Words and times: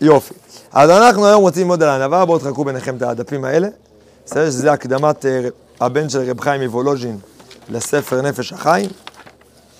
יופי. 0.00 0.34
אז 0.72 0.90
אנחנו 0.90 1.26
היום 1.26 1.42
רוצים 1.42 1.62
ללמוד 1.62 1.82
על 1.82 1.88
הענווה, 1.88 2.24
בואו 2.24 2.38
תחכו 2.38 2.64
ביניכם 2.64 2.96
את 2.96 3.02
הדפים 3.02 3.44
האלה. 3.44 3.68
בסדר 4.26 4.50
שזה 4.50 4.72
הקדמת 4.72 5.26
אה, 5.26 5.48
הבן 5.80 6.08
של 6.08 6.30
רב 6.30 6.40
חיים 6.40 6.62
מוולוז'ין 6.62 7.18
לספר 7.68 8.22
נפש 8.22 8.52
החיים, 8.52 8.90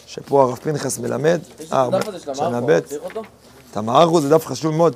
שפה 0.07 0.43
הרב 0.43 0.57
פנחס 0.57 0.99
מלמד. 0.99 1.41
יש 1.61 1.73
אה, 1.73 1.89
את 1.89 1.95
הדף 1.95 2.09
הזה 2.09 2.19
של 2.19 2.35
שנה 2.35 2.47
המערכו, 2.47 2.67
ב'. 2.67 2.81
צריך 2.81 3.05
אותו? 3.05 3.23
את 3.71 3.77
המערכו 3.77 4.21
זה 4.21 4.29
דף 4.29 4.47
חשוב 4.47 4.75
מאוד, 4.75 4.95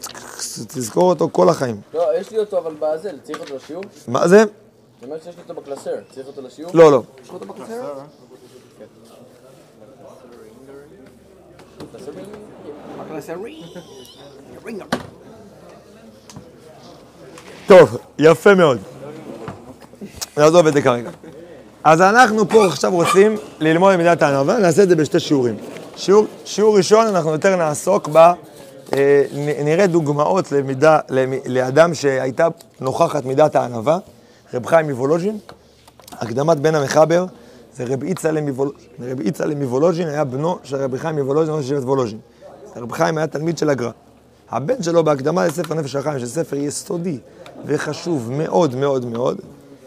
תזכור 0.68 1.10
אותו 1.10 1.28
כל 1.32 1.48
החיים. 1.48 1.80
לא, 1.94 2.18
יש 2.20 2.30
לי 2.30 2.38
אותו 2.38 2.58
אבל 2.58 2.74
בזה, 2.78 3.10
צריך 3.22 3.40
אותו 3.40 3.56
לשיעור? 3.56 3.84
מה 4.08 4.28
זה? 4.28 4.42
אני 4.42 4.46
אומר 5.02 5.16
שיש 5.24 5.36
לי 5.36 5.42
אותו 5.48 5.54
בקלסר, 5.54 5.94
צריך 6.14 6.26
אותו 6.26 6.42
לשיעור? 6.42 6.70
לא, 6.74 6.92
לא. 6.92 7.02
יש 7.22 7.28
לך 7.28 7.34
אותו 7.34 7.46
בקלסר? 7.46 7.92
טוב, 17.66 17.96
יפה 18.18 18.54
מאוד. 18.54 18.78
נעזוב 20.36 20.66
את 20.66 20.72
זה 20.72 20.82
כרגע. 20.82 21.10
אז 21.84 22.00
אנחנו 22.00 22.48
פה 22.48 22.66
עכשיו 22.66 22.92
רוצים 22.92 23.36
ללמוד 23.60 23.94
למידת 23.94 24.22
הענווה, 24.22 24.58
נעשה 24.58 24.82
את 24.82 24.88
זה 24.88 24.96
בשתי 24.96 25.20
שיעורים. 25.20 25.56
שיעור, 25.96 26.26
שיעור 26.44 26.76
ראשון, 26.76 27.06
אנחנו 27.06 27.30
יותר 27.32 27.56
נעסוק 27.56 28.08
ב... 28.12 28.16
אה, 28.16 28.32
נראה 29.64 29.86
דוגמאות 29.86 30.52
למידה, 30.52 30.98
למ- 31.10 31.32
לאדם 31.46 31.94
שהייתה 31.94 32.48
נוכחת 32.80 33.24
מידת 33.24 33.56
הענווה, 33.56 33.98
רב 34.54 34.66
חיים 34.66 34.90
מוולוז'ין, 34.90 35.38
הקדמת 36.12 36.56
בן 36.58 36.74
המחבר, 36.74 37.26
זה 37.76 37.84
רב 37.84 38.04
יצהלה 38.04 38.40
מוולוז'ין. 38.40 38.78
רב 39.00 39.20
יצהלה 39.20 39.54
מוולוז'ין 39.54 40.08
היה 40.08 40.24
בנו 40.24 40.58
של 40.64 40.76
רבי 40.76 40.98
חיים 40.98 41.18
מוולוז'ין, 41.18 41.54
ראש 41.54 41.68
שבט 41.68 41.82
וולוז'ין. 41.82 42.18
רב 42.76 42.92
חיים 42.92 43.18
היה 43.18 43.26
תלמיד 43.26 43.58
של 43.58 43.70
הגר"א. 43.70 43.90
הבן 44.50 44.82
שלו 44.82 45.04
בהקדמה 45.04 45.46
לספר 45.46 45.74
נפש 45.74 45.96
החיים, 45.96 46.18
שזה 46.18 46.32
ספר 46.32 46.56
יסודי 46.56 47.18
וחשוב 47.66 48.32
מאוד 48.32 48.74
מאוד 48.74 49.04
מאוד, 49.04 49.40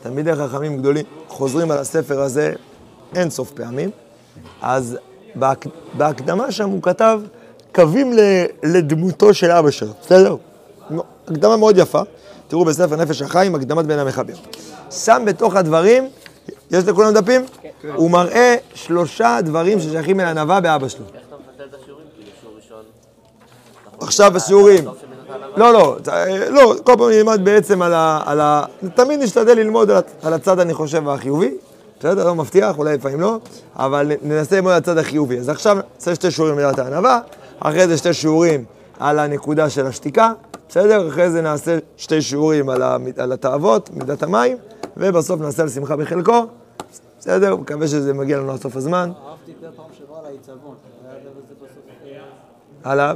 תלמידי 0.04 0.36
חכמים 0.36 0.78
גדולים 0.78 1.06
חוזרים 1.28 1.72
על 1.72 1.78
הספר 1.78 2.22
הזה 2.22 2.54
אין 3.16 3.30
סוף 3.30 3.52
פעמים, 3.52 3.90
אז 4.62 4.98
בהק... 5.36 5.66
בהקדמה 5.94 6.52
שם 6.52 6.70
הוא 6.70 6.82
כתב 6.82 7.22
קווים 7.76 8.14
ל... 8.14 8.20
לדמותו 8.64 9.34
של 9.34 9.52
אבא 9.52 9.72
שלו, 9.72 9.92
בסדר? 10.02 10.36
הקדמה 11.28 11.58
מאוד 11.58 11.78
יפה, 11.78 12.02
תראו 12.48 12.66
בספר 12.66 12.96
נפש 12.96 13.22
החיים, 13.22 13.56
הקדמת 13.56 13.86
בן 13.86 14.00
המחבר. 14.00 14.34
שם 14.92 15.24
בתוך 15.26 15.56
הדברים, 15.56 16.08
יש 16.72 16.84
לכולם 16.84 17.14
דפים? 17.14 17.46
כן. 17.81 17.90
הוא 17.96 18.12
מראה 18.12 18.56
שלושה 18.74 19.40
דברים 19.44 19.80
ששייכים 19.80 20.20
אל 20.20 20.26
ענווה 20.26 20.62
באבא 20.62 20.88
שלו. 20.88 21.06
עכשיו 24.06 24.31
בשיעורים. 24.36 24.86
לא, 25.58 25.73
לא, 25.73 25.98
לא, 26.50 26.75
כל 26.84 26.94
פעם 26.98 27.09
נלמד 27.09 27.39
בעצם 27.44 27.81
על 27.81 27.94
ה... 27.94 28.22
על 28.25 28.42
ה... 28.42 28.64
תמיד 28.95 29.20
נשתדל 29.20 29.58
ללמוד 29.58 29.92
על 29.92 30.02
על 30.23 30.34
הצד, 30.34 30.59
אני 30.59 30.73
חושב, 30.73 31.09
החיובי. 31.09 31.53
בסדר? 32.00 32.25
לא 32.25 32.36
מבטיח, 32.36 32.78
אולי 32.78 32.97
לפעמים 32.97 33.22
לא, 33.22 33.39
אבל 33.75 34.12
ננסה 34.22 34.56
ללמוד 34.56 34.72
על 34.72 34.78
הצד 34.78 34.97
החיובי. 34.97 35.39
אז 35.39 35.50
עכשיו 35.50 35.78
נעשה 35.95 36.16
שתי 36.16 36.31
שיעורים 36.31 36.59
לדעת 36.59 36.80
הענווה, 36.80 37.20
אחרי 37.59 37.88
זה 37.88 37.97
שתי 37.97 38.14
שיעורים 38.14 38.66
על 39.00 39.20
הנקודה 39.20 39.70
של 39.70 39.86
השתיקה, 39.86 40.31
בסדר? 40.69 41.08
אחרי 41.08 41.31
זה 41.31 41.42
נעשה 41.42 41.78
שתי 41.97 42.22
שיעורים 42.22 42.69
על, 42.69 42.81
ה... 42.81 42.97
על 43.17 43.31
התאוות, 43.31 43.90
מידת 43.94 44.23
המים, 44.23 44.58
ובסוף 44.97 45.42
נעשה 45.42 45.64
על 45.64 45.69
שמחה 45.69 45.95
בחלקו. 45.95 46.45
בסדר? 47.19 47.56
מקווה 47.56 47.88
שזה 47.88 48.14
מגיע 48.14 48.38
לנו 48.38 48.52
עד 48.52 48.62
סוף 48.62 48.75
הזמן. 48.75 49.12
הרב 49.25 49.38
דיבר 49.45 49.69
פעם 49.75 49.86
שעברה 49.97 50.19
על 50.19 50.25
העיצבון. 50.25 50.75
היה 52.84 53.14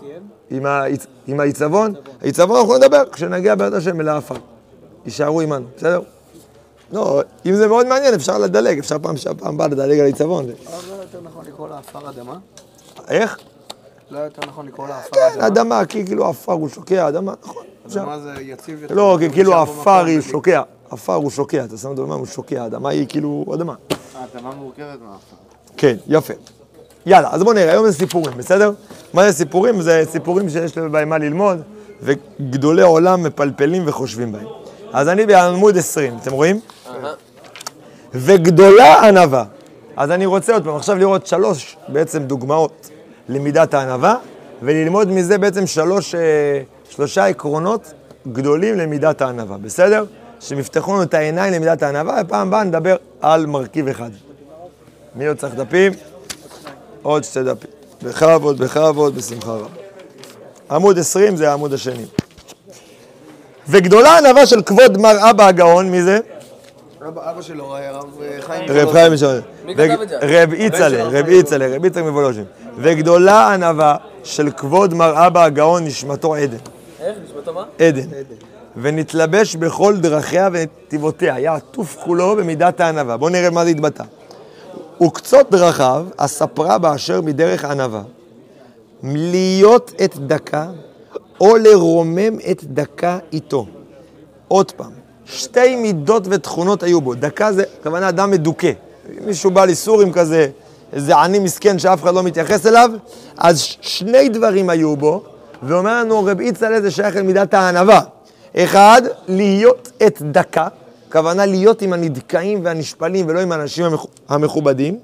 סיים, 0.00 0.22
עם, 0.50 0.66
העיצ... 0.66 1.06
עם 1.26 1.40
העיצבון, 1.40 1.94
העיצבון 2.22 2.56
אנחנו 2.60 2.76
נדבר 2.76 3.02
כשנגיע 3.12 3.54
בעזרת 3.54 3.78
השם 3.78 4.00
אל 4.00 4.08
האפר. 4.08 4.34
יישארו 5.04 5.40
עמנו, 5.40 5.66
בסדר? 5.76 6.00
לא, 6.92 7.22
אם 7.46 7.54
זה 7.54 7.68
מאוד 7.68 7.86
מעניין 7.86 8.14
אפשר 8.14 8.38
לדלג, 8.38 8.78
אפשר 8.78 8.96
פעם 9.02 9.16
שהפעם 9.16 9.54
הבאה 9.54 9.68
לדלג 9.68 9.98
על 9.98 10.04
העיצבון. 10.04 10.44
אבל 10.44 10.54
לא 10.88 11.02
יותר 11.02 11.20
נכון 11.22 11.44
לקרוא 11.46 11.68
לה 11.68 11.78
עפר 11.78 12.10
אדמה? 12.10 12.38
איך? 13.08 13.38
לא 14.10 14.18
יותר 14.18 14.42
נכון 14.48 14.66
לקרוא 14.66 14.88
לה 14.88 14.98
עפר 14.98 15.10
כן, 15.12 15.20
אדמה? 15.32 15.46
אדמה, 15.46 15.86
כי 15.86 16.06
כאילו 16.06 16.26
עפר 16.26 16.52
הוא 16.52 16.68
שוקע, 16.68 17.08
אדמה, 17.08 17.34
נכון. 17.42 17.64
אדמה 17.86 18.18
זה 18.18 18.34
יציב 18.40 18.82
יותר. 18.82 18.94
לא, 18.94 19.16
כי 19.20 19.30
כאילו 19.30 19.54
עפר 19.54 20.04
היא. 20.04 20.20
שוקע, 20.20 20.62
עפר 20.90 21.14
הוא 21.14 21.30
שוקע, 21.30 21.64
אתה 21.64 21.76
שם 21.76 21.88
אותו 21.88 22.06
במים 22.06 22.18
הוא 22.18 22.26
שוקע, 22.26 22.62
האדמה 22.62 22.88
היא 22.88 23.06
כאילו 23.08 23.46
אדמה. 23.54 23.74
האדמה 24.14 24.54
מורכבת 24.54 24.98
מעפר. 25.00 25.36
כן, 25.76 25.96
יפה. 26.06 26.34
יאללה, 27.06 27.28
אז 27.32 27.42
בואו 27.42 27.54
נראה, 27.54 27.72
היום 27.72 27.86
זה 27.86 27.92
סיפורים, 27.92 28.36
בסדר? 28.36 28.72
מה 29.14 29.30
זה 29.30 29.38
סיפורים? 29.38 29.80
זה 29.80 30.02
סיפורים 30.10 30.48
שיש 30.48 30.78
בהם 30.78 31.08
מה 31.08 31.18
ללמוד, 31.18 31.62
וגדולי 32.02 32.82
עולם 32.82 33.22
מפלפלים 33.22 33.82
וחושבים 33.86 34.32
בהם. 34.32 34.46
אז 34.92 35.08
אני 35.08 35.26
בעמוד 35.26 35.76
20, 35.76 36.16
אתם 36.22 36.32
רואים? 36.32 36.60
וגדולה 38.14 39.08
ענווה. 39.08 39.44
אז 39.96 40.10
אני 40.10 40.26
רוצה 40.26 40.52
עוד 40.52 40.64
פעם 40.64 40.76
עכשיו 40.76 40.96
לראות 40.96 41.26
שלוש 41.26 41.76
בעצם 41.88 42.22
דוגמאות 42.22 42.90
למידת 43.28 43.74
הענווה, 43.74 44.16
וללמוד 44.62 45.08
מזה 45.08 45.38
בעצם 45.38 45.66
שלוש, 45.66 46.14
אה, 46.14 46.20
שלושה 46.90 47.26
עקרונות 47.26 47.92
גדולים 48.32 48.74
למידת 48.78 49.22
הענווה, 49.22 49.58
בסדר? 49.58 50.04
שמפתחו 50.40 50.92
לנו 50.92 51.02
את 51.02 51.14
העיניים 51.14 51.52
למידת 51.52 51.82
הענווה, 51.82 52.20
ופעם 52.26 52.48
הבאה 52.48 52.64
נדבר 52.64 52.96
על 53.20 53.46
מרכיב 53.46 53.88
אחד. 53.88 54.10
מי 55.14 55.26
עוד 55.26 55.36
צריך 55.36 55.54
דפים? 55.54 55.92
עוד 57.02 57.24
שתי 57.24 57.42
דפים. 57.42 57.79
בכבוד, 58.02 58.58
בכבוד, 58.58 59.14
בשמחה 59.14 59.50
רבה. 59.50 59.66
עמוד 60.70 60.98
20 60.98 61.36
זה 61.36 61.50
העמוד 61.50 61.72
השני. 61.72 62.04
וגדולה 63.68 64.18
ענווה 64.18 64.46
של 64.46 64.62
כבוד 64.62 64.98
מר 64.98 65.30
אבא 65.30 65.46
הגאון, 65.46 65.90
מי 65.90 66.02
זה? 66.02 66.18
אבא 67.08 67.30
אבא 67.30 67.42
שלו 67.42 67.76
הרב 67.76 68.04
אה, 68.22 68.42
חיים. 68.42 68.70
רב 68.70 68.92
חיים 68.92 69.12
משלם. 69.12 69.40
מי 69.64 69.74
כתב 69.74 70.00
את 70.02 70.08
זה? 70.08 70.18
רב 70.22 70.52
איצלה, 70.52 71.04
רב 71.04 71.28
איצלה, 71.28 71.66
רב 71.76 71.84
איצלה 71.84 72.02
מוולוז'ין. 72.02 72.44
וגדולה 72.78 73.54
ענווה 73.54 73.96
של 74.24 74.50
כבוד 74.50 74.94
מר 74.94 75.26
אבא 75.26 75.44
הגאון 75.44 75.84
נשמתו 75.84 76.34
עדן. 76.34 76.56
איך? 77.00 77.16
נשמתו 77.24 77.54
מה? 77.54 77.64
עדן. 77.78 78.08
ונתלבש 78.76 79.56
בכל 79.56 79.96
דרכיה 79.96 80.48
ונתיבותיה, 80.52 81.34
היה 81.34 81.54
עטוף 81.54 81.96
כולו 82.04 82.36
במידת 82.36 82.80
הענווה. 82.80 83.16
בואו 83.16 83.30
נראה 83.30 83.50
מה 83.50 83.64
זה 83.64 83.70
התבטא. 83.70 84.04
וקצות 85.02 85.50
דרכיו, 85.50 86.06
הספרה 86.18 86.78
באשר 86.78 87.20
מדרך 87.20 87.64
ענווה. 87.64 88.02
להיות 89.02 89.92
את 90.04 90.18
דקה, 90.18 90.66
או 91.40 91.56
לרומם 91.56 92.38
את 92.50 92.64
דקה 92.64 93.18
איתו. 93.32 93.66
עוד 94.48 94.72
פעם, 94.72 94.90
שתי 95.24 95.76
מידות 95.76 96.22
ותכונות 96.30 96.82
היו 96.82 97.00
בו. 97.00 97.14
דקה 97.14 97.52
זה, 97.52 97.64
הכוונה 97.80 98.08
אדם 98.08 98.30
מדוכא. 98.30 98.72
מישהו 99.26 99.50
בא 99.50 99.64
לסורים 99.64 100.12
כזה, 100.12 100.48
איזה 100.92 101.16
עני 101.16 101.38
מסכן 101.38 101.78
שאף 101.78 102.02
אחד 102.02 102.14
לא 102.14 102.22
מתייחס 102.22 102.66
אליו, 102.66 102.90
אז 103.38 103.60
שני 103.80 104.28
דברים 104.28 104.70
היו 104.70 104.96
בו, 104.96 105.22
ואומר 105.62 106.00
לנו 106.00 106.24
רב 106.24 106.40
יצהלה 106.40 106.80
זה 106.80 106.90
שייך 106.90 107.16
למידת 107.16 107.54
הענווה. 107.54 108.00
אחד, 108.56 109.02
להיות 109.28 109.90
את 110.06 110.22
דקה, 110.22 110.68
הכוונה 111.10 111.46
להיות 111.46 111.82
עם 111.82 111.92
הנדכאים 111.92 112.60
והנשפלים 112.64 113.26
ולא 113.28 113.40
עם 113.40 113.52
האנשים 113.52 113.84
המכו- 113.84 114.08
המכובדים, 114.28 114.98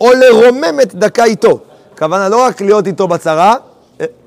או 0.00 0.08
לרומם 0.12 0.78
את 0.82 0.94
דקה 0.94 1.24
איתו. 1.24 1.58
הכוונה 1.94 2.28
לא 2.28 2.42
רק 2.44 2.60
להיות 2.60 2.86
איתו 2.86 3.08
בצרה, 3.08 3.54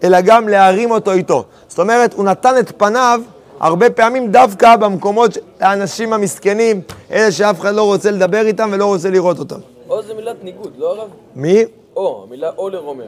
אלא 0.03 0.21
גם 0.21 0.49
להרים 0.49 0.91
אותו 0.91 1.11
איתו. 1.11 1.43
זאת 1.67 1.79
אומרת, 1.79 2.13
הוא 2.13 2.25
נתן 2.25 2.57
את 2.59 2.71
פניו 2.77 3.21
הרבה 3.59 3.89
פעמים 3.89 4.31
דווקא 4.31 4.75
במקומות, 4.75 5.37
האנשים 5.59 6.13
המסכנים, 6.13 6.81
אלה 7.11 7.31
שאף 7.31 7.59
אחד 7.59 7.73
לא 7.75 7.83
רוצה 7.83 8.11
לדבר 8.11 8.41
איתם 8.47 8.69
ולא 8.73 8.85
רוצה 8.85 9.09
לראות 9.09 9.39
אותם. 9.39 9.59
או 9.89 10.03
זה 10.03 10.13
מילת 10.13 10.43
ניגוד, 10.43 10.73
לא 10.77 10.89
הרב? 10.95 11.07
מי? 11.35 11.63
או, 11.95 12.25
המילה 12.27 12.49
או 12.57 12.69
לרומם. 12.69 13.01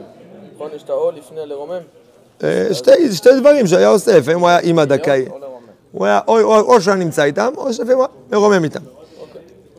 נכון? 0.54 0.68
יש 0.76 0.82
את 0.82 0.90
האו 0.90 1.10
לפני 1.10 1.40
הלרומם? 1.40 1.80
אה, 2.44 2.68
שתי, 2.72 3.12
שתי 3.12 3.28
דברים 3.40 3.66
שהיה 3.66 3.88
עושה, 3.88 4.18
לפעמים 4.18 4.40
הוא 4.40 4.48
היה 4.48 4.58
עם 4.62 4.78
הדקאי. 4.78 5.24
או. 5.94 5.98
הוא 5.98 6.06
היה 6.06 6.20
או, 6.28 6.40
או, 6.40 6.60
או 6.60 6.80
שהוא 6.80 6.94
נמצא 6.94 7.24
איתם, 7.24 7.52
או 7.56 7.72
שלפעמים 7.72 7.96
הוא 7.96 8.06
היה 8.30 8.40
מרומם 8.40 8.64
איתם. 8.64 8.80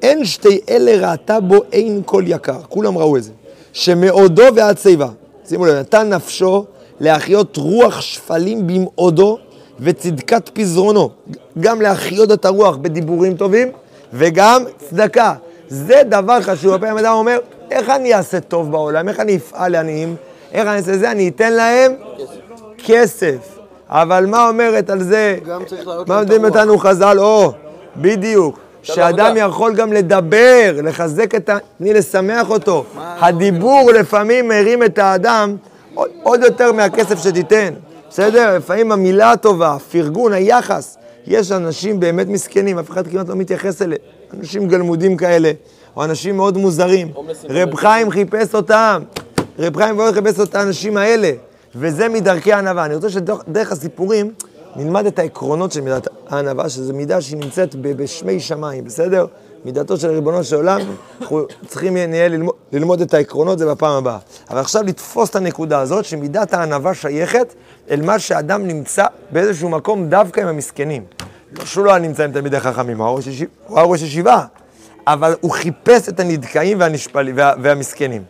אין 0.02 0.26
שתי 0.26 0.60
אלה 0.70 1.12
ראתה 1.12 1.40
בו 1.40 1.56
אין 1.72 2.02
כל 2.06 2.24
יקר, 2.28 2.60
כולם 2.70 2.98
ראו 2.98 3.18
את 3.18 3.24
זה. 3.24 3.32
שמאודו 3.74 4.44
ועד 4.56 4.78
שיבה, 4.78 5.08
שימו 5.50 5.66
לב, 5.66 5.76
נתן 5.76 6.10
נפשו 6.10 6.66
להחיות 7.00 7.58
רוח 7.58 8.02
שפלים 8.02 8.68
במאודו 8.68 9.38
וצדקת 9.80 10.50
פזרונו. 10.54 11.10
גם 11.60 11.82
להחיות 11.82 12.32
את 12.32 12.46
הרוח 12.46 12.76
בדיבורים 12.76 13.38
טובים, 13.38 13.72
וגם 14.14 14.64
צדקה. 14.90 15.34
זה 15.68 16.02
דבר 16.10 16.42
חשוב. 16.42 16.74
הפעם 16.74 16.98
אדם 16.98 17.14
אומר, 17.14 17.40
איך 17.72 17.90
אני 17.90 18.14
אעשה 18.14 18.40
טוב 18.40 18.72
בעולם? 18.72 19.10
איך 19.10 19.20
אני 19.20 19.36
אפעל 19.36 19.72
לעניים? 19.72 20.16
איך 20.52 20.68
אני 20.68 20.78
אעשה 20.78 20.98
זה? 20.98 21.12
אני 21.12 21.28
אתן 21.28 21.54
להם 21.54 21.96
כסף. 22.86 23.58
אבל 23.90 24.26
מה 24.26 24.48
אומרת 24.48 24.90
על 24.90 25.04
זה? 25.04 25.38
מה 26.08 26.20
הרוח. 26.20 26.46
אותנו 26.46 26.78
חז"ל? 26.78 27.20
או, 27.20 27.52
בדיוק. 27.98 28.60
שאדם. 28.84 29.34
יכול 29.38 29.76
גם 29.76 29.94
לדבר, 29.94 30.72
לחזק 30.84 31.36
את 31.36 31.50
ה... 31.50 31.58
תני 31.78 31.94
לשמח 31.94 32.50
אותו. 32.50 32.84
הדיבור 32.98 33.92
לפעמים 33.92 34.48
מרים 34.48 34.84
את 34.84 34.98
האדם 34.98 35.56
עוד- 36.24 36.44
יותר 36.44 36.72
מהכסף 36.72 37.24
שתיתן. 37.24 37.74
בסדר? 38.10 38.58
לפעמים 38.58 38.92
המילה 38.92 39.32
הטובה, 39.32 39.74
הפרגון, 39.74 40.34
היחס. 40.34 40.98
יש 41.28 41.52
אנשים 41.52 42.00
באמת 42.00 42.28
מסכנים, 42.28 42.80
אף 42.80 42.90
אחד 42.90 43.08
כמעט 43.08 43.30
לא 43.30 43.36
מתייחס 43.36 43.82
אליהם. 43.82 44.02
אנשים 44.40 44.68
גלמודים 44.68 45.18
כאלה, 45.18 45.52
או 45.98 46.04
אנשים 46.04 46.38
מאוד 46.38 46.58
מוזרים. 46.58 47.08
רב 47.50 47.76
חיים 47.76 48.12
חיפש 48.12 48.56
אותם. 48.56 49.02
רב 49.60 49.78
חיים 49.78 49.98
ועוד 50.00 50.14
חיפש 50.14 50.40
את 50.40 50.56
האנשים 50.56 50.98
האלה. 50.98 51.32
וזה 51.76 52.10
מדרכי 52.10 52.54
הענווה. 52.54 52.86
אני 52.86 52.96
רוצה 52.96 53.10
שדרך 53.10 53.72
הסיפורים 53.72 54.32
נלמד 54.76 55.06
את 55.06 55.20
העקרונות 55.20 55.72
של 55.72 55.82
מידת 55.82 56.08
הענווה, 56.30 56.70
שזו 56.70 56.94
מידה 56.94 57.22
שהיא 57.22 57.40
נמצאת 57.40 57.76
בשמי 57.76 58.40
שמיים, 58.40 58.84
בסדר? 58.84 59.26
מידתו 59.66 59.98
של 59.98 60.10
ריבונו 60.10 60.44
של 60.44 60.56
עולם, 60.56 60.80
אנחנו 61.22 61.46
צריכים 61.68 61.98
נהיה 61.98 62.28
ללמוד, 62.28 62.56
ללמוד 62.72 63.02
את 63.02 63.14
העקרונות, 63.14 63.60
זה 63.60 63.66
בפעם 63.66 63.94
הבאה. 63.94 64.18
אבל 64.50 64.60
עכשיו 64.60 64.84
לתפוס 64.84 65.30
את 65.30 65.36
הנקודה 65.36 65.80
הזאת, 65.80 66.06
שמידת 66.06 66.54
הענווה 66.54 66.94
שייכת 66.94 67.54
אל 67.92 68.02
מה 68.02 68.20
שאדם 68.20 68.68
נמצא 68.68 69.06
באיזשהו 69.32 69.70
מקום 69.70 70.10
דווקא 70.10 70.42
עם 70.42 70.48
המסכנים. 70.48 71.04
לא 71.58 71.66
שהוא 71.66 71.86
לא 71.86 71.90
היה 71.90 72.00
נמצא 72.00 72.24
עם 72.24 72.32
תלמידי 72.32 72.60
חכמים, 72.60 73.02
הוא 73.02 73.20
היה 73.70 73.86
ראש 73.86 74.02
ישיבה, 74.02 74.46
אבל 75.08 75.36
הוא 75.42 75.52
חיפש 75.52 76.10
את 76.10 76.20
הנדכאים 76.20 76.80
והנשפלים, 76.80 77.38
וה, 77.38 77.54
והמסכנים. 77.62 78.24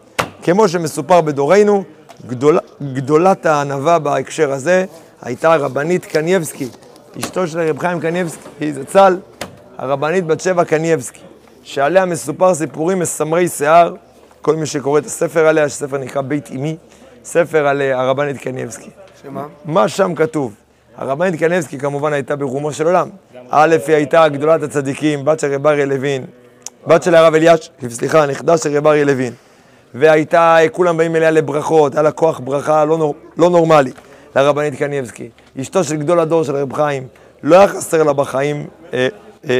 כמו 0.43 0.67
שמסופר 0.67 1.21
בדורנו, 1.21 1.83
גדול, 2.27 2.59
גדולת 2.93 3.45
הענווה 3.45 3.99
בהקשר 3.99 4.51
הזה 4.51 4.85
הייתה 5.21 5.53
הרבנית 5.53 6.05
קנייבסקי, 6.05 6.67
אשתו 7.19 7.47
של 7.47 7.59
רב 7.59 7.79
חיים 7.79 7.99
קנייבסקי, 7.99 8.73
זצ"ל, 8.73 9.17
הרבנית 9.77 10.25
בת 10.25 10.41
שבע 10.41 10.63
קנייבסקי, 10.63 11.19
שעליה 11.63 12.05
מסופר 12.05 12.53
סיפורים 12.53 12.99
מסמרי 12.99 13.47
שיער, 13.47 13.93
כל 14.41 14.55
מי 14.55 14.65
שקורא 14.65 14.99
את 14.99 15.05
הספר 15.05 15.47
עליה, 15.47 15.69
שספר 15.69 15.97
נקרא 15.97 16.21
בית 16.21 16.51
אמי, 16.51 16.77
ספר 17.23 17.67
על 17.67 17.81
אה, 17.81 18.01
הרבנית 18.01 18.37
קנייבסקי. 18.37 18.89
שמה? 19.23 19.45
מה 19.65 19.87
שם 19.87 20.15
כתוב? 20.15 20.53
הרבנית 20.97 21.39
קנייבסקי 21.39 21.79
כמובן 21.79 22.13
הייתה 22.13 22.35
ברומו 22.35 22.73
של 22.73 22.85
עולם. 22.85 23.09
א', 23.49 23.75
היא 23.87 23.95
הייתה 23.95 24.27
גדולת 24.27 24.63
הצדיקים, 24.63 25.25
בת 25.25 25.39
של 25.39 25.53
רב 25.53 25.67
אריה 25.67 25.85
לוין, 25.85 26.25
בת 26.87 27.03
של 27.03 27.15
הרב 27.15 27.33
אליש, 27.33 27.71
סליחה, 27.89 28.25
נכדה 28.25 28.57
של 28.57 28.77
רב 28.77 28.87
אריה 28.87 29.05
לוין. 29.05 29.33
והייתה, 29.99 30.57
כולם 30.71 30.97
באים 30.97 31.15
אליה 31.15 31.31
לברכות, 31.31 31.93
היה 31.93 32.01
לה 32.03 32.11
כוח 32.11 32.39
ברכה 32.43 32.85
לא, 32.85 32.97
נור, 32.97 33.15
לא 33.37 33.49
נורמלי, 33.49 33.91
לרבנית 34.35 34.75
קנייבסקי. 34.75 35.29
אשתו 35.61 35.83
של 35.83 35.95
גדול 35.95 36.19
הדור 36.19 36.43
של 36.43 36.55
רב 36.55 36.73
חיים, 36.73 37.07
לא 37.43 37.55
היה 37.55 37.67
חסר 37.67 38.03
לה 38.03 38.13
בחיים 38.13 38.67
אה, 38.93 39.07
אה, 39.49 39.53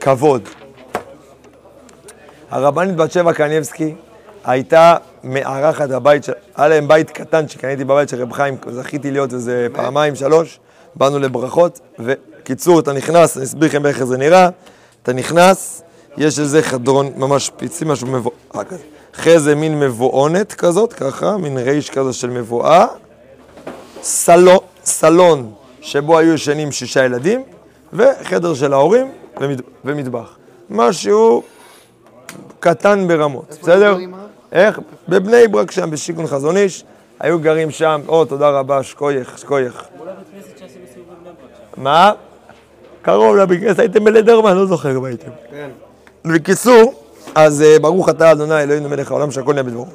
כבוד. 0.00 0.42
הרבנית 2.50 2.96
בת 2.96 3.12
שבע 3.12 3.32
קנייבסקי 3.32 3.94
הייתה 4.44 4.96
מארחת 5.24 5.90
הבית, 5.90 6.24
של- 6.24 6.32
היה 6.56 6.68
להם 6.68 6.88
בית 6.88 7.10
קטן 7.10 7.48
שקניתי 7.48 7.84
בבית 7.84 8.08
של 8.08 8.22
רב 8.22 8.32
חיים, 8.32 8.56
זכיתי 8.70 9.10
להיות 9.10 9.32
איזה 9.32 9.66
פעמיים, 9.72 10.14
שלוש, 10.14 10.58
באנו 10.94 11.18
לברכות, 11.18 11.80
וקיצור, 11.98 12.80
אתה 12.80 12.92
נכנס, 12.92 13.36
אני 13.36 13.44
אסביר 13.44 13.68
לכם 13.68 13.86
איך 13.86 14.04
זה 14.04 14.16
נראה, 14.18 14.48
אתה 15.02 15.12
נכנס, 15.12 15.82
יש 16.16 16.38
איזה 16.38 16.62
חדרון 16.62 17.12
ממש 17.16 17.50
פיצי, 17.56 17.84
משהו 17.84 18.06
מבואה 18.06 18.64
כזה, 18.68 18.82
אחרי 19.14 19.40
זה 19.40 19.54
מין 19.54 19.80
מבואונת 19.80 20.52
כזאת, 20.52 20.92
ככה, 20.92 21.36
מין 21.36 21.58
רייש 21.58 21.90
כזה 21.90 22.12
של 22.12 22.30
מבואה, 22.30 22.86
סלון, 24.02 24.58
סלון 24.84 25.52
שבו 25.80 26.18
היו 26.18 26.34
ישנים 26.34 26.72
שישה 26.72 27.04
ילדים, 27.04 27.42
וחדר 27.92 28.54
של 28.54 28.72
ההורים 28.72 29.10
ומד, 29.40 29.62
ומטבח. 29.84 30.36
משהו 30.70 31.42
קטן 32.60 33.08
ברמות, 33.08 33.58
בסדר? 33.62 33.92
גרים, 33.92 34.14
אה? 34.14 34.20
איך? 34.52 34.80
בבני 35.08 35.48
ברק 35.48 35.70
שם, 35.70 35.90
בשיכון 35.90 36.26
חזון 36.26 36.56
איש, 36.56 36.84
היו 37.20 37.40
גרים 37.40 37.70
שם, 37.70 38.00
או, 38.08 38.24
תודה 38.24 38.50
רבה, 38.50 38.82
שכוייך, 38.82 39.38
שכוייך. 39.38 39.84
מה? 41.76 42.12
קרוב 43.02 43.36
לבית 43.36 43.60
כנסת, 43.60 43.78
הייתם 43.78 44.04
בלדרמן, 44.04 44.56
לא 44.56 44.66
זוכר 44.66 44.96
אם 44.96 45.04
הייתם. 45.04 45.30
כן. 45.50 45.70
בקיצור, 46.24 47.01
אז 47.34 47.62
אה, 47.62 47.78
ברוך 47.78 48.08
אתה 48.08 48.32
אדוני 48.32 48.62
אלוהינו 48.62 48.88
מלך 48.88 49.10
העולם 49.10 49.30
שהכל 49.30 49.52
נהיה 49.52 49.62
בדברו. 49.62 49.86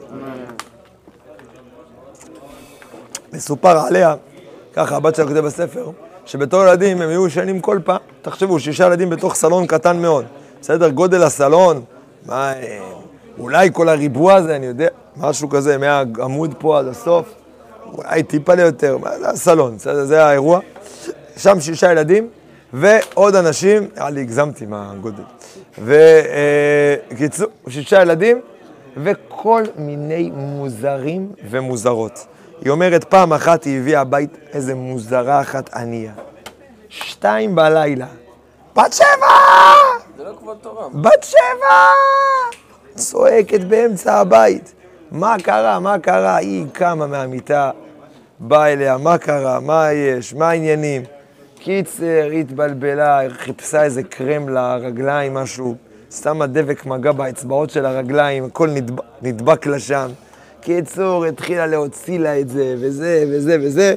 מסופר 3.34 3.78
עליה, 3.78 4.16
ככה 4.74 4.96
הבת 4.96 5.16
שלה 5.16 5.26
כותב 5.26 5.40
בספר, 5.40 5.92
שבתור 6.26 6.64
ילדים 6.64 7.02
הם 7.02 7.10
היו 7.10 7.28
ישנים 7.28 7.60
כל 7.60 7.80
פעם, 7.86 7.98
תחשבו, 8.22 8.60
שישה 8.60 8.86
ילדים 8.86 9.10
בתוך 9.10 9.36
סלון 9.36 9.68
קטן 9.68 10.02
מאוד, 10.02 10.26
בסדר? 10.62 10.90
גודל 10.90 11.24
הסלון, 11.24 11.82
מה, 12.26 12.54
אה, 12.54 12.80
אולי 13.40 13.70
כל 13.74 13.90
הריבוע 13.90 14.34
הזה, 14.34 14.56
אני 14.56 14.66
יודע, 14.66 14.88
משהו 15.18 15.50
כזה, 15.50 15.78
מהעמוד 15.78 16.54
פה 16.60 16.80
עד 16.80 16.88
הסוף, 16.88 17.34
אולי 17.94 18.24
טיפה 18.24 18.54
ליותר, 18.54 18.98
מה 18.98 19.20
זה 19.20 19.30
הסלון, 19.30 19.76
בסדר? 19.76 20.06
זה 20.06 20.26
האירוע. 20.26 20.60
שם 21.38 21.60
שישה 21.60 21.92
ילדים, 21.92 22.28
ועוד 22.74 23.36
אנשים, 23.36 23.88
לי 24.10 24.22
הגזמתי 24.22 24.66
מהגודל. 24.66 25.24
וקיצור, 25.84 27.48
שישה 27.70 28.02
ילדים, 28.02 28.42
וכל 28.98 29.64
מיני 29.78 30.32
מוזרים 30.34 31.32
ומוזרות. 31.50 32.26
היא 32.62 32.70
אומרת, 32.72 33.04
פעם 33.04 33.34
אחת 33.34 33.64
היא 33.64 33.80
הביאה 33.80 34.02
הבית 34.02 34.38
איזה 34.54 34.76
מוזרה 34.76 35.42
אחת 35.42 35.74
ענייה. 35.74 36.12
שתיים 36.90 37.56
בלילה. 37.56 38.08
בת 38.76 38.94
שבע! 38.94 39.08
זה 40.18 40.24
לא 40.24 40.34
כבוד 40.40 40.58
תורה. 40.62 40.90
בת 40.90 41.24
שבע! 41.24 41.88
צועקת 42.96 43.60
באמצע 43.60 44.14
הבית. 44.14 44.74
מה 45.12 45.36
קרה? 45.44 45.80
מה 45.80 46.00
קרה? 46.00 46.36
היא 46.36 46.66
קמה 46.74 47.08
מהמיטה, 47.08 47.72
באה 48.40 48.74
אליה, 48.74 48.98
מה 48.98 49.18
קרה? 49.18 49.60
מה 49.60 49.92
יש? 49.94 50.34
מה 50.34 50.50
העניינים? 50.50 51.04
קיצר, 51.68 52.28
היא 52.32 52.40
התבלבלה, 52.40 53.20
חיפשה 53.30 53.84
איזה 53.84 54.04
קרם 54.04 54.50
לרגליים, 54.50 55.34
משהו, 55.34 55.76
שמה 56.22 56.48
דבק 56.48 56.86
מגע 56.86 57.12
באצבעות 57.12 57.70
של 57.70 57.86
הרגליים, 57.86 58.44
הכל 58.44 58.70
נדבק, 58.70 59.04
נדבק 59.22 59.66
לה 59.66 59.80
שם. 59.80 60.10
קיצור, 60.62 61.26
התחילה 61.26 61.68
להוציא 61.68 62.20
לה 62.20 62.40
את 62.40 62.50
זה, 62.50 62.76
וזה, 62.80 63.26
וזה, 63.30 63.58
וזה, 63.62 63.96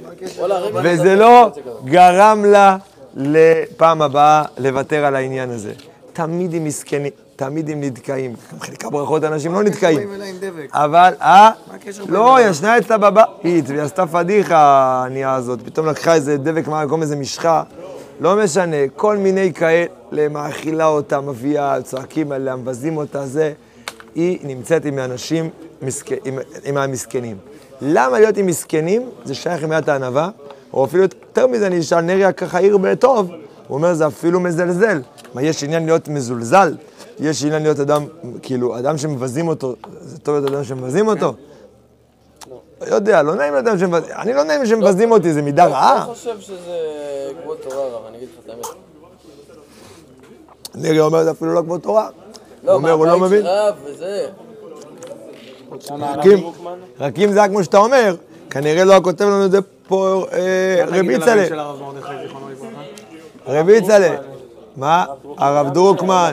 וזה 0.82 1.16
לא. 1.16 1.50
גרם 1.84 2.44
לה 2.44 2.76
לפעם 3.16 4.02
הבאה 4.02 4.44
לוותר 4.58 5.04
על 5.04 5.16
העניין 5.16 5.50
הזה. 5.50 5.72
תמיד 6.12 6.54
הם 6.54 6.64
מסכנים, 6.64 7.12
תמיד 7.40 7.70
הם 7.70 7.80
נתקעים. 7.80 8.34
חלק 8.60 8.84
הברכות 8.84 9.24
אנשים 9.24 9.54
לא 9.54 9.62
נתקעים. 9.62 10.10
אבל, 10.72 11.12
אה? 11.20 11.50
לא, 12.08 12.38
ישנה 12.40 12.78
אצלה 12.78 12.98
בבית, 12.98 13.64
והיא 13.68 13.80
עשתה 13.80 14.06
פדיחה, 14.06 14.58
הענייה 14.58 15.34
הזאת. 15.34 15.62
פתאום 15.64 15.86
לקחה 15.86 16.14
איזה 16.14 16.36
דבק 16.36 16.68
מהמקום, 16.68 17.02
איזה 17.02 17.16
משחה. 17.16 17.62
לא 18.20 18.36
משנה, 18.36 18.76
כל 18.96 19.16
מיני 19.16 19.52
כאלה, 19.52 20.28
מאכילה 20.30 20.86
אותה, 20.86 21.20
מביאה, 21.20 21.82
צועקים 21.82 22.32
עליה, 22.32 22.56
מבזים 22.56 22.96
אותה, 22.96 23.26
זה. 23.26 23.52
היא 24.14 24.38
נמצאת 24.42 24.84
עם 24.84 24.98
האנשים, 24.98 25.50
מסכ... 25.82 26.12
עם, 26.24 26.38
עם 26.64 26.76
המסכנים. 26.76 27.36
למה 27.80 28.18
להיות 28.18 28.36
עם 28.36 28.46
מסכנים? 28.46 29.02
זה 29.24 29.34
שייך 29.34 29.62
למידת 29.62 29.88
הענווה, 29.88 30.30
או 30.72 30.84
אפילו 30.84 31.02
יותר 31.02 31.46
מזה, 31.46 31.66
אני 31.66 31.80
אשאל 31.80 32.00
נריה 32.00 32.32
ככה 32.32 32.58
עיר 32.58 32.78
בטוב, 32.78 33.30
הוא 33.68 33.76
אומר, 33.76 33.94
זה 33.94 34.06
אפילו 34.06 34.40
מזלזל. 34.40 35.02
מה, 35.34 35.42
יש 35.42 35.64
עניין 35.64 35.84
להיות 35.84 36.08
מזולזל? 36.08 36.74
יש 37.20 37.44
עניין 37.44 37.62
להיות 37.62 37.80
אדם, 37.80 38.04
כאילו, 38.42 38.78
אדם 38.78 38.98
שמבזים 38.98 39.48
אותו, 39.48 39.74
זה 40.00 40.18
טוב 40.18 40.34
להיות 40.34 40.50
אדם 40.52 40.64
שמבזים 40.64 41.08
אותו? 41.08 41.32
לא 42.88 42.94
יודע, 42.94 43.22
לא 43.22 43.34
נעים 43.34 43.54
לאדם 43.54 43.78
שמבזים, 43.78 44.14
אני 44.18 44.32
לא 44.32 44.42
נעים 44.42 44.66
שמבזים 44.66 45.10
אותי, 45.12 45.32
זה 45.32 45.42
מידה 45.42 45.66
רעה. 45.66 45.96
אני 46.04 46.14
חושב 46.14 46.40
שזה 46.40 46.78
כבוד 47.42 47.56
תורה, 47.62 47.86
רב, 47.86 48.06
אני 48.08 48.16
אגיד 48.16 48.28
לך 48.38 48.44
את 48.44 48.50
האמת. 48.50 48.66
נריה 50.74 51.02
אומר, 51.02 51.24
זה 51.24 51.30
אפילו 51.30 51.54
לא 51.54 51.60
כבוד 51.60 51.80
תורה. 51.80 52.06
הוא 52.06 52.12
לא, 52.64 52.72
אומר, 52.72 52.90
הוא 52.92 53.06
לא 53.06 53.18
מבין. 53.18 53.46
רק 57.00 57.18
אם- 57.18 57.32
זה 57.32 57.38
היה 57.38 57.48
כמו 57.48 57.64
שאתה 57.64 57.78
אומר, 57.78 58.16
כנראה 58.50 58.84
לא 58.84 58.90
היה 58.92 59.00
כותב 59.00 59.24
לנו 59.24 59.44
את 59.44 59.50
זה 59.50 59.58
פה 59.88 60.26
אה, 60.32 60.84
רבי 60.86 61.14
לברכה. 61.16 61.34
רבי 63.46 63.76
יצלה. 63.76 64.16
מה? 64.80 65.04
הרב 65.38 65.72
דרוקמן, 65.72 66.32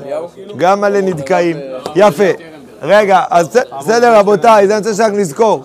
גם 0.57 0.81
מלא 0.81 1.01
נתקעים. 1.01 1.57
יפה. 1.95 2.23
רגע, 2.81 3.21
אז 3.29 3.59
בסדר 3.79 4.19
רבותיי, 4.19 4.67
זה 4.67 4.77
אני 4.77 4.87
רוצה 4.87 5.03
שרק 5.03 5.13
נזכור. 5.13 5.63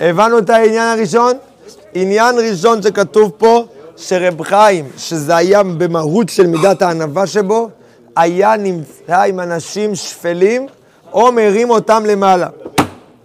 הבנו 0.00 0.38
את 0.38 0.50
העניין 0.50 0.98
הראשון? 0.98 1.32
עניין 1.94 2.34
ראשון 2.38 2.82
שכתוב 2.82 3.30
פה, 3.38 3.64
שרב 3.96 4.42
חיים, 4.42 4.88
שזה 4.96 5.36
היה 5.36 5.62
במהות 5.62 6.28
של 6.28 6.46
מידת 6.46 6.82
הענווה 6.82 7.26
שבו, 7.26 7.68
היה 8.16 8.56
נמצא 8.56 9.22
עם 9.22 9.40
אנשים 9.40 9.94
שפלים, 9.94 10.66
או 11.12 11.32
מרים 11.32 11.70
אותם 11.70 12.02
למעלה. 12.06 12.46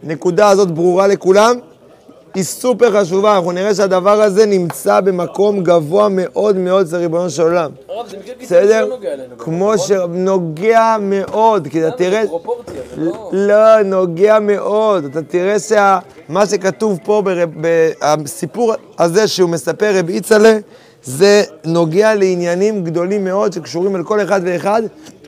נקודה 0.04 0.50
הזאת 0.50 0.72
ברורה 0.72 1.08
לכולם? 1.08 1.56
היא 2.36 2.44
סופר 2.44 3.02
חשובה, 3.02 3.36
אנחנו 3.36 3.52
נראה 3.52 3.76
שהדבר 3.76 4.22
הזה 4.22 4.46
נמצא 4.46 5.00
במקום 5.00 5.64
גבוה 5.64 6.08
מאוד 6.12 6.58
מאוד 6.58 6.86
אצל 6.86 6.98
ריבונו 6.98 7.30
של 7.30 7.42
עולם. 7.42 7.72
הרב, 7.90 8.08
זה 8.10 8.18
מקרה 8.18 8.36
קיצוני 8.36 8.62
בסדר? 8.62 8.86
שלא 8.86 8.96
נוגע 8.96 9.14
אלינו. 9.14 9.38
כמו 9.38 9.78
שנוגע 9.78 10.96
מאוד, 11.00 11.68
כי 11.72 11.88
אתה 11.88 11.98
תראה... 11.98 12.24
לא... 12.98 13.30
לא, 13.34 13.82
נוגע 13.84 14.40
מאוד. 14.40 15.06
אתה 15.06 15.22
תראה 15.22 15.60
שמה 15.60 16.46
שכתוב 16.46 17.00
פה 17.04 17.24
בסיפור 18.00 18.74
הזה 19.00 19.28
שהוא 19.28 19.50
מספר 19.50 19.92
רב 20.00 20.10
יצהלה, 20.10 20.58
זה 21.04 21.44
נוגע 21.66 22.16
לעניינים 22.16 22.84
גדולים 22.84 23.24
מאוד 23.24 23.54
שקשורים 23.54 23.96
אל 23.96 24.04
כל 24.04 24.22
אחד 24.22 24.42
ואחד 24.44 24.82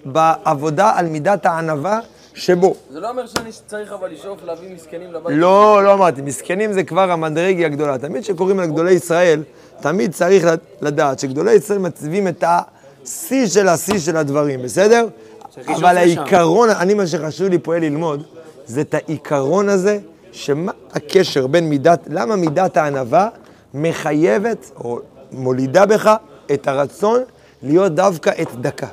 בעבודה 0.06 0.92
על 0.96 1.06
מידת 1.06 1.46
הענווה 1.46 2.00
שבו. 2.38 2.76
זה 2.90 3.00
לא 3.00 3.10
אומר 3.10 3.28
שאני 3.28 3.50
צריך 3.66 3.92
אבל 3.92 4.12
לשאוף 4.12 4.40
להביא 4.44 4.76
מסכנים 4.76 5.14
לבית. 5.14 5.38
לא, 5.38 5.84
לא 5.84 5.94
אמרתי, 5.94 6.22
מסכנים 6.22 6.74
זה 6.74 6.84
כבר 6.84 7.12
המדרגה 7.12 7.66
הגדולה. 7.66 7.98
תמיד 7.98 8.24
כשקוראים 8.24 8.60
על 8.60 8.66
גדולי 8.66 8.92
ישראל, 8.92 9.44
תמיד 9.82 10.12
צריך 10.14 10.46
לדעת 10.82 11.20
שגדולי 11.20 11.54
ישראל 11.54 11.80
מציבים 11.80 12.28
את 12.28 12.44
השיא 12.48 13.48
של 13.48 13.68
השיא 13.68 14.00
של 14.00 14.18
הדברים, 14.18 14.62
בסדר? 14.62 15.08
אבל 15.68 15.98
העיקרון, 15.98 16.70
אני 16.70 16.94
מה 16.94 17.08
שחשוב 17.08 17.48
לי 17.48 17.60
פה 17.60 17.78
ללמוד, 17.78 18.24
זה 18.66 18.82
את 18.82 18.94
העיקרון 18.94 19.70
הזה, 19.70 20.00
שמה 20.32 20.72
הקשר 20.94 21.48
בין 21.48 21.70
מידת, 21.70 22.00
למה 22.08 22.36
מידת 22.36 22.78
הענווה 22.78 23.30
מחייבת, 23.74 24.72
או 24.76 25.00
מולידה 25.32 25.86
בך, 25.86 26.16
את 26.54 26.68
הרצון 26.68 27.24
להיות 27.64 27.96
דווקא 27.96 28.32
את 28.42 28.56
דקה, 28.62 28.88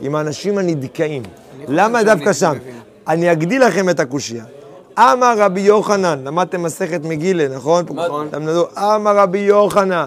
עם 0.00 0.14
האנשים 0.14 0.58
הנדכאים. 0.58 1.22
למה 1.68 2.02
דווקא 2.02 2.32
שם? 2.32 2.56
אני 3.08 3.32
אגדיל 3.32 3.66
לכם 3.66 3.88
את 3.88 4.00
הקושייה. 4.00 4.44
אמר 4.98 5.34
רבי 5.38 5.60
יוחנן, 5.60 6.18
למדתם 6.24 6.62
מסכת 6.62 7.00
מגילה, 7.04 7.48
נכון? 7.48 7.84
נכון. 7.90 8.28
אמר 8.78 9.16
רבי 9.16 9.38
יוחנן, 9.38 10.06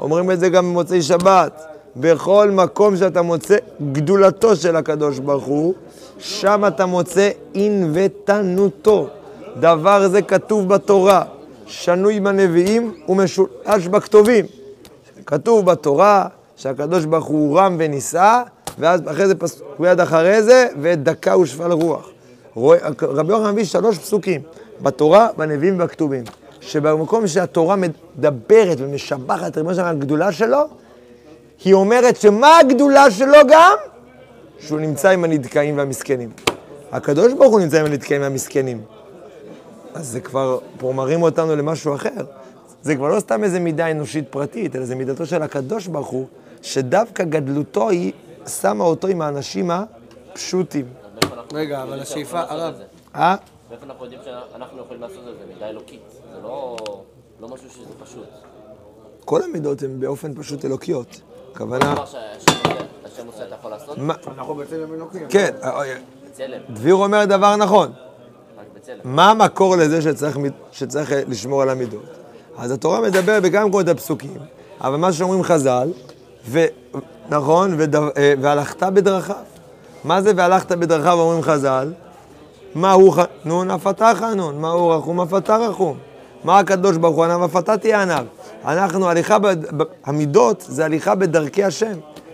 אומרים 0.00 0.30
את 0.30 0.40
זה 0.40 0.48
גם 0.48 0.64
במוצאי 0.64 1.02
שבת, 1.02 1.62
בכל 1.96 2.50
מקום 2.50 2.96
שאתה 2.96 3.22
מוצא 3.22 3.56
גדולתו 3.92 4.56
של 4.56 4.76
הקדוש 4.76 5.18
ברוך 5.18 5.44
הוא, 5.44 5.74
שם 6.18 6.64
אתה 6.68 6.86
מוצא 6.86 7.30
ענוותנותו. 7.54 9.08
דבר 9.60 10.08
זה 10.08 10.22
כתוב 10.22 10.68
בתורה, 10.68 11.22
שנוי 11.66 12.20
בנביאים 12.20 12.94
ומשולש 13.08 13.86
בכתובים. 13.90 14.44
כתוב 15.26 15.66
בתורה 15.66 16.26
שהקדוש 16.56 17.04
ברוך 17.04 17.26
הוא 17.26 17.58
רם 17.58 17.76
ונישא, 17.78 18.42
ואז 18.78 19.00
אחרי 19.06 19.26
זה 19.26 19.34
פסוק 19.34 19.68
יד 19.84 20.00
אחרי 20.00 20.42
זה, 20.42 20.66
ודקה 20.80 21.38
ושפל 21.38 21.72
רוח. 21.72 22.08
רבי 23.02 23.32
יוחנן 23.32 23.52
מביא 23.52 23.64
שלוש 23.64 23.98
פסוקים, 23.98 24.40
בתורה, 24.80 25.28
בנביאים 25.36 25.74
ובכתובים, 25.74 26.24
שבמקום 26.60 27.26
שהתורה 27.26 27.76
מדברת 27.76 28.76
ומשבחת 28.80 29.52
את 29.52 29.56
ריבונו 29.56 29.74
של 29.74 29.80
על 29.80 29.96
הגדולה 29.96 30.32
שלו, 30.32 30.62
היא 31.64 31.74
אומרת 31.74 32.16
שמה 32.16 32.58
הגדולה 32.58 33.10
שלו 33.10 33.38
גם? 33.48 33.76
שהוא 34.58 34.80
נמצא 34.80 35.08
עם 35.08 35.24
הנדכאים 35.24 35.78
והמסכנים. 35.78 36.30
הקדוש 36.92 37.32
ברוך 37.32 37.52
הוא 37.52 37.60
נמצא 37.60 37.80
עם 37.80 37.86
הנדכאים 37.86 38.22
והמסכנים. 38.22 38.80
אז 39.94 40.06
זה 40.06 40.20
כבר, 40.20 40.58
פה 40.78 40.92
מראים 40.92 41.22
אותנו 41.22 41.56
למשהו 41.56 41.94
אחר. 41.94 42.24
זה 42.82 42.96
כבר 42.96 43.08
לא 43.08 43.20
סתם 43.20 43.44
איזה 43.44 43.60
מידה 43.60 43.90
אנושית 43.90 44.24
פרטית, 44.30 44.76
אלא 44.76 44.84
זה 44.84 44.94
מידתו 44.94 45.26
של 45.26 45.42
הקדוש 45.42 45.86
ברוך 45.86 46.08
הוא, 46.08 46.26
שדווקא 46.62 47.24
גדלותו 47.24 47.88
היא 47.88 48.12
שמה 48.46 48.84
אותו 48.84 49.08
עם 49.08 49.22
האנשים 49.22 49.70
הפשוטים. 49.70 50.84
רגע, 51.52 51.82
אבל 51.82 52.00
השאיפה, 52.00 52.40
הרב, 52.40 52.74
אה? 53.14 53.36
מאיפה 53.70 53.86
אנחנו 53.86 54.04
יודעים 54.04 54.20
שאנחנו 54.24 54.80
יכולים 54.82 55.02
לעשות 55.02 55.18
את 55.18 55.24
זה? 55.24 55.30
זה 55.46 55.52
מידה 55.54 55.68
אלוקית. 55.68 56.00
זה 56.10 56.40
לא, 56.42 56.76
לא 57.40 57.48
משהו 57.48 57.70
שזה 57.70 57.84
פשוט. 58.04 58.26
כל 59.24 59.42
המידות 59.42 59.82
הן 59.82 60.00
באופן 60.00 60.34
פשוט 60.34 60.64
אלוקיות. 60.64 61.20
הכוונה... 61.52 61.94
שהשם 62.06 63.26
עושה 63.26 63.46
אתה 63.46 63.54
יכול 63.54 63.70
לעשות? 63.70 63.98
מה- 63.98 64.14
אנחנו 64.26 64.54
בצלם 64.54 64.94
אלוקים. 64.94 65.26
כן, 65.28 65.54
אה, 65.62 65.82
אה, 65.82 65.94
בצלם, 66.30 66.60
דביר 66.70 66.94
אומר 66.94 67.24
דבר 67.24 67.56
נכון. 67.56 67.92
מה 69.04 69.30
המקור 69.30 69.76
לזה 69.76 70.02
שצריך, 70.02 70.38
שצריך 70.72 71.12
אה, 71.12 71.22
לשמור 71.28 71.62
על 71.62 71.68
המידות? 71.70 72.02
אז 72.58 72.70
התורה 72.70 73.00
מדברת 73.00 73.42
בכמה 73.42 73.66
מקומות 73.66 73.88
הפסוקים, 73.88 74.36
אבל 74.80 74.96
מה 74.96 75.12
שאומרים 75.12 75.42
חז"ל, 75.42 75.90
ו, 76.46 76.64
נכון, 77.28 77.74
וד, 77.78 77.96
והלכת 78.40 78.82
בדרכיו. 78.82 79.36
מה 80.06 80.22
זה 80.22 80.32
והלכת 80.36 80.72
בדרכיו 80.72 81.20
אומרים 81.20 81.42
חז"ל? 81.42 81.92
מה 82.74 82.92
הוא 82.92 83.12
חנון 83.44 83.70
אף 83.70 83.86
אתה 83.86 84.12
חנון, 84.14 84.60
מה 84.60 84.70
הוא 84.70 84.94
רחום 84.94 85.36
אתה 85.38 85.56
רחום. 85.56 85.96
מה 86.44 86.58
הקדוש 86.58 86.96
ברוך 86.96 87.16
הוא 87.16 87.24
ענב 87.24 87.56
אתה 87.56 87.76
תהיה 87.76 88.02
ענב. 88.02 88.26
אנחנו, 88.64 89.08
הליכה, 89.08 89.38
ב, 89.38 89.46
ב, 89.48 89.82
המידות 90.04 90.64
זה 90.68 90.84
הליכה 90.84 91.14
בדרכי 91.14 91.64
השם, 91.64 91.92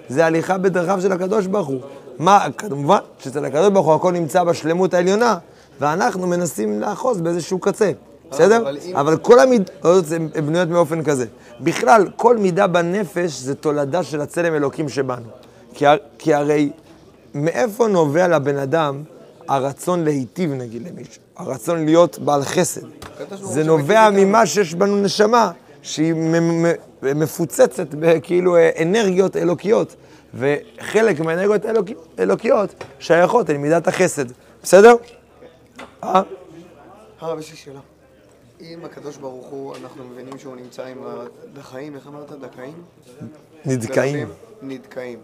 זה 0.08 0.26
הליכה 0.26 0.58
בדרכיו 0.58 1.00
של 1.02 1.12
הקדוש 1.12 1.46
ברוך 1.46 1.68
הוא. 1.68 1.80
מה, 2.18 2.46
כמובן 2.58 2.98
שאצל 3.18 3.44
הקדוש 3.44 3.68
ברוך 3.70 3.86
הוא 3.86 3.94
הכל 3.94 4.12
נמצא 4.12 4.44
בשלמות 4.44 4.94
העליונה, 4.94 5.38
ואנחנו 5.80 6.26
מנסים 6.26 6.80
לאחוז 6.80 7.20
באיזשהו 7.20 7.58
קצה, 7.58 7.90
בסדר? 8.30 8.56
אבל 8.62 8.78
אם- 8.84 8.96
אבל 8.96 9.16
כל 9.16 9.38
המידות 9.40 10.04
הן 10.16 10.46
בנויות 10.46 10.68
באופן 10.68 11.02
כזה. 11.04 11.26
בכלל, 11.60 12.06
כל 12.16 12.36
מידה 12.36 12.66
בנפש 12.66 13.30
זה 13.40 13.54
תולדה 13.54 14.02
של 14.02 14.20
הצלם 14.20 14.54
אלוקים 14.54 14.88
שבנו. 14.88 15.26
כי, 15.74 15.84
כי 16.18 16.34
הרי 16.34 16.70
מאיפה 17.34 17.88
נובע 17.88 18.28
לבן 18.28 18.56
אדם 18.56 19.02
הרצון 19.48 20.04
להיטיב 20.04 20.52
נגיד 20.52 20.88
למישהו? 20.88 21.22
הרצון 21.36 21.84
להיות 21.84 22.18
בעל 22.18 22.42
חסד. 22.42 22.80
זה 23.42 23.64
נובע 23.64 24.10
ממה 24.10 24.46
שיש 24.46 24.74
בנו 24.74 24.96
נשמה, 25.02 25.50
שהיא 25.82 26.14
מפוצצת 27.02 27.86
בכאילו 27.90 28.56
אה, 28.56 28.70
אנרגיות 28.82 29.36
אלוקיות. 29.36 29.96
וחלק 30.34 31.20
מהאנרגיות 31.20 31.64
האלוקי- 31.64 31.94
האלוקיות 32.18 32.74
שייכות 32.98 33.50
אל 33.50 33.56
מידת 33.56 33.88
החסד. 33.88 34.24
בסדר? 34.62 34.94
אה? 36.04 36.22
הרב, 37.20 37.38
יש 37.38 37.50
לי 37.50 37.56
שאלה. 37.56 37.80
אם 38.60 38.84
הקדוש 38.84 39.16
ברוך 39.16 39.46
הוא, 39.46 39.74
אנחנו 39.82 40.04
מבינים 40.04 40.38
שהוא 40.38 40.56
נמצא 40.56 40.82
עם 40.82 40.98
הדחאים, 41.06 41.94
איך 41.94 42.06
אמרת? 42.06 42.32
דכאים? 42.32 42.72
נדכאים. 43.64 44.28
נדכאים. 44.62 45.18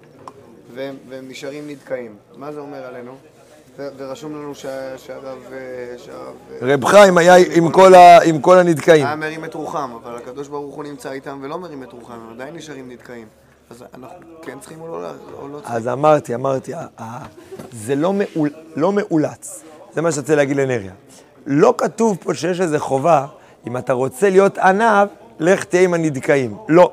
והם, 0.74 0.96
והם 1.08 1.24
נשארים 1.28 1.64
נדכאים. 1.68 2.16
מה 2.36 2.52
זה 2.52 2.60
אומר 2.60 2.86
עלינו? 2.86 3.12
ורשום 3.96 4.34
לנו 4.34 4.54
שה- 4.54 4.98
שהרב... 4.98 5.38
אה. 5.52 5.58
אה, 6.12 6.74
רב 6.74 6.84
חיים 6.84 7.18
היה 7.18 7.34
עם 7.54 7.70
כל 7.72 7.94
ה- 7.94 8.22
עם 8.22 8.40
כל 8.40 8.58
הנדכאים. 8.58 9.06
היה 9.06 9.16
מרים 9.16 9.44
את 9.44 9.54
רוחם, 9.54 9.90
אבל 10.02 10.16
הקדוש 10.16 10.48
ברוך 10.48 10.74
הוא 10.74 10.84
נמצא 10.84 11.12
איתם 11.12 11.38
ולא 11.42 11.58
מרים 11.58 11.82
את 11.82 11.92
רוחם, 11.92 12.12
הם 12.12 12.34
עדיין 12.34 12.54
נשארים 12.56 12.88
נדכאים. 12.88 13.26
אז 13.70 13.84
אנחנו 13.94 14.08
כן 14.42 14.58
צריכים 14.60 14.80
או 14.80 14.88
לא, 14.88 15.08
או 15.38 15.48
לא 15.48 15.58
צריכים? 15.58 15.76
אז 15.76 15.88
אמרתי, 15.88 16.34
אמרתי, 16.34 16.72
זה 17.72 17.94
לא, 17.94 18.12
מאול, 18.14 18.50
לא 18.76 18.92
מאולץ. 18.92 19.62
זה 19.94 20.02
מה 20.02 20.12
שרציתי 20.12 20.36
להגיד 20.36 20.56
לנריה. 20.56 20.92
לא 21.46 21.74
כתוב 21.78 22.18
פה 22.20 22.34
שיש 22.34 22.60
איזו 22.60 22.78
חובה, 22.78 23.26
אם 23.66 23.76
אתה 23.76 23.92
רוצה 23.92 24.30
להיות 24.30 24.58
ענב, 24.58 25.08
לך 25.40 25.64
תהיה 25.64 25.82
עם 25.82 25.94
הנדכאים. 25.94 26.56
לא. 26.68 26.92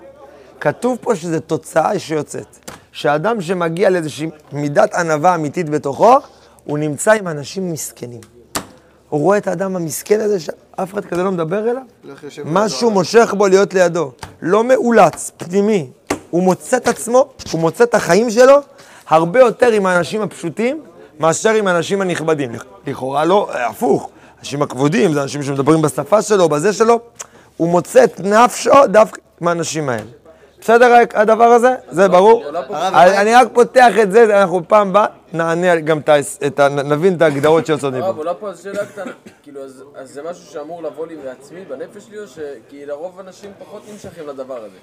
כתוב 0.60 0.98
פה 1.01 1.15
שזו 1.15 1.39
תוצאה 1.39 2.00
שיוצאת. 2.00 2.65
שאדם 2.96 3.42
שמגיע 3.42 3.90
לאיזושהי 3.90 4.30
מידת 4.52 4.94
ענווה 4.94 5.36
אמיתית 5.36 5.70
בתוכו, 5.70 6.18
הוא 6.64 6.78
נמצא 6.78 7.12
עם 7.12 7.28
אנשים 7.28 7.72
מסכנים. 7.72 8.20
הוא 9.10 9.22
רואה 9.22 9.38
את 9.38 9.48
האדם 9.48 9.75
המסכן 9.75 10.20
הזה, 10.20 10.40
שאף 10.40 10.94
אחד 10.94 11.06
כזה 11.06 11.24
לא 11.24 11.32
מדבר 11.32 11.70
אליו, 11.70 11.82
יושב 12.24 12.44
משהו. 12.46 12.92
מושך 12.92 13.34
בו 13.38 13.48
להיות 13.48 13.74
לידו. 13.74 14.12
לא 14.42 14.64
מאולץ, 14.64 15.32
פנימי. 15.38 15.90
הוא 16.30 16.44
מוצא 16.44 16.78
את 16.78 16.88
עצמו, 16.88 17.28
הוא 17.52 17.62
מוצא 17.62 17.84
את 17.84 17.96
החיים 17.96 18.30
שלו, 18.32 18.58
הרבה 19.08 19.40
יותר 19.40 19.72
עם 19.72 19.86
האנשים 19.86 20.22
הפשוטים, 20.22 20.82
מאשר 21.20 21.50
עם 21.50 21.68
האנשים 21.68 22.02
הנכבדים. 22.02 22.56
לכ- 22.56 22.66
לכאורה 22.88 23.25
לא, 23.25 23.50
הפוך. 23.70 24.10
האנשים 24.38 24.62
הכבודים, 24.62 25.14
זה 25.14 25.22
אנשים 25.24 25.44
שמדברים 25.44 25.82
בשפה 25.82 26.22
שלו, 26.22 26.50
בזה 26.50 26.74
שלו. 26.74 27.00
הוא 27.58 27.70
מוצא 27.70 28.04
את 28.04 28.20
נפשו 28.20 28.72
דווקא 28.88 29.22
עם 29.42 29.48
האנשים 29.48 29.90
האלה. 29.90 30.04
בסדר 30.66 30.94
הדבר 31.14 31.44
הזה? 31.44 31.76
זה 31.92 32.08
ברור? 32.08 32.44
אני 32.74 33.18
אני 33.18 33.36
רק 33.36 33.48
פותח 33.54 33.94
את 34.02 34.12
זה, 34.12 34.42
אנחנו 34.42 34.62
פעם 34.68 34.90
הבאה 34.90 35.06
נענה 35.34 35.76
גם 35.76 36.00
את 36.00 36.10
ה... 36.10 36.20
את 36.20 36.60
נבין 36.60 37.16
את 37.16 37.22
ההגדרות 37.22 37.66
שיוצאות 37.66 37.94
מפה. 37.94 38.06
הרב, 38.06 38.18
עולה 38.18 38.34
פה 38.34 38.50
איזו 38.50 38.64
שאלה 38.64 38.86
קטנה. 38.86 39.12
כאילו, 39.44 39.64
אז 39.64 39.84
אז 39.96 40.10
זה 40.10 40.22
משהו 40.30 40.46
שאמור 40.46 40.84
לבוא 40.84 41.08
לי 41.08 41.16
מעצמי, 41.26 41.60
בנפש 41.70 42.04
שלי, 42.08 42.20
או 42.20 42.28
ש... 42.28 42.40
כי 42.70 42.86
לרוב 42.86 43.20
אנשים 43.20 43.52
פחות 43.60 43.82
נמשכים 43.92 44.28
לדבר 44.28 44.58
הזה. 44.58 44.78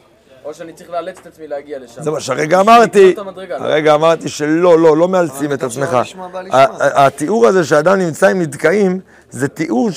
או 0.44 0.54
שאני 0.54 0.72
צריך 0.72 0.90
לאלץ 0.90 1.18
את 1.20 1.26
עצמי 1.26 1.46
להגיע 1.46 1.78
לשם. 1.78 2.02
זה 2.02 2.10
מה 2.10 2.20
שהרגע 2.20 2.60
אמרתי, 2.60 3.10
את 3.12 3.18
לא? 3.48 3.64
הרגע 3.64 3.94
אמרתי 3.94 4.28
שלא, 4.28 4.78
לא, 4.78 4.96
לא 4.96 5.08
מאלצים 5.08 5.52
את 5.52 5.62
אבל 5.62 5.72
עצמך. 5.72 5.98
לא 6.12 6.56
התיאור 6.80 7.46
הזה 7.46 7.64
שאדם 7.64 7.98
נמצא 7.98 8.28
עם 8.28 8.42
נדכאים, 8.42 9.00
זה 9.30 9.48
תיאור 9.48 9.90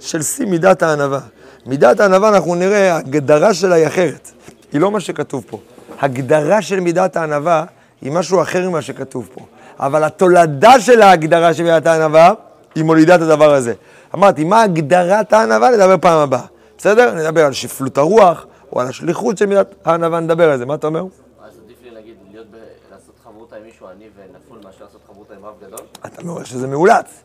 של 0.00 0.22
שיא 0.22 0.46
מידת 0.46 0.82
הענווה. 0.82 1.20
מידת 1.66 2.00
הענווה, 2.00 2.28
אנחנו 2.28 2.54
נראה, 2.54 2.94
ההגדרה 2.94 3.54
שלה 3.54 3.74
היא 3.74 3.86
אחרת. 3.86 4.30
היא 4.72 4.80
לא 4.80 4.90
מה 4.90 5.00
שכתוב 5.00 5.44
פה. 5.50 5.58
הגדרה 6.00 6.62
של 6.62 6.80
מידת 6.80 7.16
הענווה 7.16 7.64
היא 8.00 8.12
משהו 8.12 8.42
אחר 8.42 8.68
ממה 8.68 8.82
שכתוב 8.82 9.28
פה. 9.34 9.40
אבל 9.80 10.04
התולדה 10.04 10.80
של 10.80 11.02
ההגדרה 11.02 11.54
של 11.54 11.62
מידת 11.62 11.86
הענווה, 11.86 12.32
היא 12.74 12.84
מולידה 12.84 13.14
את 13.14 13.20
הדבר 13.20 13.54
הזה. 13.54 13.74
אמרתי, 14.14 14.44
מה 14.44 14.62
הגדרת 14.62 15.32
הענווה? 15.32 15.70
נדבר 15.70 15.96
פעם 16.00 16.18
הבאה. 16.18 16.44
בסדר? 16.78 17.14
נדבר 17.14 17.44
על 17.46 17.52
שפלות 17.52 17.98
הרוח, 17.98 18.46
או 18.72 18.80
על 18.80 18.86
השליחות 18.86 19.38
של 19.38 19.46
מידת 19.46 19.74
הענווה, 19.84 20.20
נדבר 20.20 20.50
על 20.50 20.58
זה. 20.58 20.66
מה 20.66 20.74
אתה 20.74 20.86
אומר? 20.86 21.00
אז 21.00 21.06
עדיף 21.64 21.76
לי 21.84 21.90
להגיד. 21.90 22.14
לעשות 22.92 23.14
חברותה 23.24 23.56
עם 23.56 23.62
מישהו 23.62 23.86
עני 23.86 24.04
ונפול 24.16 24.58
מאשר 24.64 24.84
לעשות 24.84 25.00
חברותה 25.12 25.34
עם 25.34 25.44
רב 25.44 25.54
גדול? 25.66 25.86
אתה 26.06 26.22
אומר 26.22 26.44
שזה 26.44 26.66
מאולץ. 26.68 27.22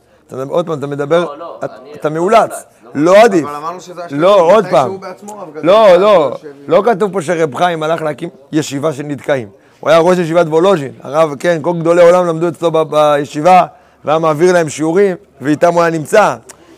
עוד 0.50 0.66
פעם, 0.66 0.80
אתה 0.80 0.88
מדבר, 0.88 1.26
לא, 1.26 1.38
לא, 1.38 1.60
אתה- 1.64 1.76
אני- 1.82 1.94
אתה 1.94 2.10
לא 2.10 2.16
מאולץ. 2.16 2.64
לא 2.98 3.24
עדיף. 3.24 3.46
אבל 3.46 3.56
אמרנו 3.56 3.82
שזה 3.82 4.06
השליחות. 4.06 4.20
לא, 4.20 4.42
עוד 4.42 4.64
מתי 4.64 4.72
פעם. 4.72 4.90
שהוא 4.90 5.00
בעצמו 5.00 5.40
רב 5.40 5.50
גדול. 5.52 5.66
לא, 5.66 5.98
לא, 5.98 6.38
לא 6.68 6.82
כתוב 6.86 7.14
פה 7.14 7.22
שרב 7.22 7.56
חיים 7.56 7.84
הלך 7.84 8.02
להקים 8.02 8.30
ישיבה 8.52 8.94
של 8.94 9.04
נתקעים. 9.04 9.50
הוא 9.80 9.90
היה 9.90 10.00
ראש 10.00 10.18
ישיבת 10.18 10.48
וולוז'ין. 10.48 10.92
הרב, 11.02 11.36
כן, 11.40 11.60
כל 11.62 11.74
גדולי 11.80 12.02
עולם 12.02 12.28
למדו 12.28 12.48
אצלו 12.48 12.72
בישיבה, 12.72 13.66
והיה 14.06 14.20
מעביר 14.20 14.54
להם 14.54 14.70
שיעורים, 14.70 15.16
ואיתם 15.42 15.74
הוא 15.74 15.82
היה 15.82 15.92
נמצא. 15.92 16.36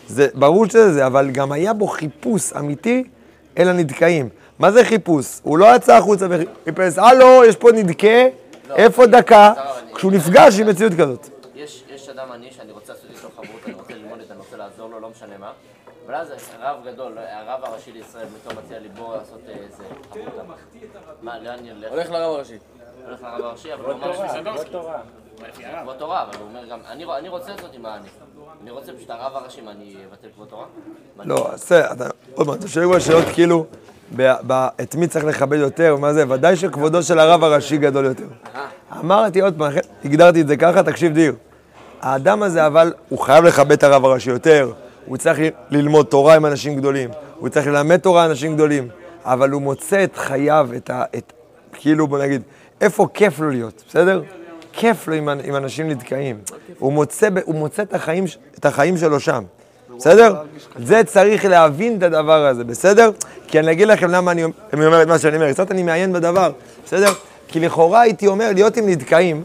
זה 0.08 0.28
ברור 0.34 0.66
שזה 0.66 0.92
זה, 0.92 1.06
אבל 1.06 1.30
גם 1.30 1.52
היה 1.52 1.72
בו 1.72 1.86
חיפוש 1.86 2.52
אמיתי 2.52 3.04
אל 3.58 3.68
הנדכאים. 3.68 4.28
מה 4.58 4.72
זה 4.72 4.84
חיפוש? 4.84 5.40
הוא 5.42 5.58
לא 5.58 5.76
יצא 5.76 5.96
החוצה 5.96 6.26
וחיפש, 6.30 6.98
הלו, 6.98 7.44
יש 7.44 7.56
פה 7.56 7.72
נדכה, 7.72 8.26
איפה 8.76 9.06
דקה? 9.06 9.52
כשהוא 9.94 10.12
נפגש 10.12 10.60
עם 10.60 10.66
מציאות 10.66 10.92
כזאת. 10.92 11.28
יש, 11.54 11.84
יש 11.94 12.08
אדם 12.08 12.32
עני 12.34 12.48
שאני 12.56 12.72
רוצה 12.72 12.92
לעשות 12.92 13.10
איתו 13.10 13.28
חברות, 13.36 13.60
אני 13.66 13.74
רוצה 13.74 13.94
ללמוד 13.94 14.18
את 14.26 14.30
הנושא, 14.30 14.56
לעזור 14.56 14.90
לו, 14.90 15.00
לא 15.00 15.08
משנה 15.16 15.34
מה. 15.40 15.50
אבל 16.10 16.18
אז 16.18 16.28
הרב 16.60 16.76
גדול, 16.86 17.18
הרב 17.18 17.64
הראשי 17.64 17.92
לישראל, 17.92 18.26
פתאום 18.42 18.64
מציע 18.64 18.78
לי 18.78 18.88
בוא 18.88 19.16
לעשות 19.16 19.40
אה, 19.48 19.54
איזה. 19.54 19.84
מה, 21.22 21.38
לאן 21.38 21.58
אני 21.58 21.70
אלך? 21.70 21.90
הולך 21.90 22.10
לרב 22.10 22.34
הראשי. 22.34 22.58
הולך 23.06 23.22
לרב 23.22 23.44
הראשי, 23.44 23.74
אבל 23.74 23.84
הוא 23.84 23.92
אמר 23.92 24.12
שזה 24.12 24.38
כבוד 25.82 25.96
תורה, 25.98 26.22
אבל 26.22 26.36
הוא 26.38 26.48
אומר 26.48 26.66
גם, 26.70 26.78
אני, 26.88 27.04
אני 27.18 27.28
רוצה 27.28 27.52
לעשות 27.52 27.74
עם 27.74 27.86
העני. 27.86 28.08
אני 28.62 28.70
רוצה 28.70 28.92
פשוט 28.92 29.10
הרב 29.10 29.36
הראשי, 29.36 29.60
מה, 29.60 29.70
אני 29.70 29.96
אבטל 30.10 30.28
כבוד 30.34 30.48
תורה? 30.48 30.64
לא, 31.24 31.50
בסדר, 31.54 31.92
אתה, 31.92 32.04
עוד 32.34 32.46
פעם, 32.46 32.56
אתה 32.56 32.68
שואל 32.68 32.84
כבר 32.84 32.98
שאלות 32.98 33.24
כאילו, 33.34 33.66
ב- 34.16 34.34
ב- 34.46 34.68
את 34.82 34.94
מי 34.94 35.08
צריך 35.08 35.24
לכבד 35.24 35.58
יותר, 35.58 35.96
מה 35.96 36.12
זה, 36.12 36.24
ודאי 36.28 36.56
שכבודו 36.56 37.02
של 37.02 37.18
הרב 37.18 37.44
הראשי 37.44 37.78
גדול 37.78 38.04
יותר. 38.04 38.26
אמרתי 38.98 39.40
עוד 39.40 39.54
פעם, 39.58 39.72
הגדרתי 40.04 40.40
את 40.40 40.48
זה 40.48 40.56
ככה, 40.56 40.82
תקשיב 40.82 41.12
דיר. 41.12 41.34
האדם 42.00 42.42
הזה 42.42 42.66
אבל, 42.66 42.92
הוא 43.08 43.18
חייב 43.18 43.44
לכבד 43.44 43.72
את 43.72 43.82
הרב 43.82 44.04
הראשי 44.04 44.30
יותר, 44.30 44.72
הוא 45.06 45.16
צריך 45.16 45.38
ללמוד 45.70 46.06
תורה 46.06 46.34
עם 46.34 46.46
אנשים 46.46 46.76
גדולים, 46.76 47.10
הוא 47.38 47.48
צריך 47.48 47.66
ללמד 47.66 47.96
תורה 47.96 48.24
עם 48.24 48.30
אנשים 48.30 48.54
גדולים, 48.54 48.88
אבל 49.24 49.50
הוא 49.50 49.62
מוצא 49.62 50.04
את 50.04 50.16
חייו, 50.16 50.68
את 50.76 50.90
ה... 50.90 51.04
את, 51.16 51.32
כאילו, 51.72 52.06
בוא 52.06 52.18
נגיד, 52.18 52.42
איפה 52.80 53.06
כיף 53.14 53.40
לו 53.40 53.50
להיות, 53.50 53.82
בסדר? 53.88 54.22
כיף 54.72 55.08
לו 55.08 55.14
עם, 55.14 55.28
עם 55.28 55.56
אנשים 55.56 55.88
נתקעים. 55.88 56.38
הוא 56.78 56.92
מוצא, 56.92 57.28
הוא 57.44 57.54
מוצא 57.54 57.82
את, 57.82 57.94
החיים, 57.94 58.24
את 58.58 58.66
החיים 58.66 58.96
שלו 58.96 59.20
שם, 59.20 59.44
בסדר? 59.96 60.34
זה 60.76 61.04
צריך 61.04 61.44
להבין 61.44 61.98
את 61.98 62.02
הדבר 62.02 62.46
הזה, 62.46 62.64
בסדר? 62.64 63.10
כי 63.48 63.58
אני 63.58 63.72
אגיד 63.72 63.88
לכם 63.88 64.10
למה 64.10 64.32
אני, 64.32 64.44
אני 64.72 64.86
אומר 64.86 65.02
את 65.02 65.08
מה 65.08 65.18
שאני 65.18 65.36
אומר, 65.36 65.52
קצת 65.52 65.70
אני 65.70 65.82
מעיין 65.82 66.12
בדבר, 66.12 66.52
בסדר? 66.84 67.12
כי 67.48 67.60
לכאורה 67.60 68.00
הייתי 68.00 68.26
אומר, 68.26 68.50
להיות 68.54 68.76
עם 68.76 68.88
נתקעים, 68.88 69.42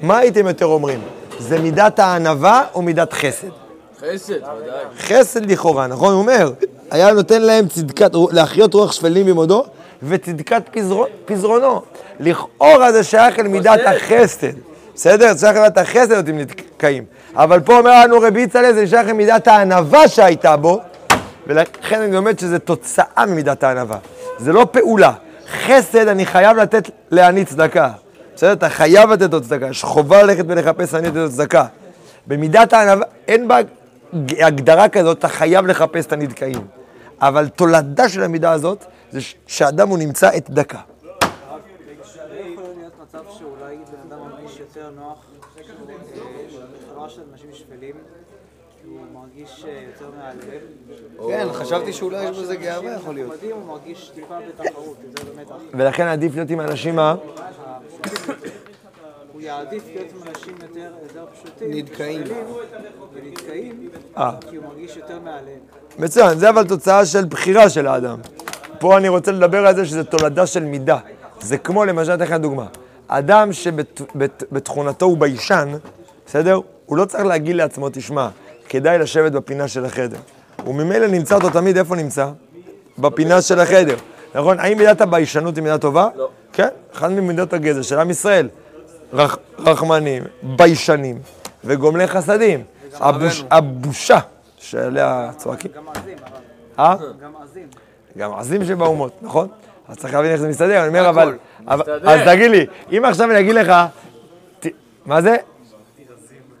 מה 0.00 0.18
הייתם 0.18 0.46
יותר 0.46 0.66
אומרים? 0.66 1.00
זה 1.38 1.58
מידת 1.58 1.98
הענווה 1.98 2.64
או 2.74 2.82
מידת 2.82 3.12
חסד? 3.12 3.65
חסד, 4.14 4.34
ודאי. 4.34 4.84
חסד 4.98 5.50
לכאורה, 5.50 5.86
נכון? 5.86 6.12
הוא 6.12 6.20
אומר, 6.20 6.52
היה 6.90 7.12
נותן 7.12 7.42
להם 7.42 7.68
צדקת, 7.68 8.10
להחיות 8.30 8.74
רוח 8.74 8.92
שפלים 8.92 9.26
במודו 9.26 9.64
וצדקת 10.02 10.62
פזרו, 10.70 11.06
פזרונו. 11.24 11.82
לכאורה 12.20 12.92
זה 12.92 13.04
שייך 13.04 13.38
אל 13.38 13.48
מידת 13.48 13.80
החסד, 13.86 14.46
בסדר? 14.94 15.32
זה 15.32 15.40
שייך 15.46 15.56
למידת 15.56 15.78
החסד 15.78 16.10
להיות 16.10 16.28
עם 16.28 16.38
נתקעים. 16.38 17.04
אבל 17.34 17.60
פה 17.60 17.78
אומר 17.78 18.00
לנו 18.04 18.20
רבי 18.20 18.40
יצחק, 18.40 18.70
זה 18.74 18.86
שייך 18.86 19.08
למידת 19.08 19.48
הענווה 19.48 20.08
שהייתה 20.08 20.56
בו, 20.56 20.80
ולכן 21.46 22.02
אני 22.02 22.12
לומד 22.12 22.38
שזה 22.38 22.58
תוצאה 22.58 23.26
ממידת 23.26 23.64
הענווה. 23.64 23.98
זה 24.38 24.52
לא 24.52 24.66
פעולה. 24.70 25.12
חסד 25.66 26.08
אני 26.08 26.26
חייב 26.26 26.56
לתת 26.56 26.90
לעני 27.10 27.44
צדקה. 27.44 27.90
בסדר? 28.34 28.52
אתה 28.52 28.68
חייב 28.68 29.10
לתת 29.10 29.32
לו 29.32 29.40
צדקה. 29.40 29.66
יש 29.66 29.84
חובה 29.84 30.22
ללכת 30.22 30.44
ולחפש 30.48 30.94
עני 30.94 31.08
לתת 31.08 31.16
לו 31.16 31.30
צדקה. 31.30 31.64
במידת 32.26 32.72
הענווה, 32.72 33.06
אין 33.28 33.48
בה 33.48 33.58
הגדרה 34.38 34.88
כזאת, 34.88 35.18
אתה 35.18 35.28
חייב 35.28 35.66
לחפש 35.66 36.06
את 36.06 36.12
הנדכאים. 36.12 36.66
אבל 37.20 37.48
תולדה 37.48 38.08
של 38.08 38.22
המידה 38.22 38.52
הזאת, 38.52 38.84
זה 39.10 39.20
שאדם 39.46 39.88
הוא 39.88 39.98
נמצא 39.98 40.36
את 40.36 40.50
דקה. 40.50 40.78
לא 41.02 41.10
יכול 41.10 42.64
להיות 42.78 42.92
מצב 43.02 43.22
שאולי 43.38 43.76
בן 43.76 44.12
אדם 44.12 44.20
מרגיש 44.20 44.60
יותר 44.60 44.90
נוח 44.96 45.26
בחברה 45.56 47.08
של 47.08 47.22
אנשים 47.32 47.50
שפלים, 47.52 47.94
כי 48.82 48.88
הוא 48.88 49.00
מרגיש 49.14 49.64
יותר 49.88 50.10
מהלב. 50.18 50.60
כן, 51.28 51.46
חשבתי 51.52 51.92
שאולי 51.92 52.24
יש 52.24 52.38
בזה 52.38 52.56
גאווה 52.56 52.92
יכול 52.92 53.14
להיות. 53.14 53.42
הוא 53.42 53.66
מרגיש 53.66 54.10
טיפה 54.14 54.38
בתחרות. 54.48 54.96
ולכן 55.74 56.06
עדיף 56.06 56.34
להיות 56.34 56.50
עם 56.50 56.60
האנשים 56.60 56.98
ה... 56.98 57.14
הוא 59.36 59.42
יעדיף 59.42 59.82
עם 59.88 60.22
אנשים 60.28 60.54
יותר 60.62 60.90
יותר 61.02 61.24
פשוטים, 61.34 61.70
נדכאים. 61.70 62.22
ונתקעים, 63.14 63.88
אה. 64.16 64.30
כי 64.50 64.56
הוא 64.56 64.64
מרגיש 64.64 64.96
יותר 64.96 65.20
מהלב. 65.24 65.58
מצוין, 65.98 66.38
זה 66.38 66.48
אבל 66.48 66.66
תוצאה 66.66 67.06
של 67.06 67.24
בחירה 67.24 67.68
של 67.68 67.86
האדם. 67.86 68.18
פה 68.78 68.96
אני 68.96 69.08
רוצה 69.08 69.32
לדבר 69.32 69.66
על 69.66 69.76
זה 69.76 69.86
שזה 69.86 70.04
תולדה 70.04 70.46
של 70.46 70.64
מידה. 70.64 70.98
זה 71.40 71.58
כמו, 71.58 71.84
למשל, 71.84 72.14
אתן 72.14 72.24
לך 72.24 72.32
דוגמה. 72.32 72.66
אדם 73.08 73.52
שבתכונתו 73.52 75.06
הוא 75.06 75.18
ביישן, 75.18 75.72
בסדר? 76.26 76.60
הוא 76.86 76.96
לא 76.96 77.04
צריך 77.04 77.24
להגיד 77.24 77.56
לעצמו, 77.56 77.88
תשמע, 77.92 78.28
כדאי 78.68 78.98
לשבת 78.98 79.32
בפינה 79.32 79.68
של 79.68 79.84
החדר. 79.84 80.18
הוא 80.64 80.74
ממילא 80.74 81.06
נמצא 81.06 81.34
אותו 81.34 81.50
תמיד, 81.50 81.78
איפה 81.78 81.96
נמצא? 81.96 82.30
בפינה 82.98 83.42
של 83.42 83.60
החדר. 83.60 83.96
נכון? 84.34 84.60
האם 84.60 84.78
מידת 84.78 85.00
הביישנות 85.00 85.56
היא 85.56 85.62
מידה 85.62 85.78
טובה? 85.78 86.08
לא. 86.16 86.28
כן, 86.52 86.68
אחת 86.94 87.10
ממידות 87.10 87.52
הגזע 87.52 87.82
של 87.82 87.98
עם 87.98 88.10
ישראל. 88.10 88.48
רח, 89.16 89.38
רחמנים, 89.58 90.22
ביישנים 90.42 91.18
וגומלי 91.64 92.06
חסדים. 92.06 92.62
הבוש, 93.00 93.44
הבושה 93.50 94.18
שעליה 94.58 95.30
צועקים. 95.36 95.70
גם 95.76 95.88
עזים. 95.88 96.16
אה? 96.78 96.94
גם 97.22 97.32
עזים. 97.42 97.66
גם 98.18 98.34
עזים 98.34 98.64
שבאומות, 98.64 99.22
נכון? 99.22 99.48
אז 99.88 99.96
צריך 99.96 100.14
להבין 100.14 100.30
איך 100.30 100.40
זה 100.40 100.48
מסתדר, 100.48 100.80
אני 100.80 100.88
אומר, 100.88 101.08
אבל... 101.08 101.36
אז 101.66 101.80
תגיד 102.24 102.50
לי, 102.50 102.66
אם 102.92 103.04
עכשיו 103.04 103.30
אני 103.30 103.40
אגיד 103.40 103.54
לך... 103.54 103.72
מה 105.06 105.22
זה? 105.22 105.36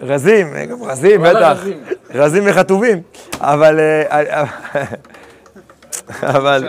רזים, 0.00 0.54
אה, 0.56 0.66
גם 0.66 0.82
רזים, 0.82 1.22
בטח. 1.22 1.56
רזים. 1.60 1.84
רזים 2.14 2.42
וחטובים. 2.46 3.02
אבל... 3.40 3.80
אה, 3.80 4.44
אבל... 6.38 6.68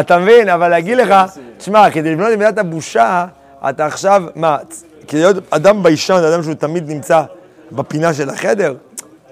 אתה 0.00 0.18
מבין, 0.18 0.48
אבל 0.48 0.68
להגיד 0.68 0.98
לך, 0.98 1.14
תשמע, 1.58 1.90
כדי 1.90 2.12
לבנות 2.12 2.32
את 2.32 2.38
מידת 2.38 2.58
הבושה, 2.58 3.26
אתה 3.68 3.86
עכשיו, 3.86 4.22
מה, 4.34 4.56
כדי 5.08 5.20
להיות 5.20 5.36
אדם 5.50 5.82
ביישן, 5.82 6.14
אדם 6.14 6.42
שהוא 6.42 6.54
תמיד 6.54 6.88
נמצא 6.90 7.22
בפינה 7.72 8.14
של 8.14 8.30
החדר, 8.30 8.74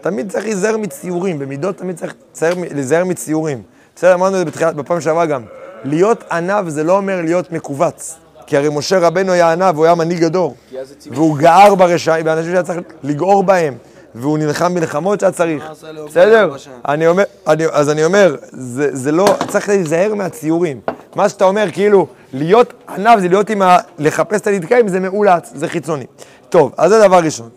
תמיד 0.00 0.32
צריך 0.32 0.44
להיזהר 0.44 0.76
מציורים, 0.76 1.38
במידות 1.38 1.76
תמיד 1.76 2.00
צריך 2.32 2.54
להיזהר 2.70 3.04
מציורים. 3.04 3.62
בסדר, 3.96 4.14
אמרנו 4.14 4.34
את 4.34 4.38
זה 4.38 4.44
בתחילת, 4.44 4.74
בפעם 4.74 5.00
שעברה 5.00 5.26
גם. 5.26 5.42
להיות 5.84 6.24
ענב 6.32 6.68
זה 6.68 6.84
לא 6.84 6.96
אומר 6.96 7.20
להיות 7.22 7.52
מכווץ. 7.52 8.16
כי 8.46 8.56
הרי 8.56 8.68
משה 8.72 8.98
רבנו 8.98 9.32
היה 9.32 9.52
ענב, 9.52 9.76
הוא 9.76 9.84
היה 9.84 9.94
מנהיג 9.94 10.24
הדור. 10.24 10.56
כי. 10.70 10.76
והוא 11.10 11.38
גער 11.38 11.74
ברשעים, 11.74 12.24
באנשים 12.24 12.50
שהיה 12.50 12.62
צריך 12.62 12.78
לגעור 13.02 13.42
בהם, 13.42 13.74
והוא 14.14 14.38
נלחם 14.38 14.74
מלחמות 14.74 15.20
שהיה 15.20 15.32
צריך. 15.32 15.64
לו 15.92 16.06
בסדר? 16.06 16.54
אני 16.88 17.06
אומר, 17.06 17.24
אני, 17.46 17.64
אז 17.72 17.90
אני 17.90 18.04
אומר, 18.04 18.36
זה, 18.50 18.96
זה 18.96 19.12
לא, 19.12 19.26
צריך 19.48 19.68
להיזהר 19.68 20.14
מהציורים. 20.14 20.80
מה 21.14 21.28
שאתה 21.28 21.44
אומר, 21.44 21.66
כאילו, 21.72 22.06
להיות 22.32 22.74
ענב 22.88 23.20
זה 23.20 23.28
להיות 23.28 23.50
עם 23.50 23.62
ה... 23.62 23.78
לחפש 23.98 24.40
את 24.40 24.46
הנתקעים, 24.46 24.88
זה 24.88 25.00
מאולץ, 25.00 25.50
זה 25.54 25.68
חיצוני. 25.68 26.04
טוב, 26.48 26.72
אז 26.76 26.90
זה 26.90 27.00
דבר 27.08 27.18
ראשון. 27.18 27.48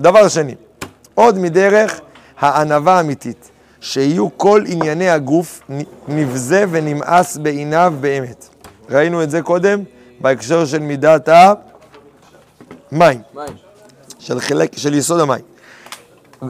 דבר 0.00 0.28
שני, 0.28 0.54
עוד 1.14 1.38
מדרך 1.38 2.00
הענווה 2.38 2.96
האמיתית, 2.96 3.50
שיהיו 3.80 4.28
כל 4.36 4.62
ענייני 4.66 5.10
הגוף 5.10 5.60
נבזה 6.08 6.64
ונמאס 6.70 7.36
בעיניו 7.36 7.94
באמת. 8.00 8.48
ראינו 8.90 9.22
את 9.22 9.30
זה 9.30 9.42
קודם 9.42 9.82
בהקשר 10.20 10.64
של 10.64 10.78
מידת 10.78 11.28
המים. 11.28 11.60
מים. 12.92 13.46
של 14.18 14.40
חלק, 14.40 14.78
של 14.78 14.94
יסוד 14.94 15.20
המים. 15.20 15.44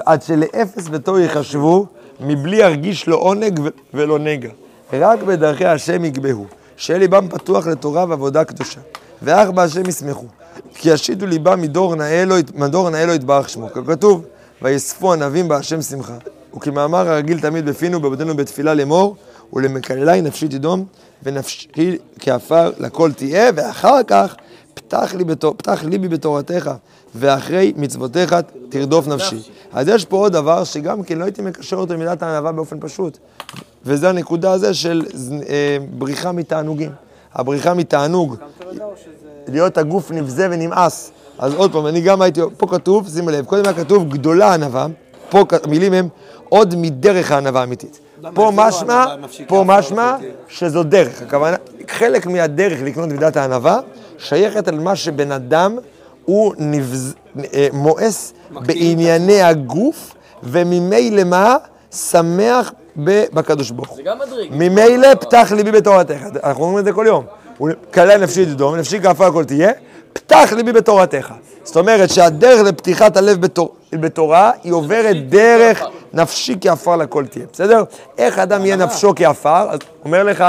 עד 0.06 0.22
שלאפס 0.22 0.88
ותוהו 0.90 1.18
יחשבו, 1.18 1.86
מבלי 2.20 2.56
ירגיש 2.56 3.06
לו 3.06 3.16
עונג 3.16 3.60
ולא 3.94 4.18
נגע. 4.18 4.50
רק 4.92 5.22
בדרכי 5.22 5.64
השם 5.64 6.04
יגבהו, 6.04 6.46
שיהיה 6.78 6.98
ליבם 6.98 7.28
פתוח 7.28 7.66
לתורה 7.66 8.04
ועבודה 8.08 8.44
קדושה. 8.44 8.80
ואך 9.22 9.48
בהשם 9.48 9.88
ישמחו, 9.88 10.26
כי 10.74 10.90
ישיתו 10.90 11.26
ליבם 11.26 11.60
מדור 11.60 11.94
נאה 11.94 12.24
לו, 12.24 12.34
מדור 12.54 12.90
נאה 12.90 13.06
לו 13.06 13.14
יתברך 13.14 13.48
שמו. 13.48 13.68
ככתוב, 13.70 14.24
ויאספו 14.62 15.12
ענבים 15.12 15.48
בהשם 15.48 15.82
שמחה. 15.82 16.16
וכמאמר 16.56 17.08
הרגיל 17.08 17.40
תמיד 17.40 17.66
בפינו, 17.66 18.00
בעבודנו 18.00 18.36
בתפילה 18.36 18.74
לאמור, 18.74 19.16
ולמקללי 19.52 20.22
נפשי 20.22 20.48
תדום, 20.48 20.84
ונפשי 21.22 21.98
כעפר 22.18 22.72
לכל 22.78 23.12
תהיה, 23.12 23.50
ואחר 23.54 24.02
כך 24.06 24.34
פתח 24.74 25.14
ליבי 25.84 26.08
בתורתך, 26.08 26.70
ואחרי 27.14 27.72
מצוותיך 27.76 28.36
תרדוף 28.68 29.08
נפשי. 29.08 29.36
אז 29.72 29.88
יש 29.88 30.04
פה 30.04 30.16
עוד 30.16 30.32
דבר 30.32 30.64
שגם 30.64 31.02
כן 31.02 31.18
לא 31.18 31.24
הייתי 31.24 31.42
מקשר 31.42 31.76
אותו 31.76 31.94
עם 31.94 31.98
מידת 32.00 32.22
הענווה 32.22 32.52
באופן 32.52 32.76
פשוט. 32.80 33.18
וזה 33.84 34.08
הנקודה 34.08 34.52
הזו 34.52 34.74
של 34.74 35.02
אה, 35.48 35.76
בריחה 35.90 36.32
מתענוגים. 36.32 36.90
הבריחה 37.34 37.74
מתענוג, 37.74 38.36
להיות 39.48 39.78
הגוף 39.78 40.10
נבזה 40.10 40.48
ונמאס. 40.50 41.10
אז 41.38 41.54
עוד 41.54 41.72
פעם, 41.72 41.86
אני 41.86 42.00
גם 42.00 42.22
הייתי, 42.22 42.40
פה 42.56 42.66
כתוב, 42.66 43.08
שימו 43.08 43.30
לב, 43.30 43.44
קודם 43.44 43.64
היה 43.64 43.74
כתוב 43.74 44.08
גדולה 44.08 44.54
ענווה, 44.54 44.86
פה 45.30 45.44
המילים 45.64 45.92
הם 45.92 46.08
עוד 46.48 46.74
מדרך 46.76 47.32
הענווה 47.32 47.60
האמיתית. 47.60 48.00
פה 48.34 48.52
משמע, 48.54 49.04
פה 49.46 49.64
משמע 49.66 50.16
שזו 50.48 50.82
דרך. 50.82 51.22
הכוונה, 51.22 51.56
חלק 51.88 52.26
מהדרך 52.26 52.82
לקנות 52.82 53.08
מידת 53.08 53.36
הענווה 53.36 53.80
שייכת 54.18 54.68
על 54.68 54.78
מה 54.80 54.96
שבן 54.96 55.32
אדם 55.32 55.76
הוא 56.28 56.54
נבז, 56.58 57.14
אה, 57.54 57.68
מואס 57.72 58.32
בענייני 58.50 59.42
הגוף, 59.42 60.14
וממילא 60.42 61.24
מה? 61.24 61.56
שמח 61.92 62.72
בקדוש 62.96 63.70
ברוך 63.70 63.88
הוא. 63.88 63.96
זה 63.96 64.02
גם 64.02 64.18
מדריג. 64.18 64.50
ממילא 64.52 65.14
פתח 65.14 65.52
ליבי 65.56 65.72
בתורתך. 65.72 66.22
אנחנו 66.44 66.62
אומרים 66.62 66.78
את 66.78 66.84
זה 66.84 66.92
כל 66.92 67.04
יום. 67.08 67.24
כלה 67.94 68.16
נפשי 68.16 68.46
תדום, 68.46 68.76
נפשי 68.76 69.00
כעפר 69.02 69.24
הכל 69.24 69.44
תהיה, 69.44 69.70
פתח 70.12 70.52
ליבי 70.56 70.72
בתורתך. 70.72 71.32
זאת 71.64 71.76
אומרת 71.76 72.10
שהדרך 72.10 72.60
לפתיחת 72.60 73.16
הלב 73.16 73.40
בתור, 73.40 73.74
בתורה, 73.92 74.50
היא 74.64 74.72
עוברת 74.72 75.28
דרך 75.28 75.82
נפשי 76.12 76.56
כעפר 76.60 76.96
לכל 76.96 77.26
תהיה, 77.26 77.46
בסדר? 77.52 77.82
איך 78.18 78.38
אדם 78.38 78.64
יהיה 78.64 78.76
נפשו 78.76 79.12
כעפר? 79.16 79.70
אז 79.70 79.78
אומר 80.04 80.22
לך, 80.22 80.44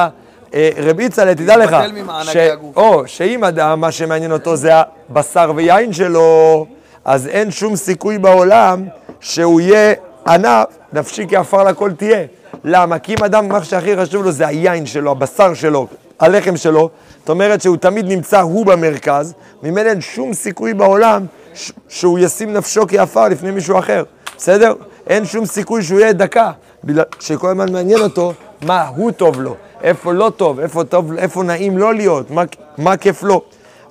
אה, 0.53 0.69
רבי 0.77 1.03
יצחק, 1.03 1.27
תדע 1.27 1.57
לך, 1.57 1.75
ש-. 2.23 2.38
או 2.75 3.03
שאם 3.07 3.43
אדם, 3.43 3.81
מה 3.81 3.91
שמעניין 3.91 4.31
אותו 4.31 4.55
זה 4.55 4.71
הבשר 5.09 5.51
ויין 5.55 5.93
שלו, 5.93 6.65
אז 7.05 7.27
אין 7.27 7.51
שום 7.51 7.75
סיכוי 7.75 8.17
בעולם 8.17 8.85
שהוא 9.19 9.62
יהיה 9.62 9.93
ענף, 10.27 10.65
נפשי 10.93 11.25
כעפר 11.29 11.63
לכל 11.63 11.91
תהיה. 11.91 12.25
למה? 12.63 12.99
כי 12.99 13.15
אם 13.19 13.23
אדם, 13.23 13.47
מה 13.47 13.63
שהכי 13.63 13.97
חשוב 13.97 14.23
לו 14.23 14.31
זה 14.31 14.47
היין 14.47 14.85
שלו, 14.85 15.12
הבשר 15.12 15.53
שלו, 15.53 15.88
הלחם 16.19 16.57
שלו, 16.57 16.89
זאת 17.19 17.29
אומרת 17.29 17.62
שהוא 17.62 17.77
תמיד 17.77 18.05
נמצא 18.05 18.41
הוא 18.41 18.65
במרכז, 18.65 19.33
ממילא 19.63 19.89
אין 19.89 20.01
שום 20.01 20.33
סיכוי 20.33 20.73
בעולם 20.73 21.25
ש- 21.53 21.71
שהוא 21.89 22.19
ישים 22.19 22.53
נפשו 22.53 22.88
כעפר 22.88 23.27
לפני 23.27 23.51
מישהו 23.51 23.79
אחר, 23.79 24.03
בסדר? 24.38 24.73
אין 25.07 25.25
שום 25.25 25.45
סיכוי 25.45 25.83
שהוא 25.83 25.99
יהיה 25.99 26.13
דקה, 26.13 26.51
בגלל 26.83 27.03
שכל 27.19 27.49
הזמן 27.49 27.71
מעניין 27.71 27.99
אותו 27.99 28.33
מה 28.62 28.88
הוא 28.88 29.12
טוב 29.12 29.41
לו, 29.41 29.56
איפה 29.82 30.13
לא 30.13 30.32
טוב, 30.38 30.60
איפה 30.60 30.84
טוב, 30.84 31.13
איפה 31.13 31.43
נעים 31.43 31.78
לא 31.78 31.93
להיות, 31.95 32.32
מה, 32.32 32.43
מה 32.78 32.98
כיף 32.98 33.24
לו. 33.24 33.41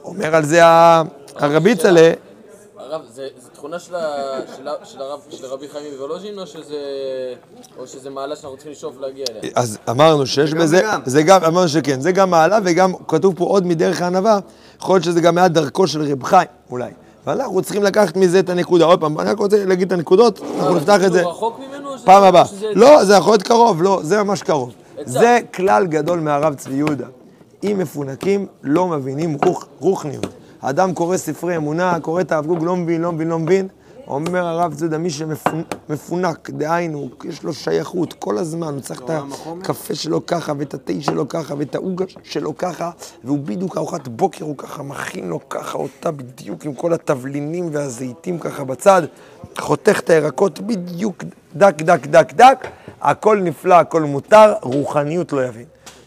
אומר 0.05 0.37
על 0.37 0.45
זה 0.45 0.61
הרבי 1.37 1.77
צלה, 1.77 2.11
הרב, 2.79 3.01
זה 3.15 3.29
זה 3.43 3.49
תכונה 3.51 3.79
של 3.79 3.95
ה- 3.95 4.01
של 4.57 4.69
ה- 4.69 4.85
של 4.85 5.01
הרב- 5.03 5.21
של 5.31 5.47
רבי 5.47 5.69
חיים 5.69 5.93
מוולוז'ין, 5.97 6.39
או 6.39 6.47
שזה- 6.47 7.35
או 7.79 7.87
שזה 7.87 8.11
מעלה 8.11 8.37
שאנחנו 8.37 8.57
צריכים 8.57 8.73
לשאוף 8.73 8.95
להגיע 9.01 9.25
אליה? 9.31 9.51
אז 9.55 9.79
אמרנו 9.91 10.27
שיש 10.27 10.55
גם 10.55 10.61
בזה, 10.61 10.79
וגם. 10.79 11.01
זה 11.05 11.23
גם, 11.23 11.45
אמרנו 11.45 11.69
שכן, 11.69 12.01
זה 12.01 12.13
גם 12.13 12.31
מעלה 12.31 12.59
וגם 12.65 12.93
כתוב 13.09 13.35
פה 13.37 13.45
עוד 13.45 13.67
מדרך 13.67 14.03
הענווה, 14.03 14.39
יכול 14.81 14.95
להיות 14.95 15.05
שזה 15.05 15.21
גם 15.21 15.39
היה 15.39 15.49
דרכו 15.49 15.87
של 15.87 16.03
רב 16.13 16.25
חיים, 16.25 16.49
אולי. 16.71 16.91
ואנחנו 17.29 17.63
צריכים 17.63 17.83
לקחת 17.83 18.17
מזה 18.17 18.39
את 18.39 18.51
הנקודה. 18.51 18.85
עוד 18.85 19.01
פעם, 19.01 19.21
אני 19.21 19.31
רק 19.31 19.39
רוצה 19.39 19.65
להגיד 19.65 19.87
את 19.87 19.93
הנקודות, 19.93 20.41
אנחנו 20.59 20.75
נפתח 20.75 21.05
את 21.07 21.13
זה 21.13 21.23
פעם 22.05 22.23
הבאה. 22.23 22.45
לא, 22.75 23.05
זה 23.05 23.15
יכול 23.15 23.33
להיות 23.33 23.43
קרוב, 23.43 23.83
לא, 23.83 24.01
זה 24.03 24.23
ממש 24.23 24.43
קרוב. 24.43 24.73
זה 25.05 25.39
כלל 25.55 25.87
גדול 25.87 26.21
מהרב 26.21 26.55
צבי 26.55 26.75
יהודה. 26.75 27.07
אם 27.65 27.77
מפונקים, 27.79 28.47
לא 28.63 28.87
מבינים 28.87 29.37
רוח, 29.45 29.67
רוחניות. 29.81 30.27
אדם 30.61 30.95
קורא 30.95 31.17
ספרי 31.17 31.57
אמונה, 31.57 32.01
קורא 32.01 32.21
את 32.21 32.33
האבגוג, 32.33 32.63
לא 32.63 32.77
מבין, 32.77 33.01
לא 33.01 33.13
מבין, 33.13 33.29
לא 33.29 33.39
מבין. 33.39 33.69
אומר 34.09 34.47
הרב 34.47 34.75
צבי 34.75 34.85
יהודה, 34.85 34.99
מי 34.99 35.11
שמפונק, 35.11 36.51
דהיינו, 36.51 37.11
יש 37.25 37.43
לו 37.43 37.55
שייכות 37.55 38.13
כל 38.13 38.39
הזמן, 38.39 38.75
הוא 38.75 38.81
צריך 38.81 39.03
את 39.03 39.11
הקפה 39.63 39.95
שלו 39.95 40.27
ככה, 40.27 40.53
ואת 40.59 40.75
התה 40.75 40.93
שלו 41.01 41.29
ככה, 41.29 41.55
ואת 41.59 41.75
העוגה 41.75 42.05
שלו 42.23 42.57
ככה, 42.57 42.91
והוא 43.25 43.39
בדיוק 43.39 43.77
ארוחת 43.77 44.09
בוקר, 44.09 44.45
הוא 44.45 44.57
ככה 44.59 44.83
מכין 44.83 45.29
לו 45.29 45.49
ככה 45.49 45.79
אותה 45.79 46.11
בדיוק 46.11 46.65
עם 46.65 46.75
כל 46.75 46.93
התבלינים 46.93 47.69
והזיתים 47.73 48.39
ככה 48.39 48.65
בצד, 48.65 49.03
חותך 49.59 50.01
את 50.01 50.11
הירקות 50.11 50.61
בדיוק 50.61 51.25
דק, 51.55 51.83
דק, 51.83 52.07
דק, 52.07 52.33
דק, 52.33 52.67
הכל 53.01 53.39
נפלא, 53.39 53.75
הכל 53.75 54.03
מותר, 54.03 54.55
רוחניות 54.63 55.33
לא 55.33 55.45
יבין. 55.45 55.65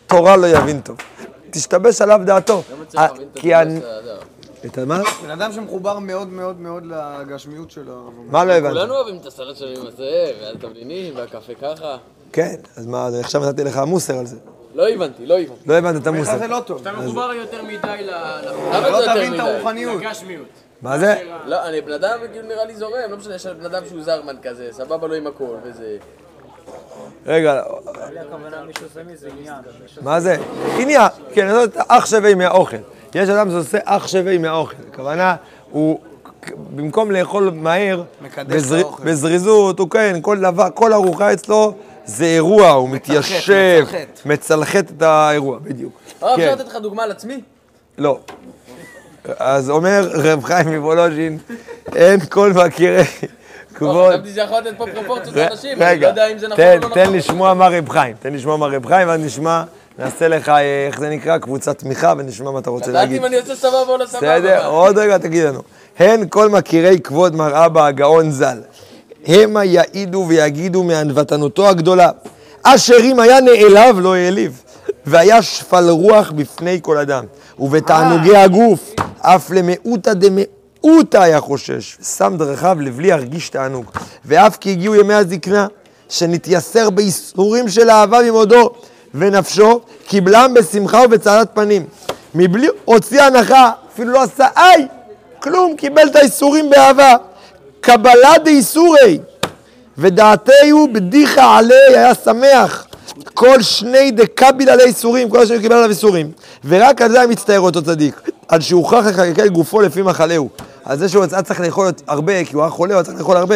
תורה 0.07 0.35
לא 0.35 0.47
יבין 0.47 0.81
טוב. 0.81 0.97
תשתבש 1.51 2.01
עליו 2.01 2.21
דעתו. 2.25 2.61
למה 2.71 2.85
צריך 2.85 3.03
להבין 3.03 3.27
את 3.33 3.39
כי 3.39 3.55
את 4.65 4.79
מה? 4.79 5.01
בן 5.23 5.29
אדם 5.31 5.51
שמחובר 5.51 5.99
מאוד 5.99 6.27
מאוד 6.29 6.59
מאוד 6.59 6.83
לגשמיות 6.85 7.71
שלו. 7.71 8.11
מה 8.29 8.45
לא 8.45 8.53
הבנת? 8.53 8.73
כולנו 8.73 8.95
אוהבים 8.95 9.17
את 9.17 9.25
הסרט 9.25 9.55
שלנו 9.55 9.79
עם 9.81 9.87
הזה, 9.87 10.09
והתבלינים, 10.41 11.13
והקפה 11.17 11.53
ככה. 11.61 11.97
כן, 12.31 12.55
אז 12.77 12.85
מה, 12.85 13.05
אז 13.05 13.19
עכשיו 13.19 13.49
נתתי 13.49 13.63
לך 13.63 13.77
מוסר 13.77 14.17
על 14.17 14.25
זה. 14.25 14.35
לא 14.75 14.89
הבנתי, 14.89 15.25
לא 15.25 15.39
הבנתי. 15.39 15.61
לא 15.69 15.73
הבנת 15.73 16.01
את 16.01 16.07
המוסר. 16.07 16.37
זה 16.37 16.47
לא 16.47 16.59
טוב. 16.65 16.81
אתה 16.81 16.91
מחובר 16.91 17.31
יותר 17.33 17.63
מדי 17.63 17.77
ל- 17.83 18.11
למה 18.73 18.89
לא 18.89 18.97
זה 18.99 19.05
יותר 19.05 19.13
תבין 19.15 19.35
את? 19.35 19.39
הרוחניות. 19.39 20.01
לגשמיות. 20.01 20.47
מה 20.81 20.99
זה? 20.99 21.15
לא, 21.45 21.65
אני 21.67 21.81
בן 21.81 21.91
אדם 21.91 22.19
כאילו 22.33 22.47
נראה 22.47 22.65
לי 22.65 22.75
זורם, 22.75 23.11
לא 23.11 23.17
משנה, 23.17 23.35
יש 23.35 23.47
בן 23.47 23.65
אדם 23.65 23.83
שהוא 23.89 24.01
זרמן 24.03 24.35
כזה, 24.43 24.67
סבבה 24.71 25.07
לו 25.07 25.15
עם 25.15 25.27
הכל, 25.27 25.55
וזה... 25.63 25.97
רגע. 27.25 27.63
מה 30.01 30.19
זה? 30.19 30.37
עניין, 30.79 31.01
כן, 31.33 31.49
זאת 31.53 31.77
אח 31.87 32.05
שווה 32.05 32.35
מהאוכל. 32.35 32.77
יש 33.15 33.29
אדם 33.29 33.51
שעושה 33.51 33.77
אח 33.85 34.07
שווה 34.07 34.37
מהאוכל. 34.37 34.75
הכוונה, 34.91 35.35
הוא, 35.71 35.99
במקום 36.75 37.11
לאכול 37.11 37.51
מהר, 37.55 38.03
בזר- 38.47 38.75
האוכל. 38.77 39.03
בזריזות, 39.03 39.79
הוא 39.79 39.89
כן, 39.89 40.19
כל 40.21 40.39
דבר, 40.39 40.67
כל 40.73 40.93
ארוחה 40.93 41.33
אצלו 41.33 41.73
זה 42.05 42.25
אירוע, 42.25 42.69
הוא 42.69 42.89
מתיישב, 42.89 43.81
מצלחת. 43.83 44.21
מצלחת 44.25 44.91
את 44.97 45.01
האירוע, 45.01 45.59
בדיוק. 45.63 45.93
הרב, 46.21 46.35
כן. 46.37 46.41
אפשר 46.41 46.55
לתת 46.55 46.67
לך 46.67 46.75
דוגמה 46.75 47.03
על 47.03 47.11
עצמי? 47.11 47.41
לא. 47.97 48.19
אז 49.39 49.69
אומר 49.69 50.09
רב 50.13 50.43
חיים 50.43 50.73
מוולוז'ין, 50.75 51.37
אין 51.95 52.19
כל 52.19 52.53
מכירי 52.53 53.03
כבוד. 53.75 54.13
חשבתי 54.13 54.33
שיכול 54.33 54.57
לתת 54.59 54.77
פה 54.77 54.85
פרופורציות 54.93 55.35
לאנשים, 55.35 55.81
אני 55.81 55.99
לא 55.99 56.07
יודע 56.07 56.27
אם 56.27 56.37
זה 56.37 56.47
נכון 56.47 56.63
תן, 56.63 56.83
או 56.83 56.89
לא 56.89 56.93
תן 56.93 57.01
נכון. 57.03 57.15
לשמוע 57.15 57.53
מה 57.53 57.67
רב 57.67 57.89
חיים, 57.89 58.15
תן 58.19 58.33
לשמוע 58.33 58.57
מה 58.57 58.65
רב 58.67 58.85
חיים, 58.85 59.07
ואז 59.07 59.19
נשמע, 59.21 59.63
נעשה 59.99 60.27
לך, 60.27 60.49
אה, 60.49 60.87
איך 60.87 60.99
זה 60.99 61.09
נקרא, 61.09 61.37
קבוצת 61.37 61.79
תמיכה, 61.79 62.13
ונשמע 62.17 62.51
מה 62.51 62.59
אתה 62.59 62.69
רוצה 62.69 62.89
לדעת 62.89 63.03
להגיד. 63.03 63.17
אם 63.17 63.25
אני 63.25 63.37
עושה 63.37 63.55
סבבה 63.55 63.85
או 63.87 63.97
לא 63.97 64.05
סבבה. 64.05 64.39
בסדר, 64.39 64.67
עוד 64.67 64.97
רגע 64.97 65.17
תגיד 65.17 65.43
לנו. 65.43 65.61
הן 65.99 66.25
כל 66.29 66.49
מכירי 66.49 66.99
כבוד 66.99 67.35
מר 67.35 67.65
אבא 67.65 67.85
הגאון 67.85 68.31
ז"ל, 68.31 68.57
המה 69.27 69.65
יעידו 69.65 70.25
ויגידו 70.27 70.83
מענוותנותו 70.83 71.69
הגדולה, 71.69 72.09
אשר 72.63 72.97
אם 73.01 73.19
היה 73.19 73.41
נעלב 73.41 73.99
לא 73.99 74.15
העליב, 74.15 74.63
והיה 75.05 75.41
שפל 75.41 75.89
רוח 75.89 76.31
בפני 76.31 76.79
כל 76.81 76.97
אדם, 76.97 77.25
ובתענוגי 77.59 78.35
הגוף, 78.35 78.93
אף 79.19 79.49
למיעוטא 79.49 80.13
דמיעוטא 80.13 81.17
היה 81.17 81.39
חושש, 81.39 81.97
ושם 82.01 82.33
דרכיו 82.37 82.77
לבלי 82.81 83.07
ירגיש 83.07 83.49
תענוג, 83.49 83.85
ואף 84.25 84.57
כי 84.57 84.71
הגיעו 84.71 84.95
ימי 84.95 85.13
הזקנה, 85.13 85.67
שנתייסר 86.09 86.89
בייסורים 86.89 87.69
של 87.69 87.89
אהבה 87.89 88.19
ממודו 88.23 88.73
ונפשו, 89.15 89.81
קיבלם 90.07 90.53
בשמחה 90.53 91.01
ובצעדת 91.05 91.49
פנים. 91.53 91.85
מבלי 92.35 92.67
הוציא 92.85 93.23
הנחה, 93.23 93.71
אפילו 93.93 94.11
לא 94.11 94.21
עשה 94.21 94.47
איי, 94.57 94.87
כלום, 95.39 95.75
קיבל 95.75 96.07
את 96.07 96.15
האיסורים 96.15 96.69
באהבה. 96.69 97.15
קבלה 97.81 98.37
דאיסורי, 98.43 99.19
ודעתהו 99.97 100.87
בדיחה 100.93 101.57
עלי 101.57 101.73
היה 101.87 102.15
שמח. 102.15 102.87
כל 103.33 103.61
שני 103.61 104.11
דקביל 104.11 104.69
עלי 104.69 104.83
איסורים, 104.83 105.29
כל 105.29 105.39
השני 105.39 105.59
קיבל 105.59 105.75
עליו 105.75 105.89
איסורים. 105.89 106.31
ורק 106.65 107.01
על 107.01 107.11
זה 107.11 107.17
היה 107.19 107.27
מצטער 107.27 107.59
אותו 107.59 107.81
צדיק, 107.81 108.21
על 108.47 108.61
שהוכרח 108.61 109.05
לקלקל 109.05 109.47
גופו 109.47 109.81
לפי 109.81 110.01
מחלהו. 110.01 110.49
על 110.85 110.97
זה 110.97 111.09
שהוא 111.09 111.25
היה 111.31 111.41
צריך 111.41 111.59
לאכול 111.59 111.91
הרבה, 112.07 112.45
כי 112.45 112.55
הוא 112.55 112.63
היה 112.63 112.71
חולה, 112.71 112.93
הוא 112.93 112.97
היה 112.97 113.03
צריך 113.03 113.17
לאכול 113.17 113.37
הרבה, 113.37 113.55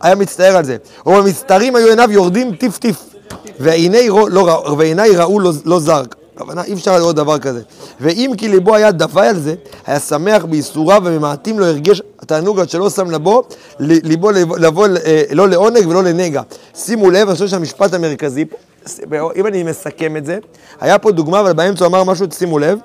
היה 0.00 0.14
מצטער 0.14 0.56
על 0.56 0.64
זה. 0.64 0.76
ובמסתרים 1.06 1.76
היו 1.76 1.88
עיניו 1.88 2.12
יורדים 2.12 2.56
טיף 2.56 2.78
טיף. 2.78 2.96
ועיני, 3.60 4.08
לא, 4.30 4.46
רא- 4.48 4.72
ועיני 4.78 5.08
ראו 5.16 5.40
לא, 5.40 5.50
לא 5.64 5.80
זר. 5.80 6.02
הכוונה, 6.36 6.64
אי 6.64 6.72
אפשר 6.74 6.96
לראות 6.98 7.16
דבר 7.16 7.38
כזה. 7.38 7.60
ואם 8.00 8.30
כי 8.38 8.48
ליבו 8.48 8.74
היה 8.74 8.90
דווי 8.90 9.26
על 9.28 9.40
זה, 9.40 9.54
היה 9.86 10.00
שמח 10.00 10.44
בייסוריו 10.44 11.02
וממעטים 11.04 11.58
לו 11.58 11.66
הרגש 11.66 12.02
התענוג 12.20 12.60
עד 12.60 12.70
שלא 12.70 12.90
שם 12.90 13.10
לבו, 13.10 13.42
ליבו 13.80 14.30
לבוא, 14.30 14.86
אה, 15.04 15.22
לא 15.32 15.48
לעונג 15.48 15.86
ולא 15.88 16.02
לנגע. 16.04 16.42
שימו 16.74 17.10
לב, 17.10 17.26
אני 17.28 17.32
חושב 17.34 17.48
שהמשפט 17.48 17.94
המרכזי, 17.94 18.44
אם 19.36 19.46
אני 19.46 19.62
מסכם 19.62 20.16
את 20.16 20.26
זה, 20.26 20.38
היה 20.80 20.98
פה 20.98 21.12
דוגמה, 21.12 21.40
אבל 21.40 21.52
באמצע 21.52 21.84
הוא 21.84 21.90
אמר 21.90 22.04
משהו, 22.04 22.26
שימו 22.38 22.58
לב. 22.58 22.78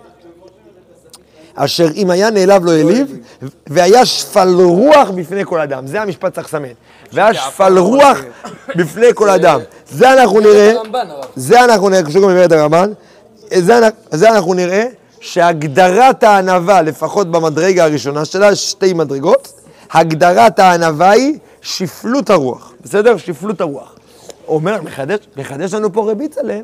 אשר 1.56 1.88
אם 1.96 2.10
היה 2.10 2.30
נעלב 2.30 2.66
לא 2.66 2.72
העליב, 2.72 3.18
והיה 3.68 4.06
שפל 4.06 4.56
רוח 4.60 5.10
בפני 5.10 5.46
כל 5.46 5.60
אדם. 5.62 5.88
זה 5.88 6.02
המשפט 6.02 6.32
שצריך 6.32 6.48
לסמן. 6.48 6.68
והיה 7.14 7.34
שפל 7.34 7.78
רוח 7.78 8.18
בפני 8.76 9.08
כל 9.16 9.30
אדם. 9.30 9.60
זה 9.92 10.14
אנחנו 10.14 10.40
נראה, 10.40 10.72
הרמב"ן, 10.72 11.08
הרב. 11.10 11.26
זה 11.36 11.64
אנחנו 11.64 11.90
נראה, 11.90 12.04
כשהוא 12.04 12.32
גם 12.32 12.44
את 12.46 12.52
הרמב"ן, 12.52 12.92
זה, 13.58 13.78
אנ- 13.78 13.92
זה 14.12 14.30
אנחנו 14.30 14.54
נראה 14.54 14.86
שהגדרת 15.20 16.24
הענווה, 16.24 16.82
לפחות 16.82 17.32
במדרגה 17.32 17.84
הראשונה 17.84 18.26
שלה, 18.26 18.56
שתי 18.56 18.94
מדרגות, 18.94 19.54
הגדרת 19.92 20.60
הענווה 20.60 21.10
היא 21.12 21.38
שפלות 21.62 22.30
הרוח, 22.30 22.74
בסדר? 22.82 23.18
שפלות 23.18 23.62
הרוח. 23.62 23.96
אומר, 24.48 24.82
מחדש, 24.82 25.20
מחדש 25.38 25.74
לנו 25.74 25.94
פה 25.94 26.12
רבי 26.12 26.28
צלם, 26.28 26.62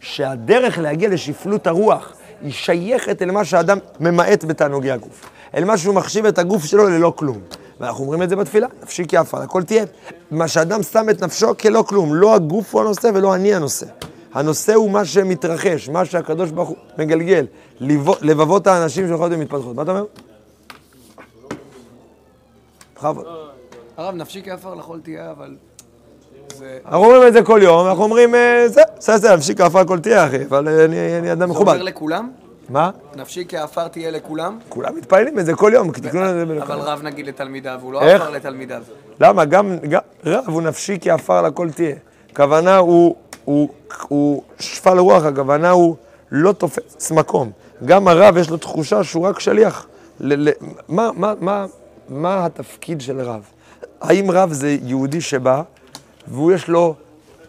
שהדרך 0.00 0.78
להגיע 0.78 1.08
לשפלות 1.08 1.66
הרוח 1.66 2.12
היא 2.42 2.52
שייכת 2.52 3.22
אל 3.22 3.30
מה 3.30 3.44
שאדם 3.44 3.78
ממעט 4.00 4.44
בתענוגי 4.44 4.90
הגוף. 4.90 5.30
אל 5.54 5.64
מה 5.64 5.78
שהוא 5.78 5.94
מחשיב 5.94 6.26
את 6.26 6.38
הגוף 6.38 6.64
שלו 6.64 6.88
ללא 6.88 7.12
כלום. 7.16 7.40
ואנחנו 7.80 8.04
אומרים 8.04 8.22
את 8.22 8.28
זה 8.28 8.36
בתפילה, 8.36 8.66
נפשי 8.82 9.04
כעפר, 9.08 9.42
הכל 9.42 9.62
תהיה. 9.62 9.84
מה 10.30 10.48
שאדם 10.48 10.82
שם 10.82 11.06
את 11.10 11.22
נפשו 11.22 11.58
כלא 11.58 11.84
כלום, 11.88 12.14
לא 12.14 12.34
הגוף 12.34 12.74
הוא 12.74 12.80
הנושא 12.82 13.10
ולא 13.14 13.34
אני 13.34 13.54
הנושא. 13.54 13.86
הנושא 14.32 14.74
הוא 14.74 14.90
מה 14.90 15.04
שמתרחש, 15.04 15.88
מה 15.88 16.04
שהקדוש 16.04 16.50
ברוך 16.50 16.68
הוא 16.68 16.76
מגלגל, 16.98 17.46
לבבות 18.20 18.66
האנשים 18.66 19.08
שהולכות 19.08 19.32
ומתפתחות. 19.34 19.76
מה 19.76 19.82
אתה 19.82 19.90
אומר? 19.90 20.04
בכבוד. 22.96 23.26
הרב, 23.96 24.14
נפשי 24.14 24.42
כעפר 24.44 24.74
לכל 24.74 25.00
תהיה, 25.00 25.30
אבל... 25.30 25.56
זה... 26.62 26.78
אנחנו 26.84 27.04
אומרים 27.04 27.28
את 27.28 27.32
זה 27.32 27.42
כל 27.42 27.60
יום, 27.62 27.86
אנחנו 27.86 28.02
אומרים, 28.02 28.34
אה, 28.34 28.64
זה, 28.68 28.82
זה, 28.98 29.16
זה, 29.16 29.36
נפשי 29.36 29.54
כעפר 29.54 29.78
הכל 29.78 29.98
תהיה, 29.98 30.26
אחי, 30.26 30.44
אבל 30.48 30.68
אה, 30.68 30.84
אני 30.84 31.18
אני 31.18 31.32
אדם 31.32 31.38
זה 31.38 31.46
מכובד. 31.46 31.72
אומר 31.72 31.82
לכולם? 31.82 32.30
מה? 32.68 32.90
נפשי 33.16 33.44
כעפר 33.48 33.88
תהיה 33.88 34.10
לכולם? 34.10 34.58
כולם 34.68 34.96
מתפללים 34.96 35.38
את 35.38 35.46
זה 35.46 35.54
כל 35.54 35.70
יום, 35.74 35.92
תקנו 35.92 36.20
לזה 36.20 36.42
אבל 36.42 36.54
בלכל. 36.54 36.72
רב 36.72 37.02
נגיד 37.02 37.26
לתלמידיו, 37.26 37.78
הוא 37.82 37.92
לא? 37.92 38.00
עפר 38.02 38.30
לתלמידיו. 38.30 38.82
למה? 39.20 39.44
גם, 39.44 39.76
רב 40.26 40.48
הוא 40.48 40.62
נפשי 40.62 40.98
כי 41.00 41.10
עפר 41.10 41.42
לכל 41.42 41.70
תהיה. 41.70 41.96
הכוונה 42.32 42.76
הוא, 42.76 43.16
שפל 44.58 44.98
רוח, 44.98 45.24
הכוונה 45.24 45.70
הוא 45.70 45.96
לא 46.30 46.52
תופס 46.52 47.10
מקום. 47.10 47.50
גם 47.84 48.08
הרב 48.08 48.36
יש 48.36 48.50
לו 48.50 48.56
תחושה 48.56 49.04
שהוא 49.04 49.26
רק 49.26 49.40
שליח. 49.40 49.86
ל, 50.20 50.48
ל, 50.48 50.52
מה, 50.88 51.10
מה, 51.16 51.32
מה, 51.40 51.66
מה 52.08 52.46
התפקיד 52.46 53.00
של 53.00 53.20
רב? 53.20 53.42
האם 54.00 54.30
רב 54.30 54.52
זה 54.52 54.76
יהודי 54.82 55.20
שבא 55.20 55.62
והוא 56.28 56.52
יש 56.52 56.68
לו 56.68 56.94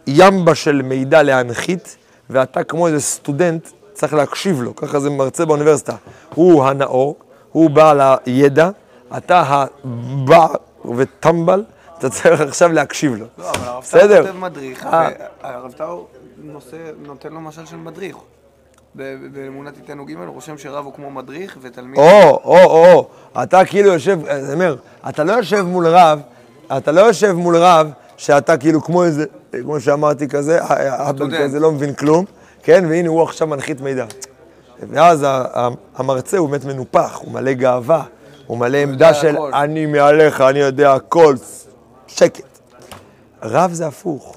ימבה 0.06 0.54
של 0.54 0.82
מידע 0.82 1.22
להנחית, 1.22 1.96
ואתה 2.30 2.64
כמו 2.64 2.86
איזה 2.86 3.00
סטודנט 3.00 3.68
צריך 3.92 4.14
להקשיב 4.14 4.62
לו, 4.62 4.76
ככה 4.76 5.00
זה 5.00 5.10
מרצה 5.10 5.44
באוניברסיטה. 5.44 5.96
הוא 6.34 6.64
הנאור, 6.64 7.16
הוא 7.52 7.70
בעל 7.70 8.00
הידע, 8.26 8.70
אתה 9.16 9.42
הבא 9.84 10.46
וטמבל, 10.96 11.64
אתה 11.98 12.10
צריך 12.10 12.40
עכשיו 12.40 12.72
להקשיב 12.72 13.14
לו. 13.14 13.26
לא, 13.38 13.50
אבל 13.50 13.68
הרב 13.68 13.84
טאו. 13.84 14.00
כותב 14.26 14.36
מדריך, 14.38 14.86
אה. 14.86 15.08
והרב 15.42 15.72
טאו 15.72 16.06
נותן 17.06 17.32
לו 17.32 17.40
משל 17.40 17.66
של 17.66 17.76
מדריך. 17.76 18.16
ב- 18.96 19.26
באמונת 19.32 19.76
איתנו 19.76 20.06
ג' 20.06 20.14
רושם 20.26 20.58
שרב 20.58 20.84
הוא 20.84 20.94
כמו 20.94 21.10
מדריך 21.10 21.58
ותלמיד... 21.60 21.98
או, 21.98 22.40
או, 22.44 22.58
או, 22.64 23.08
אתה 23.42 23.64
כאילו 23.64 23.92
יושב, 23.92 24.26
אני 24.26 24.52
אומר, 24.52 24.76
אתה 25.08 25.24
לא 25.24 25.32
יושב 25.32 25.62
מול 25.62 25.86
רב, 25.86 26.20
אתה 26.76 26.92
לא 26.92 27.00
יושב 27.00 27.32
מול 27.32 27.56
רב 27.56 27.90
שאתה 28.16 28.56
כאילו 28.56 28.82
כמו 28.82 29.04
איזה, 29.04 29.24
כמו 29.62 29.80
שאמרתי 29.80 30.28
כזה, 30.28 30.60
סטודנט. 31.14 31.40
כזה 31.40 31.60
לא 31.60 31.72
מבין 31.72 31.94
כלום, 31.94 32.24
כן, 32.62 32.84
והנה 32.88 33.08
הוא 33.08 33.22
עכשיו 33.22 33.46
מנחית 33.46 33.80
מידע. 33.80 34.04
ואז 34.90 35.26
המרצה 35.96 36.38
הוא 36.38 36.48
באמת 36.48 36.64
מנופח, 36.64 37.20
הוא 37.22 37.32
מלא 37.32 37.52
גאווה, 37.52 38.02
הוא 38.46 38.58
מלא 38.58 38.78
עמדה 38.78 39.14
של 39.14 39.36
הכל. 39.36 39.54
אני 39.54 39.86
מעליך, 39.86 40.40
אני 40.40 40.58
יודע 40.58 40.94
הכל, 40.94 41.34
שקט. 42.06 42.58
רב 43.42 43.72
זה 43.72 43.86
הפוך. 43.86 44.36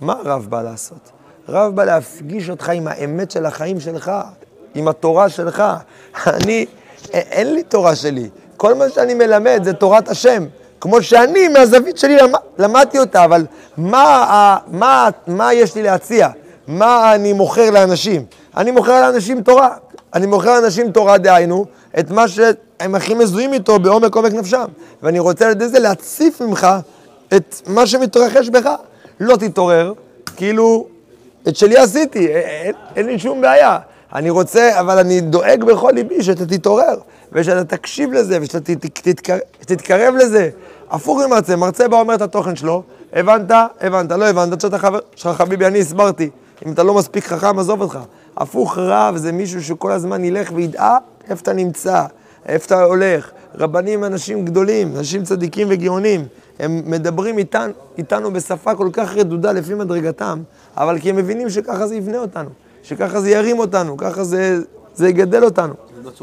מה 0.00 0.14
רב 0.24 0.46
בא 0.48 0.62
לעשות? 0.62 1.10
רב 1.48 1.76
בא 1.76 1.84
להפגיש 1.84 2.50
אותך 2.50 2.68
עם 2.68 2.88
האמת 2.88 3.30
של 3.30 3.46
החיים 3.46 3.80
שלך, 3.80 4.12
עם 4.74 4.88
התורה 4.88 5.28
שלך. 5.28 5.62
אני, 6.26 6.66
אין 7.12 7.54
לי 7.54 7.62
תורה 7.62 7.96
שלי. 7.96 8.30
כל 8.56 8.74
מה 8.74 8.88
שאני 8.88 9.14
מלמד 9.14 9.60
זה 9.64 9.72
תורת 9.72 10.08
השם. 10.08 10.44
כמו 10.80 11.02
שאני, 11.02 11.48
מהזווית 11.48 11.98
שלי, 11.98 12.16
למד, 12.16 12.38
למדתי 12.58 12.98
אותה, 12.98 13.24
אבל 13.24 13.46
מה, 13.76 14.56
מה, 14.66 15.08
מה 15.26 15.54
יש 15.54 15.74
לי 15.74 15.82
להציע? 15.82 16.28
מה 16.68 17.14
אני 17.14 17.32
מוכר 17.32 17.70
לאנשים? 17.70 18.24
אני 18.56 18.70
מוכר 18.70 19.00
לאנשים 19.00 19.42
תורה. 19.42 19.68
אני 20.14 20.26
מוכר 20.26 20.60
לאנשים 20.60 20.90
תורה, 20.90 21.18
דהיינו, 21.18 21.66
את 21.98 22.10
מה 22.10 22.28
שהם 22.28 22.94
הכי 22.94 23.14
מזוהים 23.14 23.52
איתו 23.52 23.78
בעומק 23.78 24.14
עומק 24.14 24.32
נפשם. 24.32 24.64
ואני 25.02 25.18
רוצה 25.18 25.44
על 25.44 25.50
ידי 25.50 25.68
זה 25.68 25.78
להציף 25.78 26.40
ממך 26.40 26.66
את 27.36 27.54
מה 27.66 27.86
שמתרחש 27.86 28.48
בך. 28.48 28.70
לא 29.20 29.36
תתעורר, 29.36 29.92
כאילו, 30.36 30.86
את 31.48 31.56
שלי 31.56 31.76
עשיתי, 31.76 32.26
אין, 32.28 32.74
אין 32.96 33.06
לי 33.06 33.18
שום 33.18 33.40
בעיה. 33.40 33.78
אני 34.14 34.30
רוצה, 34.30 34.80
אבל 34.80 34.98
אני 34.98 35.20
דואג 35.20 35.64
בכל 35.64 35.90
ליבי 35.94 36.22
שאתה 36.22 36.46
תתעורר, 36.46 36.94
ושאתה 37.32 37.76
תקשיב 37.76 38.12
לזה, 38.12 38.38
ושאתה 38.42 38.72
תתקרב, 39.60 40.14
לזה. 40.14 40.50
הפוך 40.90 41.18
ממרצה, 41.26 41.56
מרצה 41.56 41.88
בא 41.88 42.00
אומר 42.00 42.14
את 42.14 42.22
התוכן 42.22 42.56
שלו, 42.56 42.82
הבנת, 43.12 43.50
הבנת, 43.80 44.10
לא 44.10 44.24
הבנת, 44.24 44.52
עד 44.52 44.60
שאתה 44.60 44.78
חבר 44.78 44.98
שלך 45.14 45.36
חביבי, 45.36 45.66
אני 45.66 45.78
הסברתי. 45.78 46.30
אם 46.66 46.72
אתה 46.72 46.82
לא 46.82 46.94
מספיק 46.94 47.24
חכם, 47.24 47.58
עזוב 47.58 47.80
אותך. 47.80 47.98
הפוך 48.36 48.78
רב 48.78 49.16
זה 49.16 49.32
מישהו 49.32 49.62
שכל 49.62 49.92
הזמן 49.92 50.24
ילך 50.24 50.50
וידע 50.54 50.96
איפה 51.30 51.42
אתה 51.42 51.52
נמצא, 51.52 52.04
איפה 52.46 52.66
אתה 52.66 52.82
הולך. 52.82 53.30
רבנים 53.54 54.04
אנשים 54.04 54.44
גדולים, 54.44 54.96
אנשים 54.96 55.22
צדיקים 55.22 55.66
וגאונים. 55.70 56.24
הם 56.58 56.82
מדברים 56.86 57.38
איתן, 57.38 57.70
איתנו 57.98 58.32
בשפה 58.32 58.74
כל 58.74 58.88
כך 58.92 59.16
רדודה 59.16 59.52
לפי 59.52 59.74
מדרגתם, 59.74 60.42
אבל 60.76 60.98
כי 60.98 61.10
הם 61.10 61.16
מבינים 61.16 61.50
שככה 61.50 61.86
זה 61.86 61.96
יבנה 61.96 62.18
אותנו, 62.18 62.50
שככה 62.82 63.20
זה 63.20 63.30
ירים 63.30 63.58
אותנו, 63.58 63.96
ככה 63.96 64.24
זה, 64.24 64.58
זה 64.94 65.08
יגדל 65.08 65.44
אותנו. 65.44 65.74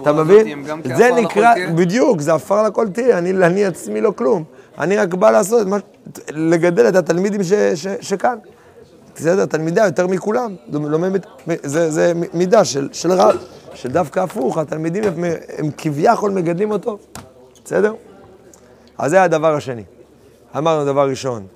אתה 0.02 0.14
מבין? 0.14 0.66
זה 0.96 1.10
נקרא? 1.16 1.54
בדיוק, 1.76 2.22
זה 2.22 2.34
עפר 2.34 2.64
לכל 2.64 2.88
תהיה, 2.88 3.18
אני, 3.18 3.32
אני 3.32 3.66
עצמי 3.66 4.02
לא 4.02 4.14
כלום. 4.16 4.44
אני 4.80 4.98
רק 4.98 5.14
בא 5.14 5.32
לעשות, 5.32 5.62
את 5.62 5.68
מה, 5.68 5.78
לגדל 6.30 6.90
את 6.90 6.96
התלמידים 6.96 7.44
ש, 7.44 7.54
ש, 7.54 7.88
שכאן. 8.02 8.38
בסדר, 9.16 9.46
תלמידה 9.46 9.86
יותר 9.86 10.08
מכולם, 10.08 10.56
זה, 10.72 10.80
לומד, 10.80 11.26
זה, 11.64 11.92
זה 11.92 12.14
מידה 12.34 12.66
של, 12.66 12.90
של 12.92 13.12
רב, 13.12 13.36
שדווקא 13.74 14.20
הפוך, 14.20 14.58
התלמידים 14.58 15.04
הם, 15.04 15.24
הם 15.58 15.70
כביכול 15.78 16.32
מגדלים 16.32 16.72
אותו, 16.72 16.98
בסדר? 17.66 17.94
אז 18.98 19.12
זה 19.12 19.24
הדבר 19.24 19.56
השני. 19.56 19.84
אמרנו 20.58 20.86
דבר 20.86 21.10
ראשון, 21.10 21.48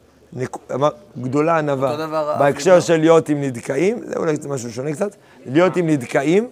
גדולה 1.18 1.58
ענווה, 1.58 2.08
בהקשר 2.40 2.80
של 2.80 2.98
להיות 2.98 3.30
עם 3.30 3.42
נדכאים, 3.42 4.02
זה 4.06 4.14
אולי 4.16 4.36
משהו 4.50 4.72
שונה 4.72 4.92
קצת, 4.92 5.16
להיות 5.46 5.78
עם 5.78 5.88
נדכאים, 5.88 6.48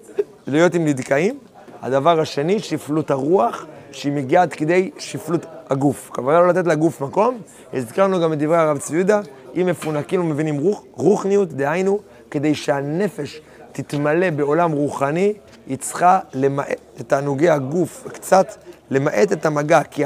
להיות 0.47 0.73
עם 0.73 0.85
נדכאים, 0.85 1.39
הדבר 1.81 2.19
השני, 2.19 2.59
שפלות 2.59 3.11
הרוח, 3.11 3.65
שהיא 3.91 4.13
מגיעה 4.13 4.43
עד 4.43 4.53
כדי 4.53 4.91
שפלות 4.97 5.45
הגוף. 5.69 6.09
כוונה 6.13 6.39
לא 6.39 6.47
לתת 6.47 6.67
לגוף 6.67 7.01
מקום, 7.01 7.37
הזכרנו 7.73 8.19
גם 8.19 8.33
את 8.33 8.37
דברי 8.37 8.57
הרב 8.57 8.77
צבי 8.77 8.97
יהודה, 8.97 9.21
אם 9.55 9.65
מפונקים 9.65 10.21
ומבינים 10.21 10.57
רוח, 10.57 10.81
רוחניות, 10.93 11.53
דהיינו, 11.53 11.99
כדי 12.31 12.55
שהנפש 12.55 13.41
תתמלא 13.71 14.29
בעולם 14.29 14.71
רוחני, 14.71 15.33
היא 15.67 15.77
צריכה 15.77 16.19
למעט 16.33 16.75
את 17.01 17.09
תענוגי 17.09 17.49
הגוף, 17.49 18.07
קצת 18.13 18.47
למעט 18.91 19.31
את 19.31 19.45
המגע, 19.45 19.83
כי 19.83 20.03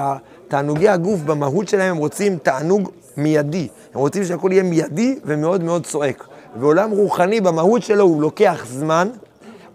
תענוגי 0.51 0.89
הגוף 0.89 1.19
במהות 1.19 1.67
שלהם 1.67 1.91
הם 1.91 1.97
רוצים 1.97 2.37
תענוג 2.37 2.91
מיידי, 3.17 3.67
הם 3.93 3.99
רוצים 3.99 4.23
שהכל 4.23 4.49
יהיה 4.51 4.63
מיידי 4.63 5.19
ומאוד 5.25 5.63
מאוד 5.63 5.85
צועק. 5.85 6.27
ועולם 6.59 6.91
רוחני 6.91 7.41
במהות 7.41 7.83
שלו 7.83 8.03
הוא 8.03 8.21
לוקח 8.21 8.65
זמן, 8.67 9.09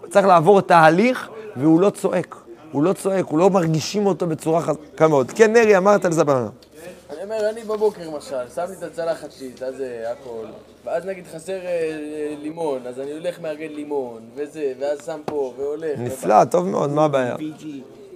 הוא 0.01 0.09
צריך 0.11 0.27
לעבור 0.27 0.61
תהליך 0.61 1.29
והוא 1.57 1.81
לא 1.81 1.91
צועק. 1.91 2.37
הוא 2.73 2.83
לא 2.83 2.93
צועק, 2.93 3.25
הוא 3.27 3.39
לא 3.39 3.51
מרגישים 3.51 4.07
אותו 4.07 4.27
בצורה 4.27 4.61
חזקה 4.61 5.09
מאוד. 5.09 5.31
כן, 5.31 5.53
נרי, 5.53 5.77
אמרת 5.77 6.05
על 6.05 6.13
זה 6.13 6.25
בנה. 6.25 6.49
אני 7.11 7.25
אומר, 7.25 7.51
אני 7.51 7.65
בבוקר 7.65 8.11
למשל, 8.11 8.37
שמתי 8.55 8.73
את 8.79 8.83
הצלחת 8.83 9.33
שלי, 9.33 9.51
את 9.55 9.63
הזה, 9.63 10.05
הכל, 10.13 10.47
ואז 10.85 11.07
נגיד 11.07 11.25
חסר 11.35 11.53
אה, 11.53 12.35
לימון, 12.43 12.87
אז 12.87 13.01
אני 13.01 13.13
הולך 13.13 13.41
מארגן 13.41 13.73
לימון, 13.73 14.21
וזה, 14.35 14.73
ואז 14.81 14.99
שם 15.07 15.21
פה, 15.25 15.55
והולך. 15.59 15.99
נפלא, 15.99 16.45
טוב 16.45 16.67
מאוד, 16.67 16.91
מה 16.91 17.05
הבעיה? 17.05 17.37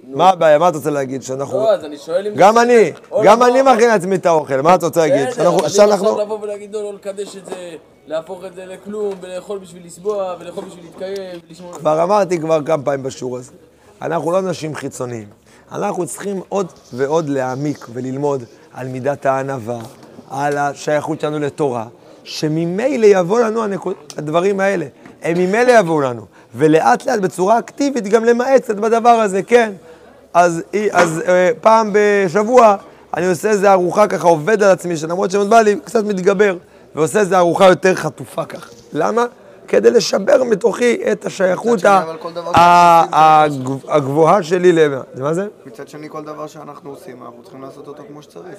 מה 0.07 0.29
הבעיה? 0.29 0.57
מה 0.57 0.69
אתה 0.69 0.77
רוצה 0.77 0.89
להגיד? 0.89 1.23
שאנחנו... 1.23 1.57
לא, 1.57 1.73
אז 1.73 1.85
אני 1.85 1.97
שואל 1.97 2.27
אם... 2.27 2.33
גם 2.35 2.57
אני, 2.57 2.91
או 3.11 3.21
גם 3.25 3.43
אני 3.43 3.61
מכין 3.61 3.89
לעצמי 3.89 4.15
את 4.15 4.25
האוכל, 4.25 4.61
מה 4.61 4.75
אתה 4.75 4.85
רוצה 4.85 4.99
להגיד? 4.99 5.27
בסדר, 5.27 5.43
שאנחנו- 5.43 5.59
אבל 5.59 5.65
אם. 5.65 5.65
עכשיו 5.65 6.21
לבוא 6.21 6.39
ולהגיד 6.41 6.73
לא, 6.73 6.83
לא 6.83 6.93
לקדש 6.93 7.35
את 7.35 7.45
זה, 7.45 7.75
להפוך 8.07 8.45
את 8.45 8.55
זה 8.55 8.65
לכלום, 8.65 9.13
ולאכול 9.21 9.59
בשביל 9.59 9.85
לסבוע, 9.85 10.35
ולאכול 10.39 10.63
בשביל 10.65 10.85
להתקיים, 10.85 11.39
לשמור... 11.49 11.73
כבר 11.73 12.03
אמרתי 12.03 12.39
כבר 12.39 12.63
כמה 12.65 12.83
פעמים 12.83 13.03
בשיעור 13.03 13.37
הזה, 13.37 13.51
אנחנו 14.01 14.31
לא 14.31 14.39
אנשים 14.39 14.75
חיצוניים. 14.75 15.27
אנחנו 15.71 16.05
צריכים 16.05 16.41
עוד 16.49 16.67
ועוד 16.93 17.29
להעמיק 17.29 17.87
וללמוד 17.93 18.43
על 18.73 18.87
מידת 18.87 19.25
הענווה, 19.25 19.79
על 20.29 20.57
השייכות 20.57 21.21
שלנו 21.21 21.39
לתורה, 21.39 21.85
שממילא 22.23 23.05
יבוא 23.05 23.39
לנו 23.39 23.63
הנקוד, 23.63 23.95
הדברים 24.17 24.59
האלה. 24.59 24.85
הם 25.23 25.37
ממילא 25.37 25.71
יבואו 25.79 26.01
לנו. 26.01 26.25
ולאט 26.55 27.05
לאט 27.05 27.19
בצורה 27.19 27.59
אקטיבית 27.59 28.07
גם 28.07 28.25
למעט 28.25 28.61
קצת 28.61 28.75
בדבר 28.75 29.09
הזה, 29.09 29.43
כן. 29.43 29.71
אז, 30.33 30.63
אז 30.91 31.21
אה, 31.27 31.51
פעם 31.61 31.89
בשבוע 31.93 32.75
אני 33.17 33.27
עושה 33.27 33.49
איזה 33.49 33.71
ארוחה 33.71 34.07
ככה, 34.07 34.27
עובד 34.27 34.63
על 34.63 34.71
עצמי, 34.71 34.97
שלמרות 34.97 35.31
שמאוד 35.31 35.49
בא 35.49 35.61
לי, 35.61 35.75
קצת 35.85 36.03
מתגבר, 36.03 36.57
ועושה 36.95 37.19
איזה 37.19 37.37
ארוחה 37.37 37.65
יותר 37.65 37.95
חטופה 37.95 38.45
ככה. 38.45 38.69
למה? 38.93 39.25
כדי 39.67 39.91
לשבר 39.91 40.43
מתוכי 40.43 40.97
את 41.11 41.25
השייכות 41.25 41.79
הגבוהה 43.87 44.43
שלי 44.43 44.71
ל... 44.71 44.79
מה 45.15 45.33
זה? 45.33 45.47
מצד 45.65 45.87
שני, 45.87 46.09
כל 46.09 46.23
דבר 46.23 46.47
שאנחנו 46.47 46.89
עושים, 46.89 47.23
אנחנו 47.23 47.43
צריכים 47.43 47.61
לעשות 47.61 47.87
אותו 47.87 48.03
כמו 48.07 48.21
שצריך. 48.21 48.57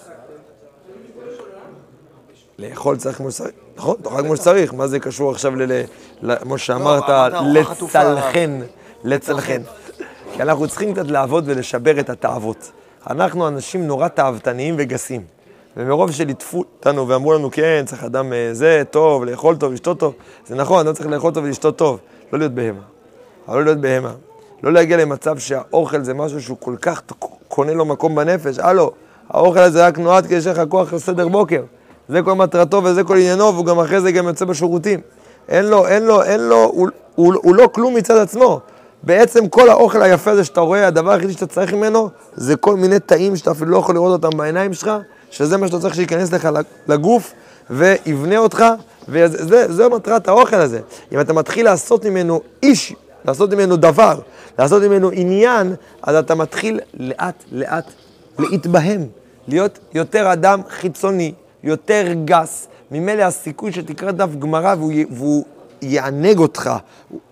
לאכול 2.59 2.97
צריך 2.97 3.17
כמו 3.17 3.31
שצריך, 3.31 3.51
נכון, 3.77 3.97
תאכל 4.03 4.23
כמו 4.23 4.37
שצריך, 4.37 4.75
מה 4.75 4.87
זה 4.87 5.01
קשור 5.01 5.31
עכשיו 5.31 5.53
ל... 5.57 5.83
כמו 6.43 6.59
שאמרת, 6.59 7.03
אמרת 7.03 7.35
ארוחה 7.35 7.65
חטופה, 7.65 8.05
לצלחן, 8.05 8.61
לצלחן. 9.05 9.63
כי 10.37 10.43
אנחנו 10.43 10.69
צריכים 10.69 10.93
קצת 10.93 11.07
לעבוד 11.07 11.45
ולשבר 11.47 12.01
את 12.01 12.11
התאוות. 12.11 12.73
אנחנו 13.11 13.49
אנשים 13.49 13.87
נורא 13.87 14.09
תאוותניים 14.09 14.75
וגסים. 14.79 15.23
ומרוב 15.77 16.11
שליטפו 16.11 16.59
אותנו 16.59 17.09
ואמרו 17.09 17.33
לנו, 17.33 17.51
כן, 17.51 17.83
צריך 17.87 18.05
אדם 18.05 18.33
אה, 18.33 18.49
זה, 18.53 18.83
טוב, 18.91 19.25
לאכול 19.25 19.57
טוב, 19.57 19.73
לשתות 19.73 19.99
טוב. 19.99 20.15
זה 20.47 20.55
נכון, 20.55 20.87
אדם 20.87 20.95
צריך 20.95 21.07
לאכול 21.09 21.33
טוב 21.33 21.45
ולשתות 21.45 21.79
טוב, 21.79 21.99
לא 22.33 22.39
להיות 22.39 22.53
בהמה. 22.53 22.81
אבל 23.49 23.59
לא 23.59 23.65
להיות 23.65 23.79
בהמה. 23.79 24.13
לא 24.63 24.73
להגיע 24.73 24.97
למצב 24.97 25.39
שהאוכל 25.39 26.03
זה 26.03 26.15
משהו 26.15 26.43
שהוא 26.43 26.57
כל 26.61 26.77
כך 26.81 27.03
קונה 27.49 27.75
לו 27.75 27.85
מקום 27.85 28.15
בנפש. 28.15 28.59
הלו, 28.59 28.93
האוכל 29.29 29.59
הזה 29.59 29.87
רק 29.87 29.99
נועד 29.99 30.27
כדי 30.27 30.41
שיהיה 30.41 30.57
לך 30.57 30.63
כוח 30.69 30.93
לסדר 30.93 31.29
בוקר. 31.29 31.63
זה 32.09 32.23
כל 32.23 32.35
מטרתו 32.35 32.85
וזה 32.85 33.05
כל 33.05 33.17
עניינו, 33.17 33.55
והוא 33.55 33.67
גם 33.67 33.79
אחרי 33.79 34.01
זה 34.01 34.13
גם 34.13 34.27
יוצא 34.27 34.45
בשירותים. 34.45 35.01
אין 35.49 35.65
לו, 35.65 35.87
אין 35.87 36.03
לו, 36.03 36.23
אין 36.23 36.41
לו, 36.41 36.57
הוא, 36.57 36.89
הוא, 37.15 37.35
הוא 37.43 37.55
לא 37.55 37.69
כלום 37.73 37.95
מצד 37.95 38.17
עצמו. 38.17 38.61
בעצם 39.03 39.49
כל 39.49 39.69
האוכל 39.69 40.03
היפה 40.03 40.31
הזה 40.31 40.45
שאתה 40.45 40.61
רואה, 40.61 40.87
הדבר 40.87 41.11
היחידי 41.11 41.33
שאתה 41.33 41.47
צריך 41.47 41.73
ממנו, 41.73 42.09
זה 42.35 42.57
כל 42.57 42.77
מיני 42.77 42.99
תאים 42.99 43.37
שאתה 43.37 43.51
אפילו 43.51 43.71
לא 43.71 43.77
יכול 43.77 43.95
לראות 43.95 44.25
אותם 44.25 44.39
בעיניים 44.39 44.75
שלך, 44.75 44.91
שזה 45.31 45.57
מה 45.57 45.67
שאתה 45.67 45.79
צריך 45.79 45.95
שייכנס 45.95 46.33
לך 46.33 46.49
לגוף 46.89 47.33
ויבנה 47.71 48.39
אותך, 48.39 48.65
זה 49.49 49.89
מטרת 49.89 50.29
האוכל 50.29 50.57
הזה. 50.57 50.81
אם 51.13 51.21
אתה 51.21 51.33
מתחיל 51.33 51.65
לעשות 51.65 52.05
ממנו 52.05 52.41
איש, 52.63 52.95
לעשות 53.25 53.53
ממנו 53.53 53.77
דבר, 53.77 54.19
לעשות 54.59 54.83
ממנו 54.83 55.11
עניין, 55.13 55.75
אז 56.03 56.15
אתה 56.17 56.35
מתחיל 56.35 56.81
לאט 56.95 57.45
לאט 57.53 57.85
להתבהם, 58.39 59.07
להיות 59.49 59.79
יותר 59.95 60.33
אדם 60.33 60.61
חיצוני, 60.69 61.33
יותר 61.63 62.07
גס. 62.25 62.69
ממילא 62.91 63.23
הסיכוי 63.23 63.73
שתקרא 63.73 64.11
דף 64.11 64.29
גמרא 64.39 64.75
והוא, 64.79 64.93
והוא 65.11 65.45
יענג 65.83 66.39
אותך, 66.39 66.71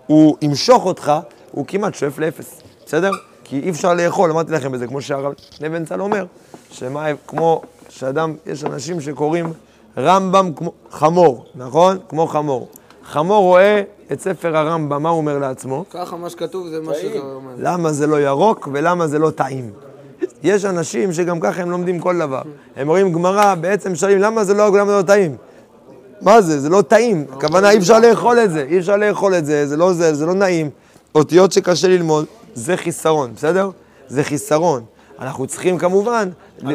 הוא 0.06 0.36
ימשוך 0.42 0.84
אותך, 0.84 1.12
הוא 1.50 1.64
כמעט 1.68 1.94
שואף 1.94 2.18
לאפס, 2.18 2.60
בסדר? 2.86 3.10
כי 3.44 3.60
אי 3.60 3.70
אפשר 3.70 3.94
לאכול, 3.94 4.30
אמרתי 4.30 4.52
לכם 4.52 4.72
בזה, 4.72 4.86
כמו 4.86 5.02
שהרב 5.02 5.32
לבנצל 5.60 6.00
אומר, 6.00 6.24
שמה, 6.70 7.06
כמו 7.26 7.62
שאדם, 7.88 8.34
יש 8.46 8.64
אנשים 8.64 9.00
שקוראים 9.00 9.52
רמב"ם 9.98 10.52
כמו 10.56 10.72
חמור, 10.90 11.44
נכון? 11.54 11.98
כמו 12.08 12.26
חמור. 12.26 12.68
חמור 13.04 13.42
רואה 13.42 13.82
את 14.12 14.20
ספר 14.20 14.56
הרמב"ם, 14.56 15.02
מה 15.02 15.08
הוא 15.08 15.18
אומר 15.18 15.38
לעצמו? 15.38 15.84
ככה 15.90 16.16
מה 16.16 16.30
שכתוב 16.30 16.68
זה 16.68 16.80
מה 16.80 16.94
שזה 16.94 17.18
אומר. 17.18 17.52
למה 17.58 17.92
זה 17.92 18.06
לא 18.06 18.20
ירוק 18.20 18.68
ולמה 18.72 19.06
זה 19.06 19.18
לא 19.18 19.30
טעים. 19.30 19.70
יש 20.42 20.64
אנשים 20.64 21.12
שגם 21.12 21.40
ככה 21.40 21.62
הם 21.62 21.70
לומדים 21.70 21.98
כל 21.98 22.18
דבר. 22.18 22.42
הם 22.76 22.88
רואים 22.88 23.12
גמרא, 23.12 23.54
בעצם 23.54 23.94
שואלים 23.94 24.18
למה 24.18 24.44
זה 24.44 24.54
לא 24.54 24.62
ירוק 24.62 24.74
ולמה 24.74 24.90
זה 24.90 24.96
לא 24.96 25.02
טעים. 25.02 25.36
מה 26.20 26.40
זה? 26.40 26.60
זה 26.60 26.68
לא 26.68 26.82
טעים. 26.82 27.24
הכוונה, 27.32 27.70
אי 27.70 27.78
אפשר 27.78 27.98
לאכול 27.98 28.38
את 28.38 28.50
זה, 28.50 28.66
אי 28.68 28.78
אפשר 28.78 28.96
לאכול 28.96 29.34
את 29.34 29.46
זה, 29.46 29.66
זה 29.66 29.76
לא 29.76 29.92
זה, 29.92 30.14
זה 30.14 30.26
לא 30.26 30.34
נעים. 30.34 30.70
אותיות 31.14 31.52
שקשה 31.52 31.88
ללמוד, 31.88 32.24
זה 32.54 32.76
חיסרון, 32.76 33.32
בסדר? 33.34 33.70
זה 34.08 34.24
חיסרון. 34.24 34.82
אנחנו 35.20 35.46
צריכים 35.46 35.78
כמובן, 35.78 36.28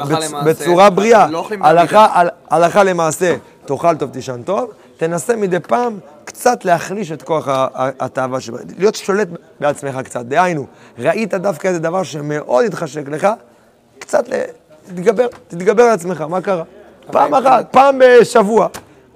בצ- 0.03 0.09
בצורה 0.45 0.89
בריאה, 0.89 1.27
לא 1.27 1.47
הלכה, 1.61 2.07
הל- 2.13 2.29
הלכה 2.49 2.83
למעשה, 2.83 3.35
תאכל 3.65 3.95
טוב, 3.95 4.09
תישן 4.09 4.41
טוב, 4.45 4.69
תנסה 4.97 5.35
מדי 5.35 5.59
פעם 5.59 5.97
קצת 6.25 6.65
להחליש 6.65 7.11
את 7.11 7.21
כוח 7.21 7.47
התאווה 7.99 8.39
שלך, 8.39 8.55
להיות 8.77 8.95
שולט 8.95 9.27
בעצמך 9.59 9.95
קצת. 10.03 10.25
דהיינו, 10.25 10.65
ראית 10.99 11.33
דווקא 11.33 11.67
איזה 11.67 11.79
דבר 11.79 12.03
שמאוד 12.03 12.65
התחשק 12.65 13.07
לך, 13.09 13.27
קצת 13.99 14.25
תתגבר, 14.87 15.27
תתגבר 15.47 15.83
על 15.83 15.89
עצמך, 15.91 16.21
מה 16.21 16.41
קרה? 16.41 16.63
פעם 17.11 17.33
אחת, 17.33 17.67
פעם 17.71 17.95
בשבוע. 17.99 18.67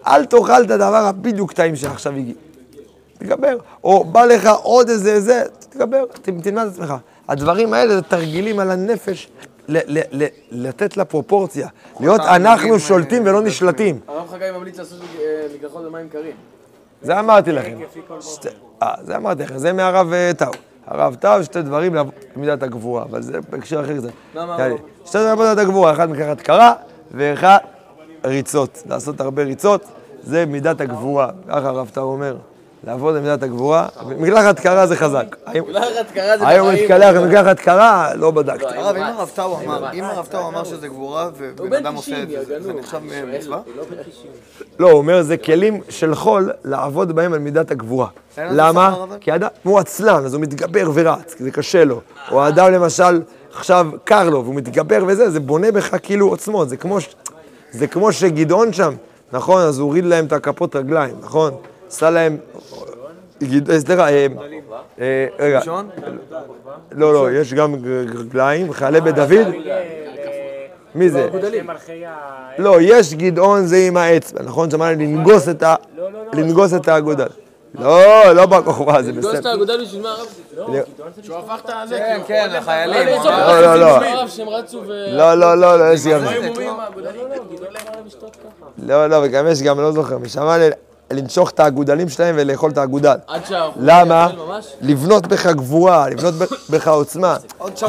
אל 0.07 0.25
תאכל 0.25 0.63
את 0.63 0.71
הדבר 0.71 0.95
הבדיוק 1.05 1.51
טעים 1.53 1.75
שעכשיו 1.75 2.13
הגיע. 2.13 2.33
תתגבר. 3.19 3.57
או 3.83 4.03
בא 4.03 4.25
לך 4.25 4.49
עוד 4.63 4.89
איזה 4.89 5.19
זה, 5.19 5.43
תתגבר, 5.59 6.05
ת- 6.05 6.29
תלמד 6.29 6.65
את 6.65 6.71
עצמך. 6.71 6.93
הדברים 7.27 7.73
האלה 7.73 7.95
זה 7.95 8.01
תרגילים 8.01 8.59
על 8.59 8.71
הנפש, 8.71 9.29
ל- 9.67 9.97
ל- 9.97 10.23
ל- 10.23 10.27
לתת 10.51 10.97
לה 10.97 11.05
פרופורציה. 11.05 11.67
להיות 11.99 12.21
אנחנו 12.21 12.79
שולטים 12.79 13.23
ולא 13.25 13.41
נשלטים. 13.41 13.99
הרב 14.07 14.27
חגי 14.27 14.45
ממליץ 14.57 14.79
לעשות 14.79 14.99
אה, 15.19 15.25
מקלחות 15.57 15.83
במים 15.85 16.09
קרים. 16.09 16.31
זה 17.01 17.19
אמרתי 17.19 17.51
לכם. 17.51 17.77
אה, 18.83 18.93
זה 19.03 19.15
אמרתי 19.15 19.43
לכם, 19.43 19.57
זה 19.57 19.73
מהרב 19.73 20.13
אה, 20.13 20.31
טאו. 20.37 20.51
הרב 20.87 21.15
טאו, 21.15 21.43
שתי 21.43 21.61
דברים 21.61 21.95
למידת 22.35 22.63
הגבורה, 22.63 23.03
אבל 23.03 23.21
זה 23.21 23.33
בהקשר 23.49 23.81
אחר 23.81 23.97
קצת. 23.97 24.09
מה, 24.35 24.45
מה, 24.45 24.55
יאללה. 24.59 24.73
מה? 24.75 25.07
שתי 25.07 25.17
דברים 25.17 25.39
למידת 25.39 25.57
הגבורה, 25.57 25.91
אחד 25.91 26.09
מקחת 26.09 26.41
קרה 26.41 26.73
ואחד 27.11 27.57
ריצות. 28.25 28.83
לעשות 28.89 29.21
הרבה 29.21 29.43
ריצות, 29.43 29.83
זה 30.23 30.45
מידת 30.45 30.81
הגבורה. 30.81 31.29
ככה 31.47 31.69
הרב 31.69 31.89
טאו 31.93 32.03
אומר. 32.03 32.37
לעבוד 32.87 33.15
במידת 33.15 33.43
הגבורה, 33.43 33.87
מקלחת 34.17 34.59
קרה 34.59 34.87
זה 34.87 34.95
חזק. 34.95 35.35
היום- 35.45 35.69
מקלחת 35.69 36.11
קרה 36.13 36.37
זה 36.37 36.47
היום 36.47 36.67
בחיים. 36.67 36.83
מתקלח 36.83 37.15
במקלחת 37.15 37.59
קרה, 37.59 38.13
לא 38.15 38.31
בדקתי. 38.31 38.65
הרב, 38.77 38.95
אם 38.95 39.03
הרב 39.03 39.31
טאו 39.35 39.59
אמר, 39.65 39.91
אם 39.93 40.03
הרב 40.03 40.25
טאו 40.25 40.47
אמר 40.47 40.63
שזה 40.63 40.87
גבורה 40.87 41.29
ובן 41.37 41.69
בן 41.69 41.73
אדם 41.77 41.95
עושה 41.95 42.11
90, 42.25 42.41
את 42.41 42.47
זה, 42.47 42.61
זה. 42.61 42.73
נחשב 42.73 42.97
מצווה? 43.37 43.59
לא, 44.79 44.89
הוא 44.91 44.97
אומר, 44.97 45.21
זה 45.21 45.37
כלים 45.37 45.81
של 45.89 46.15
חול 46.15 46.51
לעבוד 46.65 47.11
בהם 47.11 47.33
על 47.33 47.39
מידת 47.39 47.71
הגבורה. 47.71 48.07
למה? 48.37 48.95
כי 49.19 49.31
האדם, 49.31 49.47
הוא 49.63 49.79
עצלן, 49.79 50.25
אז 50.25 50.33
הוא 50.33 50.41
מתגבר 50.41 50.91
ורץ, 50.93 51.33
כי 51.33 51.43
זה 51.43 51.51
קשה 51.51 51.83
לו. 51.85 52.01
או 52.31 52.43
האדם 52.43 52.71
למשל, 52.71 53.21
עכשיו 53.55 53.87
קר 54.03 54.29
לו, 54.29 54.43
והוא 54.43 54.55
מתגבר 54.55 55.03
וזה, 55.07 55.29
זה 55.29 55.39
בונה 55.39 55.71
בך 55.71 55.95
כאילו 56.03 56.27
עוצמות. 56.27 56.69
זה 56.69 56.77
כמו, 56.77 57.01
ש- 57.01 57.15
זה 57.71 57.87
כמו 57.87 58.11
שגדעון 58.11 58.73
שם, 58.73 58.93
נכון? 59.33 59.61
אז 59.61 59.79
הוא 59.79 59.85
הוריד 59.87 60.05
להם 60.05 60.25
את 60.25 60.33
הכפות 60.33 60.75
רגליים, 60.75 61.15
נכון? 61.21 61.53
עשה 61.89 62.09
להם... 62.09 62.37
אה, 63.69 63.79
סליחה, 63.79 64.09
אה, 64.09 64.27
אה, 64.99 65.25
רגע? 65.39 65.59
לא, 66.91 67.13
לא, 67.13 67.31
יש 67.31 67.53
גם 67.53 67.75
ג- 67.75 68.15
רגליים, 68.17 68.73
חיילי 68.73 69.01
בית 69.01 69.15
דוד, 69.15 69.47
מי 70.95 71.09
זה? 71.09 71.29
לא, 72.57 72.77
יש 72.81 73.13
גדעון 73.13 73.65
זה 73.65 73.77
עם 73.77 73.97
האצבע, 73.97 74.43
נכון? 74.43 74.69
שאמרנו 74.71 74.91
לנגוס 74.99 75.49
את 75.49 75.63
ה... 75.63 75.75
לנגוס 76.33 76.73
את 76.73 76.87
האגודל. 76.87 77.27
לא, 77.79 78.31
לא 78.31 78.45
בכוכבה, 78.45 79.01
זה 79.03 79.11
גדול 79.11 79.31
את 79.31 79.35
בסדר. 79.37 79.49
האגודל 79.49 79.81
בשביל 79.81 80.01
מה 80.01 80.09
הרב? 80.09 80.83
שהוא 81.21 81.37
הפך 81.37 81.59
את 81.65 81.69
הזה. 81.83 81.97
כן, 81.97 82.19
כן, 82.27 82.49
החיילים. 82.57 83.07
לא, 83.07 83.61
לא, 83.61 83.61
לא, 83.61 83.75
לא. 83.75 83.99
לא, 85.07 85.33
לא, 85.33 85.55
לא, 85.55 85.79
לא, 85.79 85.93
יש 85.93 86.07
גם... 86.07 86.21
לא, 88.77 89.07
לא, 89.07 89.17
וגם 89.23 89.47
יש 89.47 89.61
גם, 89.61 89.79
לא 89.79 89.91
זוכר, 89.91 90.17
משמה 90.17 90.57
לנשוך 91.13 91.49
את 91.49 91.59
האגודלים 91.59 92.09
שלהם 92.09 92.35
ולאכול 92.37 92.71
את 92.71 92.77
האגודל. 92.77 93.15
עד 93.27 93.41
למה? 93.75 94.27
לבנות 94.81 95.27
בך 95.27 95.45
גבורה, 95.45 96.09
לבנות 96.09 96.33
בך 96.71 96.87
עוצמה. 96.87 97.37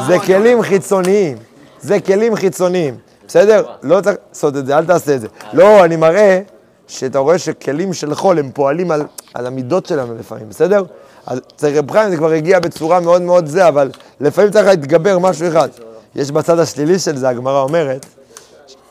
זה 0.07 0.19
כלים 0.19 0.61
חיצוניים. 0.61 1.37
זה 1.81 1.99
כלים 1.99 2.35
חיצוניים. 2.35 2.97
בסדר? 3.27 3.65
לא 3.83 4.01
צריך 4.01 4.17
לעשות 4.29 4.57
את 4.57 4.65
זה, 4.65 4.77
אל 4.77 4.85
תעשה 4.85 5.15
את 5.15 5.21
זה. 5.21 5.27
לא, 5.53 5.85
אני 5.85 5.95
מראה 5.95 6.41
שאתה 6.87 7.19
רואה 7.19 7.37
שכלים 7.37 7.93
של 7.93 8.15
חול 8.15 8.39
הם 8.39 8.51
פועלים 8.53 8.91
על, 8.91 9.03
על 9.33 9.47
המידות 9.47 9.85
שלנו 9.85 10.15
לפעמים, 10.15 10.49
בסדר? 10.49 10.83
אז 11.25 11.41
אצל 11.55 11.77
רב 11.77 11.91
חיים 11.91 12.09
זה 12.09 12.17
כבר 12.17 12.31
הגיע 12.31 12.59
בצורה 12.59 12.99
מאוד 12.99 13.21
מאוד 13.21 13.47
זה, 13.47 13.67
אבל 13.67 13.91
לפעמים 14.19 14.51
צריך 14.51 14.67
להתגבר 14.67 15.19
משהו 15.19 15.47
אחד. 15.47 15.69
יש 16.15 16.31
בצד 16.31 16.59
השלילי 16.59 16.99
של 16.99 17.17
זה, 17.17 17.29
הגמרא 17.29 17.61
אומרת, 17.61 18.05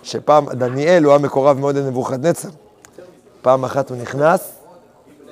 שפעם 0.02 0.52
דניאל 0.52 1.04
הוא 1.04 1.12
היה 1.12 1.18
מקורב 1.18 1.58
מאוד 1.58 1.76
לנבוכדנצר. 1.76 2.48
פעם 3.42 3.64
אחת 3.64 3.90
הוא 3.90 3.96
נכנס, 3.98 4.52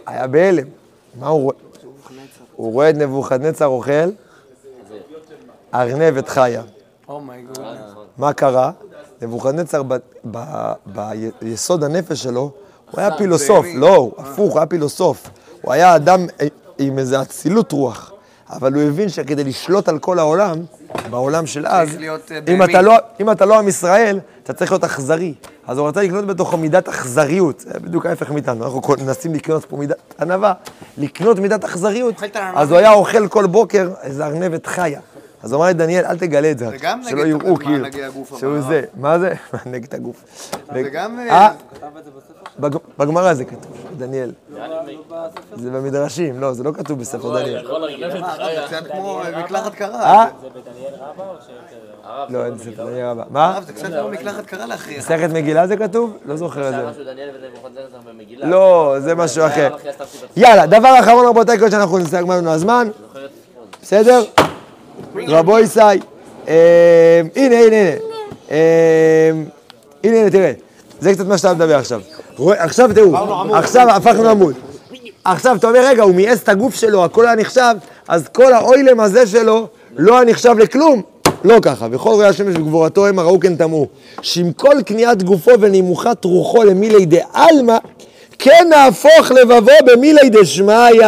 היה 0.06 0.26
בהלם. 0.26 0.66
מה 1.20 1.28
הוא 1.28 1.42
רואה? 1.42 1.56
הוא 2.56 2.72
רואה 2.72 2.90
את 2.90 2.94
נבוכדנצר 2.94 3.66
אוכל 3.66 3.92
ארנבת 5.74 6.28
חיה. 6.28 6.62
מה 8.18 8.32
קרה? 8.32 8.70
נבוכדנצר 9.22 9.82
ביסוד 11.42 11.84
הנפש 11.84 12.22
שלו, 12.22 12.50
הוא 12.90 13.00
היה 13.00 13.16
פילוסוף. 13.16 13.66
לא, 13.74 14.10
הפוך, 14.18 14.52
הוא 14.52 14.58
היה 14.58 14.66
פילוסוף. 14.66 15.30
הוא 15.62 15.72
היה 15.72 15.96
אדם 15.96 16.26
עם 16.78 16.98
איזו 16.98 17.22
אצילות 17.22 17.72
רוח, 17.72 18.12
אבל 18.50 18.72
הוא 18.74 18.82
הבין 18.82 19.08
שכדי 19.08 19.44
לשלוט 19.44 19.88
על 19.88 19.98
כל 19.98 20.18
העולם, 20.18 20.58
בעולם 21.10 21.46
של 21.46 21.66
אז, 21.66 21.88
אה, 22.74 22.82
לא, 22.82 22.94
אם 23.20 23.30
אתה 23.30 23.46
לא 23.46 23.58
עם 23.58 23.68
ישראל, 23.68 24.20
אתה 24.42 24.52
צריך 24.52 24.72
להיות 24.72 24.84
אכזרי. 24.84 25.34
אז 25.68 25.78
הוא 25.78 25.88
רצה 25.88 26.02
לקנות 26.02 26.24
בתוכו 26.26 26.56
מידת 26.56 26.88
אכזריות, 26.88 27.60
זה 27.60 27.80
בדיוק 27.80 28.06
ההפך 28.06 28.30
מאיתנו, 28.30 28.64
אנחנו 28.64 28.80
מנסים 29.04 29.34
לקנות 29.34 29.64
פה 29.64 29.76
מידת 29.76 29.96
ענווה, 30.20 30.52
לקנות 30.98 31.38
מידת 31.38 31.64
אכזריות. 31.64 32.14
אז 32.54 32.70
הוא 32.70 32.78
היה 32.78 32.92
אוכל 32.92 33.28
כל 33.28 33.46
בוקר 33.46 33.90
איזה 34.02 34.26
ארנבת 34.26 34.66
חיה. 34.66 35.00
אז 35.42 35.52
הוא 35.52 35.58
אמר 35.60 35.68
לדניאל, 35.70 36.04
אל 36.04 36.18
תגלה 36.18 36.50
את 36.50 36.58
זה, 36.58 36.68
זה 36.70 37.10
שלא 37.10 37.22
יראו 37.22 37.52
מה 37.52 37.58
כאילו, 37.58 37.84
שהוא 38.38 38.60
זה, 38.60 38.82
מה 38.96 39.18
זה? 39.18 39.34
נגד 39.72 39.94
הגוף. 39.94 40.24
זה 40.72 40.82
גם... 40.92 41.18
אה, 41.30 41.48
זה 41.80 41.86
בג- 42.58 42.78
בגמרא 42.98 43.34
זה 43.34 43.44
כתוב, 43.44 43.76
דניאל. 43.98 44.32
לי 44.86 44.98
זה 45.54 45.70
במדרשים, 45.70 46.40
לא, 46.40 46.52
זה 46.52 46.62
לא 46.62 46.72
כתוב 46.72 47.00
בספר 47.00 47.38
דניאל. 47.40 47.68
להגיד, 47.78 48.10
זה 48.10 48.18
קצת 48.66 48.86
כמו 48.92 49.20
מקלחת 49.44 49.74
קרה. 49.74 50.02
אה? 50.02 50.22
הרב, 50.22 51.87
לא, 52.28 52.44
אין 52.44 52.58
ספר 52.58 52.84
דניאל 52.84 53.06
רבה. 53.06 53.22
מה? 53.30 53.54
הרב, 53.54 53.64
זה 53.64 53.72
קצת 53.72 53.86
כמו 53.86 54.08
מקלחת 54.08 54.46
קרה 54.46 54.66
להכריח. 54.66 54.98
מסכת 54.98 55.30
מגילה 55.32 55.66
זה 55.66 55.76
כתוב? 55.76 56.16
לא 56.24 56.36
זוכר 56.36 56.68
את 56.68 56.74
זה. 56.74 57.02
לא, 58.42 58.96
זה 58.98 59.14
משהו 59.14 59.46
אחר. 59.46 59.76
יאללה, 60.36 60.66
דבר 60.66 61.00
אחרון 61.00 61.26
רבותיי, 61.26 61.58
כל 61.58 61.70
שאנחנו 61.70 61.98
נסתכל 61.98 62.18
לנו 62.18 62.50
הזמן, 62.50 62.88
בסדר? 63.82 64.24
רבו 65.28 65.58
ישי, 65.58 65.80
אה, 66.48 67.20
הנה, 67.36 67.56
הנה, 67.56 67.76
הנה. 67.76 67.90
אה, 68.50 69.30
הנה, 70.04 70.16
הנה, 70.20 70.30
תראה. 70.30 70.52
זה 71.00 71.14
קצת 71.14 71.26
מה 71.26 71.38
שאתה 71.38 71.54
מדבר 71.54 71.76
עכשיו. 71.76 72.00
עכשיו 72.38 72.90
תראו, 72.94 73.16
עכשיו 73.54 73.90
הפכנו 73.90 74.28
עמוד. 74.28 74.54
עכשיו 75.24 75.56
אתה 75.56 75.66
אומר, 75.68 75.80
רגע, 75.86 76.02
הוא 76.02 76.14
מייעס 76.14 76.42
את 76.42 76.48
הגוף 76.48 76.74
שלו, 76.74 77.04
הכל 77.04 77.26
היה 77.26 77.36
נחשב, 77.36 77.74
אז 78.08 78.28
כל 78.28 78.52
האוילם 78.52 79.00
הזה 79.00 79.26
שלו 79.26 79.68
לא 79.96 80.14
היה 80.16 80.24
נחשב 80.24 80.58
לכלום. 80.58 81.02
לא 81.44 81.58
ככה, 81.62 81.86
וכל 81.90 82.10
רואי 82.10 82.26
השמש 82.26 82.56
וגבורתו 82.56 83.06
המה 83.06 83.22
ראו 83.22 83.40
כן 83.40 83.56
תמהו. 83.56 83.86
שעם 84.22 84.52
כל 84.52 84.82
קניית 84.86 85.22
גופו 85.22 85.50
ונימוכת 85.60 86.24
רוחו 86.24 86.62
למילי 86.62 87.06
דעלמא, 87.06 87.76
כן 88.38 88.66
נהפוך 88.70 89.30
לבבו 89.30 89.72
במילי 89.86 90.28
דשמיא, 90.28 91.02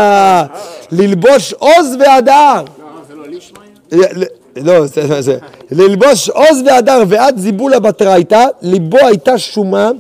ללבוש 0.92 1.52
עוז 1.52 1.96
והדר. 2.00 2.62
לא, 4.56 4.86
זה, 4.86 5.22
זה, 5.22 5.38
ללבוש 5.70 6.28
עוז 6.28 6.62
והדר 6.66 7.02
ועד 7.08 7.38
זיבולה 7.38 7.78
בתרייתא, 7.78 8.44
ליבו 8.62 8.98
הייתה 8.98 9.38
שומה 9.38 9.90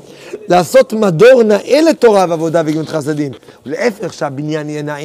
לעשות 0.50 0.92
מדור 0.92 1.42
נאה 1.42 1.80
לתורה 1.80 2.26
ועבודה 2.28 2.62
וגמילות 2.64 2.88
חסדים. 2.88 3.32
להפך 3.66 4.12
שהבניין 4.12 4.68
יהיה 4.70 4.82
נאה, 4.82 4.98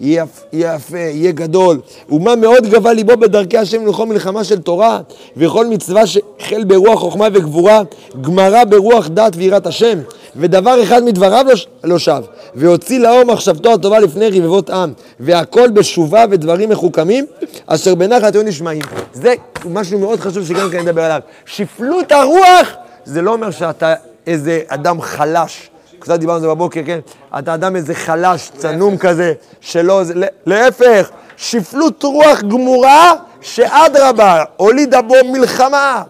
יהיה, 0.00 0.24
יהיה 0.52 0.74
יפה, 0.74 0.98
יהיה 0.98 1.32
גדול. 1.32 1.80
ומה 2.10 2.36
מאוד 2.36 2.66
גבה 2.66 2.92
ליבו 2.92 3.16
בדרכי 3.16 3.58
השם 3.58 3.86
לכל 3.86 4.06
מלחמה 4.06 4.44
של 4.44 4.58
תורה, 4.58 5.00
וכל 5.36 5.66
מצווה 5.66 6.06
שחל 6.06 6.64
ברוח 6.66 7.00
חוכמה 7.00 7.28
וגבורה, 7.32 7.82
גמרה 8.20 8.64
ברוח 8.64 9.08
דת 9.08 9.32
ויראת 9.36 9.66
השם. 9.66 9.98
ודבר 10.36 10.82
אחד 10.82 11.04
מדבריו 11.04 11.44
לא, 11.48 11.54
לא 11.84 11.98
שב, 11.98 12.22
והוציא 12.54 13.00
לאור 13.00 13.24
מחשבתו 13.24 13.72
הטובה 13.72 13.98
לפני 13.98 14.40
רבבות 14.40 14.70
עם, 14.70 14.92
והכל 15.20 15.70
בשובה 15.70 16.24
ודברים 16.30 16.68
מחוכמים, 16.68 17.26
אשר 17.66 17.94
בנחת 17.94 18.34
היו 18.34 18.42
נשמעים. 18.42 18.82
זה 19.12 19.34
משהו 19.64 19.98
מאוד 19.98 20.20
חשוב 20.20 20.46
שגם 20.46 20.70
כן 20.70 20.80
נדבר 20.80 21.02
עליו. 21.02 21.20
שפלות 21.46 22.12
הרוח, 22.12 22.72
זה 23.04 23.22
לא 23.22 23.32
אומר 23.32 23.50
שאתה 23.50 23.94
איזה 24.26 24.60
אדם 24.68 25.00
חלש. 25.00 25.70
קצת 25.98 26.18
דיברנו 26.18 26.34
על 26.36 26.40
זה 26.42 26.48
בבוקר, 26.48 26.80
כן? 26.86 26.98
אתה 27.38 27.54
אדם 27.54 27.76
איזה 27.76 27.94
חלש, 27.94 28.50
צנום 28.56 28.96
כזה, 28.96 29.32
שלא, 29.60 30.02
להפך, 30.46 31.08
שפלות 31.36 32.02
רוח 32.04 32.40
גמורה, 32.42 33.12
שאדרבה, 33.40 34.44
הולידה 34.56 35.02
בו 35.02 35.14
מלחמה. 35.32 36.02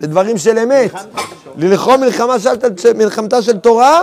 זה 0.00 0.06
דברים 0.06 0.38
של 0.38 0.58
אמת. 0.58 0.90
ללחום 1.56 2.00
מלחמה 2.00 2.38
של, 2.38 2.50
מלחמתה 2.96 3.42
של 3.42 3.58
תורה, 3.58 4.00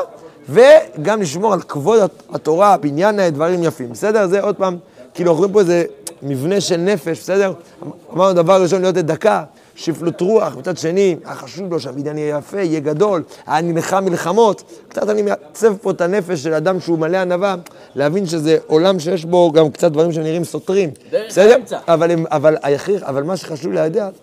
וגם 0.50 1.22
לשמור 1.22 1.54
על 1.54 1.62
כבוד 1.62 2.00
הת- 2.00 2.24
התורה, 2.34 2.78
בניין 2.78 3.30
דברים 3.30 3.64
יפים. 3.64 3.90
בסדר? 3.92 4.28
זה 4.28 4.42
עוד 4.42 4.56
פעם, 4.56 4.78
כאילו, 5.14 5.32
אנחנו 5.32 5.40
רואים 5.40 5.54
פה 5.54 5.60
איזה 5.60 5.84
מבנה 6.22 6.62
של 6.62 6.78
נפש, 6.78 7.20
בסדר? 7.20 7.54
אמרנו 8.14 8.34
דבר 8.34 8.62
ראשון 8.62 8.82
להיות 8.82 8.96
דקה, 8.96 9.44
שפלות 9.78 10.22
רוח, 10.22 10.56
מצד 10.58 10.78
שני, 10.78 11.16
היה 11.26 11.36
חשוב 11.36 11.72
לו 11.72 11.80
שהבניין 11.80 12.18
יהיה 12.18 12.38
יפה, 12.38 12.62
יהיה 12.62 12.80
גדול, 12.80 13.24
היה 13.48 13.62
נלחם 13.62 14.06
מלחמות. 14.06 14.64
קצת 14.88 15.10
אני 15.10 15.22
מעצב 15.22 15.78
פה 15.78 15.92
את 15.92 16.02
הנפש 16.02 16.44
של 16.44 16.54
אדם 16.54 16.80
שהוא 16.80 17.00
מלא 17.00 17.18
ענווה, 17.18 17.56
להבין 17.96 18.26
שזה 18.26 18.58
עולם 18.68 19.00
שיש 19.00 19.26
בו 19.26 19.52
גם 19.52 19.72
קצת 19.72 19.92
דברים 19.92 20.12
שנראים 20.12 20.44
סותרים. 20.44 20.90
בסדר? 21.28 21.58
אבל, 21.88 22.12
אבל, 22.26 22.56
היחיד, 22.64 23.04
אבל 23.04 23.24
מה 23.24 23.38
שחשוב 23.38 23.74
לדעת, 23.74 24.14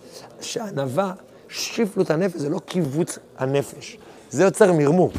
שענווה, 0.40 1.12
שפלות 1.48 2.10
הנפש, 2.10 2.40
זה 2.40 2.48
לא 2.48 2.58
קיבוץ 2.58 3.18
הנפש. 3.38 3.98
זה 4.30 4.44
יוצר 4.44 4.72
מרמור, 4.72 5.12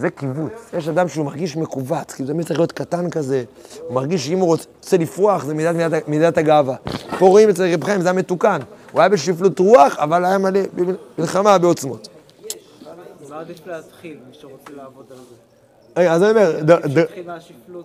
זה 0.00 0.10
קיבוץ. 0.10 0.52
יש 0.78 0.88
אדם 0.88 1.08
שהוא 1.08 1.24
מרגיש 1.26 1.56
מכווץ, 1.56 2.12
כי 2.12 2.24
זה 2.24 2.32
תמיד 2.32 2.46
צריך 2.46 2.58
להיות 2.60 2.72
קטן 2.72 3.10
כזה, 3.10 3.44
הוא 3.86 3.94
מרגיש 3.94 4.26
שאם 4.26 4.38
הוא 4.38 4.46
רוצה 4.48 4.96
לפרוח, 4.96 5.44
זה 5.44 5.54
מידת, 5.54 6.08
מידת, 6.08 6.38
הגאווה. 6.38 6.76
פה 7.18 7.26
רואים 7.26 7.48
אצל 7.48 7.72
רב 7.74 7.84
חיים, 7.84 8.00
זה 8.00 8.08
היה 8.08 8.18
מתוקן. 8.18 8.58
הוא 8.92 9.00
היה 9.00 9.08
בשפלות 9.08 9.58
רוח, 9.58 9.96
אבל 9.98 10.24
היה 10.24 10.38
מלא 10.38 10.60
מלחמה 11.18 11.58
בעוצמות. 11.58 12.08
מה 13.30 13.40
עדיף 13.40 13.66
להתחיל, 13.66 14.16
מי 14.28 14.34
שרוצה 14.40 14.72
לעבוד 14.76 15.04
על 15.10 15.16
זה? 15.16 16.00
רגע, 16.00 16.12
אז 16.12 16.22
אני 16.22 16.30
אומר. 16.30 16.60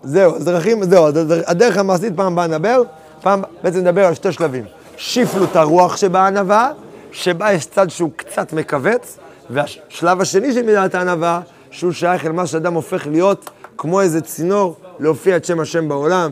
זהו, 0.03 0.35
אז 0.35 0.45
דרכים, 0.45 0.83
זהו, 0.83 1.07
הד- 1.07 1.17
הד- 1.17 1.43
הדרך 1.45 1.77
המעשית 1.77 2.13
פעם 2.15 2.33
הבאה 2.33 2.47
נדבר, 2.47 2.81
פעם 3.21 3.41
בעצם 3.63 3.77
נדבר 3.79 4.05
על 4.05 4.13
שתי 4.13 4.31
שלבים. 4.31 4.65
שפלות 4.97 5.55
הרוח 5.55 5.97
שבענווה, 5.97 6.71
שבה 7.11 7.53
יש 7.53 7.65
צד 7.65 7.89
שהוא 7.89 8.09
קצת 8.15 8.53
מכווץ, 8.53 9.17
והשלב 9.49 10.21
השני 10.21 10.53
של 10.53 10.61
מידת 10.61 10.95
הענווה, 10.95 11.41
שהוא 11.75 11.91
שייך 11.91 12.25
אל 12.25 12.31
מה 12.31 12.47
שאדם 12.47 12.73
הופך 12.73 13.07
להיות 13.07 13.49
כמו 13.77 14.01
איזה 14.01 14.21
צינור 14.21 14.75
להופיע 14.99 15.37
את 15.37 15.45
שם 15.45 15.59
השם 15.59 15.89
בעולם, 15.89 16.31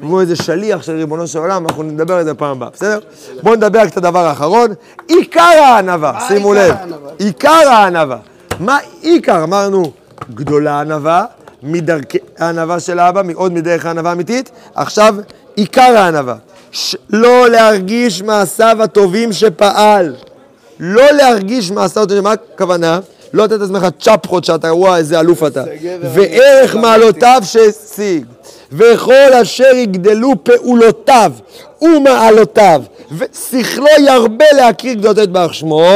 כמו 0.00 0.20
איזה 0.20 0.36
שליח 0.36 0.82
של 0.82 0.92
ריבונו 0.92 1.26
של 1.26 1.38
עולם, 1.38 1.66
אנחנו 1.66 1.82
נדבר 1.82 2.14
על 2.14 2.24
זה 2.24 2.34
פעם 2.34 2.50
הבאה, 2.50 2.68
בסדר? 2.70 2.98
בואו 3.42 3.54
נדבר 3.54 3.86
קצת 3.86 3.96
הדבר 3.96 4.26
האחרון, 4.26 4.70
עיקר 5.08 5.40
הענווה, 5.40 6.20
שימו 6.28 6.54
לב, 6.54 6.74
הענווה? 6.78 7.10
עיקר 7.18 7.68
הענווה. 7.68 8.16
מה 8.60 8.78
עיקר? 9.00 9.44
אמרנו, 9.44 9.92
גדולה 10.34 10.80
ענווה, 10.80 11.24
מדרכי 11.62 12.18
הענווה 12.38 12.80
של 12.80 12.98
האבא, 12.98 13.22
עוד 13.34 13.52
מדרך 13.52 13.86
הענווה 13.86 14.10
האמיתית. 14.10 14.50
עכשיו, 14.74 15.14
עיקר 15.56 15.96
הענווה. 15.96 16.34
לא 17.10 17.48
להרגיש 17.48 18.22
מעשיו 18.22 18.76
הטובים 18.82 19.32
שפעל. 19.32 20.14
לא 20.80 21.10
להרגיש 21.10 21.70
מעשיו 21.70 22.02
הטובים, 22.02 22.24
מה 22.24 22.32
הכוונה? 22.32 23.00
לא 23.32 23.44
לתת 23.44 23.60
לעצמך 23.60 23.86
צ'פחות 24.00 24.44
שאתה, 24.44 24.74
וואי, 24.74 24.98
איזה 24.98 25.20
אלוף 25.20 25.42
אתה. 25.42 25.64
וערך. 26.02 26.76
מעלותיו 26.76 27.40
שהשיג. 27.44 28.24
וכל 28.72 29.32
אשר 29.42 29.74
יגדלו 29.74 30.32
פעולותיו 30.42 31.32
ומעלותיו, 31.82 32.82
ושכלו 33.18 33.86
ירבה 34.06 34.44
להכיר 34.56 34.92
גדולתו 34.92 35.20
יתברך 35.20 35.54
שמו, 35.54 35.90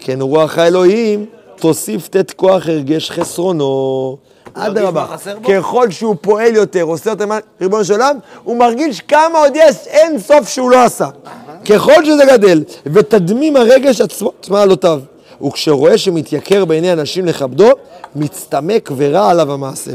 כן 0.00 0.20
רוח 0.20 0.58
האלוהים 0.58 1.26
תוסיף 1.56 2.08
תת 2.08 2.30
כוח 2.30 2.66
הרגש 2.66 3.10
חסרונו. 3.10 4.16
אדרבה, 4.54 5.06
מה? 5.10 5.16
ככל 5.48 5.90
שהוא 5.90 6.16
פועל 6.20 6.54
יותר, 6.54 6.82
עושה 6.82 7.10
יותר 7.10 7.24
למען 7.24 7.40
ריבונו 7.60 7.84
של 7.84 7.92
עולם, 7.92 8.16
הוא 8.44 8.56
מרגיש 8.56 9.00
כמה 9.00 9.38
עוד 9.38 9.52
יש 9.56 9.76
אין 9.86 10.18
סוף 10.18 10.48
שהוא 10.48 10.70
לא 10.70 10.84
עשה. 10.84 11.08
ככל 11.64 12.04
שזה 12.04 12.24
גדל, 12.32 12.64
ותדמים 12.86 13.56
הרגש 13.56 14.00
עצמו 14.00 14.32
את 14.40 14.48
מעלותיו. 14.48 15.00
וכשרואה 15.42 15.98
שמתייקר 15.98 16.64
בעיני 16.64 16.92
אנשים 16.92 17.26
לכבדו, 17.26 17.70
מצטמק 18.16 18.90
ורע 18.96 19.30
עליו 19.30 19.52
המעשה. 19.52 19.90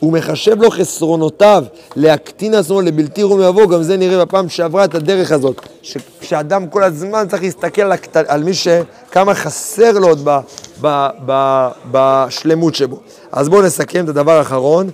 הוא 0.00 0.12
מחשב 0.12 0.62
לו 0.62 0.70
חסרונותיו 0.70 1.64
להקטין 1.96 2.54
עצמו 2.54 2.80
לבלתי 2.80 3.22
רום 3.22 3.40
לבוא, 3.40 3.68
גם 3.68 3.82
זה 3.82 3.96
נראה 3.96 4.24
בפעם 4.24 4.48
שעברה 4.48 4.84
את 4.84 4.94
הדרך 4.94 5.32
הזאת. 5.32 5.60
ש- 5.82 5.96
שאדם 6.22 6.66
כל 6.66 6.84
הזמן 6.84 7.24
צריך 7.28 7.42
להסתכל 7.42 7.82
על, 7.82 7.92
הקט... 7.92 8.16
על 8.16 8.42
מי 8.44 8.54
שכמה 8.54 9.34
חסר 9.34 9.92
לו 9.92 10.08
עוד 10.08 10.20
ב... 10.24 10.38
ב... 10.80 11.08
ב... 11.26 11.68
בשלמות 11.90 12.74
שבו. 12.74 13.00
אז 13.32 13.48
בואו 13.48 13.62
נסכם 13.62 14.04
את 14.04 14.08
הדבר 14.08 14.32
האחרון. 14.32 14.90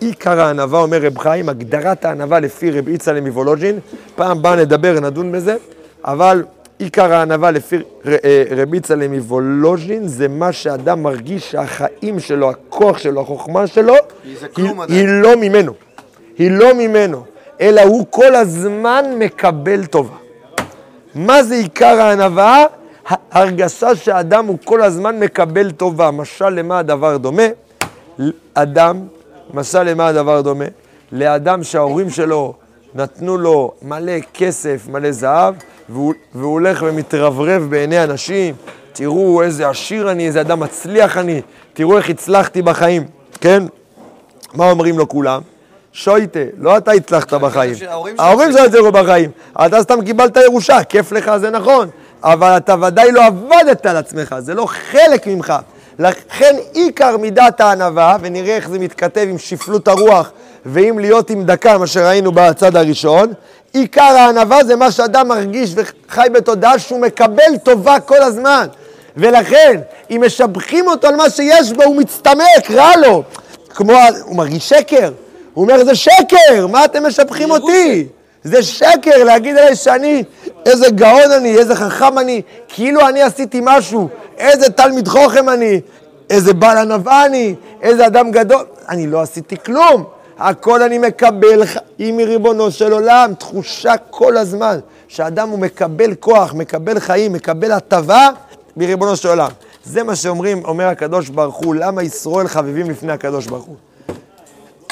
עיקר 0.00 0.40
הענווה, 0.40 0.80
אומר 0.80 0.98
רב 1.02 1.18
חיים, 1.18 1.48
הגדרת 1.48 2.04
הענווה 2.04 2.40
לפי 2.40 2.70
רב 2.70 2.88
יצחק 2.88 3.14
מוולוז'ין. 3.22 3.78
פעם 4.16 4.38
הבאה 4.38 4.56
נדבר, 4.56 5.00
נדון 5.00 5.32
בזה, 5.32 5.56
אבל 6.04 6.44
עיקר 6.80 7.12
הענווה 7.12 7.50
לפי 7.50 7.76
ר- 7.76 7.82
אה, 8.24 8.64
יצחק 8.74 8.96
מוולוז'ין 9.10 10.08
זה 10.08 10.28
מה 10.28 10.52
שאדם 10.52 11.02
מרגיש 11.02 11.50
שהחיים 11.50 12.20
שלו, 12.20 12.50
הכוח 12.50 12.98
שלו, 12.98 13.20
החוכמה 13.20 13.66
שלו, 13.66 13.94
היא, 14.24 14.36
היא. 14.88 15.06
לא 15.08 15.36
ממנו. 15.36 15.72
היא 16.38 16.50
לא 16.50 16.74
ממנו, 16.74 17.24
אלא 17.60 17.80
הוא 17.80 18.06
כל 18.10 18.34
הזמן 18.34 19.04
מקבל 19.18 19.86
טובה. 19.86 20.16
מה 21.14 21.42
זה 21.42 21.54
עיקר 21.54 22.00
הענווה? 22.00 22.64
ההרגשה 23.32 23.96
שהאדם 23.96 24.46
הוא 24.46 24.58
כל 24.64 24.82
הזמן 24.82 25.18
מקבל 25.18 25.70
טובה. 25.70 26.10
משל 26.10 26.48
למה 26.48 26.78
הדבר 26.78 27.16
דומה? 27.16 27.42
אדם, 28.54 29.00
משל 29.54 29.82
למה 29.82 30.06
הדבר 30.08 30.40
דומה? 30.40 30.64
לאדם 31.12 31.62
שההורים 31.62 32.10
שלו 32.10 32.54
נתנו 32.94 33.38
לו 33.38 33.72
מלא 33.82 34.12
כסף, 34.34 34.88
מלא 34.88 35.12
זהב, 35.12 35.54
והוא, 35.92 36.14
והוא 36.34 36.52
הולך 36.52 36.84
ומתרברב 36.86 37.66
בעיני 37.70 38.04
אנשים, 38.04 38.54
תראו 38.92 39.42
איזה 39.42 39.68
עשיר 39.68 40.10
אני, 40.10 40.26
איזה 40.26 40.40
אדם 40.40 40.60
מצליח 40.60 41.16
אני, 41.16 41.40
תראו 41.72 41.96
איך 41.96 42.10
הצלחתי 42.10 42.62
בחיים, 42.62 43.04
כן? 43.40 43.62
מה 44.54 44.70
אומרים 44.70 44.98
לו 44.98 45.08
כולם? 45.08 45.40
שויטה, 45.92 46.40
לא 46.58 46.76
אתה 46.76 46.92
הצלחת 46.92 47.34
בחיים. 47.34 47.74
ההורים 48.18 48.52
שלו 48.52 48.64
הצליחו 48.64 48.92
בחיים. 48.92 49.30
אתה 49.66 49.82
סתם 49.82 50.04
קיבלת 50.04 50.36
ירושה, 50.36 50.84
כיף 50.84 51.12
לך, 51.12 51.36
זה 51.36 51.50
נכון. 51.50 51.88
אבל 52.22 52.56
אתה 52.56 52.74
ודאי 52.82 53.12
לא 53.12 53.26
עבדת 53.26 53.86
על 53.86 53.96
עצמך, 53.96 54.36
זה 54.38 54.54
לא 54.54 54.66
חלק 54.66 55.26
ממך. 55.26 55.54
לכן 55.98 56.56
עיקר 56.72 57.16
מידת 57.16 57.60
הענווה, 57.60 58.16
ונראה 58.20 58.56
איך 58.56 58.68
זה 58.68 58.78
מתכתב 58.78 59.26
עם 59.30 59.38
שפלות 59.38 59.88
הרוח 59.88 60.30
ועם 60.66 60.98
להיות 60.98 61.30
עם 61.30 61.44
דקה, 61.44 61.78
מה 61.78 61.86
שראינו 61.86 62.32
בצד 62.32 62.76
הראשון, 62.76 63.32
עיקר 63.72 64.02
הענווה 64.02 64.64
זה 64.64 64.76
מה 64.76 64.90
שאדם 64.90 65.28
מרגיש 65.28 65.74
וחי 65.76 66.26
בתודעה 66.32 66.78
שהוא 66.78 67.00
מקבל 67.00 67.56
טובה 67.62 68.00
כל 68.00 68.22
הזמן. 68.22 68.66
ולכן, 69.16 69.80
אם 70.10 70.22
משבחים 70.26 70.88
אותו 70.88 71.08
על 71.08 71.16
מה 71.16 71.30
שיש 71.30 71.72
בו, 71.72 71.82
הוא 71.82 71.96
מצטמק, 71.96 72.70
רע 72.70 72.96
לו. 72.96 73.22
כמו, 73.74 73.92
הוא 74.24 74.36
מרגיש 74.36 74.68
שקר. 74.68 75.10
הוא 75.54 75.62
אומר, 75.62 75.84
זה 75.84 75.94
שקר, 75.94 76.66
מה 76.66 76.84
אתם 76.84 77.06
משבחים 77.06 77.50
אותי? 77.50 78.06
זה 78.44 78.62
שקר 78.62 79.24
להגיד 79.24 79.56
עליי 79.56 79.76
שאני, 79.76 80.24
איזה 80.66 80.90
גאון 80.90 81.32
אני, 81.36 81.58
איזה 81.58 81.74
חכם 81.76 82.18
אני, 82.18 82.42
כאילו 82.68 83.08
אני 83.08 83.22
עשיתי 83.22 83.60
משהו, 83.62 84.08
איזה 84.38 84.70
תלמיד 84.70 85.08
חוכם 85.08 85.48
אני, 85.48 85.80
איזה 86.30 86.54
בעל 86.54 86.78
ענווה 86.78 87.26
אני, 87.26 87.54
איזה 87.82 88.06
אדם 88.06 88.30
גדול. 88.30 88.64
אני 88.88 89.06
לא 89.06 89.20
עשיתי 89.20 89.56
כלום. 89.64 90.04
הכל 90.40 90.82
אני 90.82 90.98
מקבל 90.98 91.64
חיים 91.64 92.16
מריבונו 92.16 92.70
של 92.70 92.92
עולם, 92.92 93.32
תחושה 93.38 93.96
כל 94.10 94.36
הזמן 94.36 94.78
שאדם 95.08 95.48
הוא 95.48 95.58
מקבל 95.58 96.14
כוח, 96.14 96.54
מקבל 96.54 97.00
חיים, 97.00 97.32
מקבל 97.32 97.72
הטבה 97.72 98.28
מריבונו 98.76 99.16
של 99.16 99.28
עולם. 99.28 99.50
זה 99.84 100.02
מה 100.02 100.16
שאומרים, 100.16 100.64
אומר 100.64 100.86
הקדוש 100.86 101.28
ברוך 101.28 101.56
הוא, 101.56 101.74
למה 101.74 102.02
ישראל 102.02 102.48
חביבים 102.48 102.90
לפני 102.90 103.12
הקדוש 103.12 103.46
ברוך 103.46 103.64
הוא? 103.64 103.76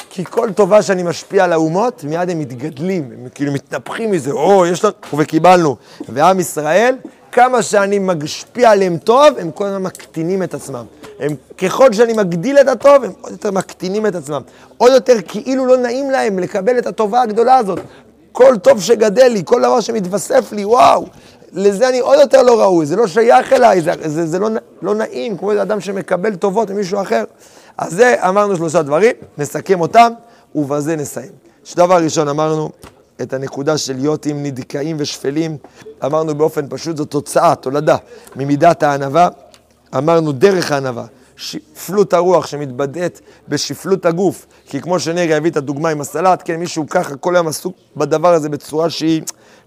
כי 0.09 0.25
כל 0.25 0.51
טובה 0.51 0.81
שאני 0.81 1.03
משפיע 1.03 1.43
על 1.43 1.53
האומות, 1.53 2.03
מיד 2.03 2.29
הם 2.29 2.39
מתגדלים, 2.39 3.11
הם 3.13 3.27
כאילו 3.35 3.51
מתנפחים 3.51 4.11
מזה, 4.11 4.31
או, 4.31 4.65
יש 4.65 4.85
לנו, 4.85 4.93
וקיבלנו. 5.17 5.75
ועם 6.09 6.39
ישראל, 6.39 6.95
כמה 7.31 7.61
שאני 7.61 7.99
משפיע 7.99 8.71
עליהם 8.71 8.97
טוב, 8.97 9.27
הם 9.37 9.51
כל 9.51 9.65
הזמן 9.65 9.83
מקטינים 9.83 10.43
את 10.43 10.53
עצמם. 10.53 10.85
הם, 11.19 11.35
ככל 11.57 11.93
שאני 11.93 12.13
מגדיל 12.13 12.57
את 12.57 12.67
הטוב, 12.67 13.03
הם 13.03 13.11
עוד 13.21 13.31
יותר 13.31 13.51
מקטינים 13.51 14.05
את 14.05 14.15
עצמם. 14.15 14.41
עוד 14.77 14.91
יותר 14.91 15.15
כאילו 15.27 15.65
לא 15.65 15.77
נעים 15.77 16.11
להם 16.11 16.39
לקבל 16.39 16.77
את 16.77 16.87
הטובה 16.87 17.21
הגדולה 17.21 17.55
הזאת. 17.55 17.79
כל 18.31 18.57
טוב 18.57 18.81
שגדל 18.81 19.27
לי, 19.27 19.41
כל 19.45 19.61
דבר 19.61 19.79
שמתווסף 19.79 20.51
לי, 20.51 20.65
וואו, 20.65 21.05
לזה 21.53 21.89
אני 21.89 21.99
עוד 21.99 22.19
יותר 22.19 22.43
לא 22.43 22.61
ראוי, 22.61 22.85
זה 22.85 22.95
לא 22.95 23.07
שייך 23.07 23.53
אליי, 23.53 23.81
זה, 23.81 23.91
זה, 24.05 24.27
זה 24.27 24.39
לא, 24.39 24.49
לא 24.81 24.95
נעים, 24.95 25.37
כמו 25.37 25.51
איזה 25.51 25.61
אדם 25.61 25.81
שמקבל 25.81 26.35
טובות 26.35 26.71
ממישהו 26.71 27.01
אחר. 27.01 27.23
אז 27.77 27.93
זה 27.93 28.15
אמרנו 28.29 28.55
שלושה 28.55 28.81
דברים, 28.81 29.15
נסכם 29.37 29.81
אותם, 29.81 30.11
ובזה 30.55 30.95
נסיים. 30.95 31.31
שדבר 31.63 32.03
ראשון 32.03 32.27
אמרנו 32.27 32.69
את 33.21 33.33
הנקודה 33.33 33.77
של 33.77 33.93
להיות 33.95 34.25
עם 34.25 34.43
נדכאים 34.43 34.95
ושפלים, 34.99 35.57
אמרנו 36.05 36.35
באופן 36.35 36.65
פשוט, 36.69 36.97
זו 36.97 37.05
תוצאה, 37.05 37.55
תולדה, 37.55 37.97
ממידת 38.35 38.83
הענווה, 38.83 39.29
אמרנו 39.97 40.31
דרך 40.31 40.71
הענווה. 40.71 41.05
שפלות 41.39 42.13
הרוח 42.13 42.47
שמתבטאת 42.47 43.19
בשפלות 43.47 44.05
הגוף, 44.05 44.45
כי 44.65 44.81
כמו 44.81 44.99
שנרי 44.99 45.35
הביא 45.35 45.51
את 45.51 45.57
הדוגמה 45.57 45.89
עם 45.89 46.01
הסלט, 46.01 46.41
כן, 46.45 46.55
מישהו 46.55 46.85
ככה 46.89 47.15
כל 47.15 47.35
היום 47.35 47.47
עסוק 47.47 47.75
בדבר 47.97 48.33
הזה 48.33 48.49
בצורה 48.49 48.89
שהיא, 48.89 49.21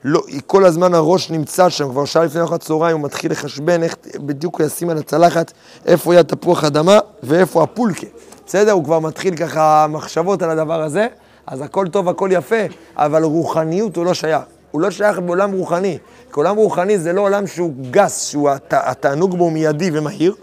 לא, 0.04 0.22
כל 0.46 0.64
הזמן 0.64 0.94
הראש 0.94 1.30
נמצא 1.30 1.68
שם, 1.68 1.90
כבר 1.90 2.04
שעה 2.04 2.24
לפני 2.24 2.40
ארוחת 2.40 2.60
צהריים 2.60 2.96
הוא 2.96 3.04
מתחיל 3.04 3.32
לחשבן 3.32 3.82
איך 3.82 3.96
בדיוק 4.16 4.60
הוא 4.60 4.66
ישים 4.66 4.90
על 4.90 4.98
הצלחת, 4.98 5.52
איפה 5.86 6.14
יהיה 6.14 6.22
תפוח 6.22 6.64
אדמה 6.64 6.98
ואיפה 7.22 7.62
הפולקה. 7.62 8.06
בסדר? 8.46 8.72
הוא 8.72 8.84
כבר 8.84 8.98
מתחיל 8.98 9.36
ככה 9.36 9.86
מחשבות 9.88 10.42
על 10.42 10.50
הדבר 10.50 10.82
הזה, 10.82 11.06
אז 11.46 11.60
הכל 11.60 11.88
טוב, 11.88 12.08
הכל 12.08 12.28
יפה, 12.32 12.62
אבל 12.96 13.24
רוחניות 13.24 13.96
הוא 13.96 14.04
לא 14.04 14.14
שייך. 14.14 14.42
הוא 14.70 14.80
לא 14.80 14.90
שייך 14.90 15.18
בעולם 15.18 15.52
רוחני. 15.52 15.98
כי 16.32 16.40
עולם 16.40 16.56
רוחני 16.56 16.98
זה 16.98 17.12
לא 17.12 17.20
עולם 17.20 17.46
שהוא 17.46 17.72
גס, 17.90 18.30
שהוא 18.30 18.50
התענוג 18.70 19.38
בו 19.38 19.50
מיידי 19.50 19.90
ומהיר. 19.92 20.34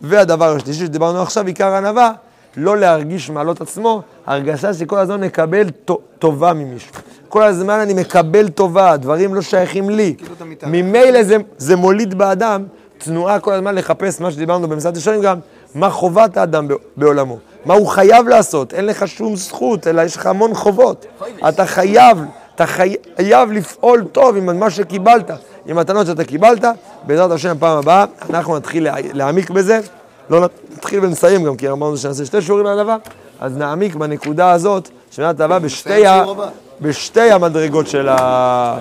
והדבר 0.00 0.56
השלישי 0.56 0.86
שדיברנו 0.86 1.22
עכשיו, 1.22 1.46
עיקר 1.46 1.74
ענווה, 1.74 2.12
לא 2.56 2.76
להרגיש 2.76 3.30
מעלות 3.30 3.60
עצמו, 3.60 4.02
הרגשה 4.26 4.74
שכל 4.74 4.98
הזמן 4.98 5.20
מקבל 5.20 5.70
טובה 6.18 6.52
ממישהו. 6.52 6.92
כל 7.28 7.42
הזמן 7.42 7.78
אני 7.78 7.94
מקבל 7.94 8.48
טובה, 8.48 8.96
דברים 8.96 9.34
לא 9.34 9.42
שייכים 9.42 9.90
לי. 9.90 10.14
ממילא 10.66 11.22
זה, 11.22 11.36
זה 11.58 11.76
מוליד 11.76 12.14
באדם 12.14 12.64
תנועה 12.98 13.40
כל 13.40 13.52
הזמן 13.52 13.74
לחפש 13.74 14.20
מה 14.20 14.30
שדיברנו 14.30 14.68
במסעד 14.68 14.96
ראשונים 14.96 15.22
גם, 15.22 15.38
מה 15.74 15.90
חובת 15.90 16.36
האדם 16.36 16.68
בעולמו, 16.96 17.38
מה 17.64 17.74
הוא 17.74 17.86
חייב 17.86 18.28
לעשות, 18.28 18.74
אין 18.74 18.86
לך 18.86 19.08
שום 19.08 19.36
זכות, 19.36 19.86
אלא 19.86 20.02
יש 20.02 20.16
לך 20.16 20.26
המון 20.26 20.54
חובות. 20.54 21.06
אתה 21.48 21.66
חייב, 21.66 22.18
אתה 22.54 22.66
חייב 22.66 23.52
לפעול 23.52 24.04
טוב 24.12 24.36
עם 24.36 24.58
מה 24.60 24.70
שקיבלת. 24.70 25.30
עם 25.66 25.76
מתנות 25.76 26.06
שאתה 26.06 26.24
קיבלת, 26.24 26.64
בעזרת 27.02 27.30
השם 27.30 27.56
פעם 27.58 27.78
הבאה 27.78 28.04
אנחנו 28.30 28.56
נתחיל 28.56 28.88
להעמיק 29.12 29.50
בזה, 29.50 29.80
לא 30.30 30.46
נתחיל 30.76 31.04
ונסיים 31.04 31.44
גם, 31.44 31.56
כי 31.56 31.68
אמרנו 31.70 31.96
שנעשה 31.96 32.24
שתי 32.24 32.42
שיעורים 32.42 32.66
על 32.66 32.78
הדבר, 32.78 32.96
אז 33.40 33.56
נעמיק 33.56 33.94
בנקודה 33.94 34.50
הזאת, 34.50 34.88
שמנת 35.10 35.40
הבאה 35.40 35.58
בשתי, 35.58 36.06
ה... 36.06 36.24
בשתי 36.80 37.30
המדרגות 37.30 37.86
של 37.88 38.08
ה... 38.08 38.78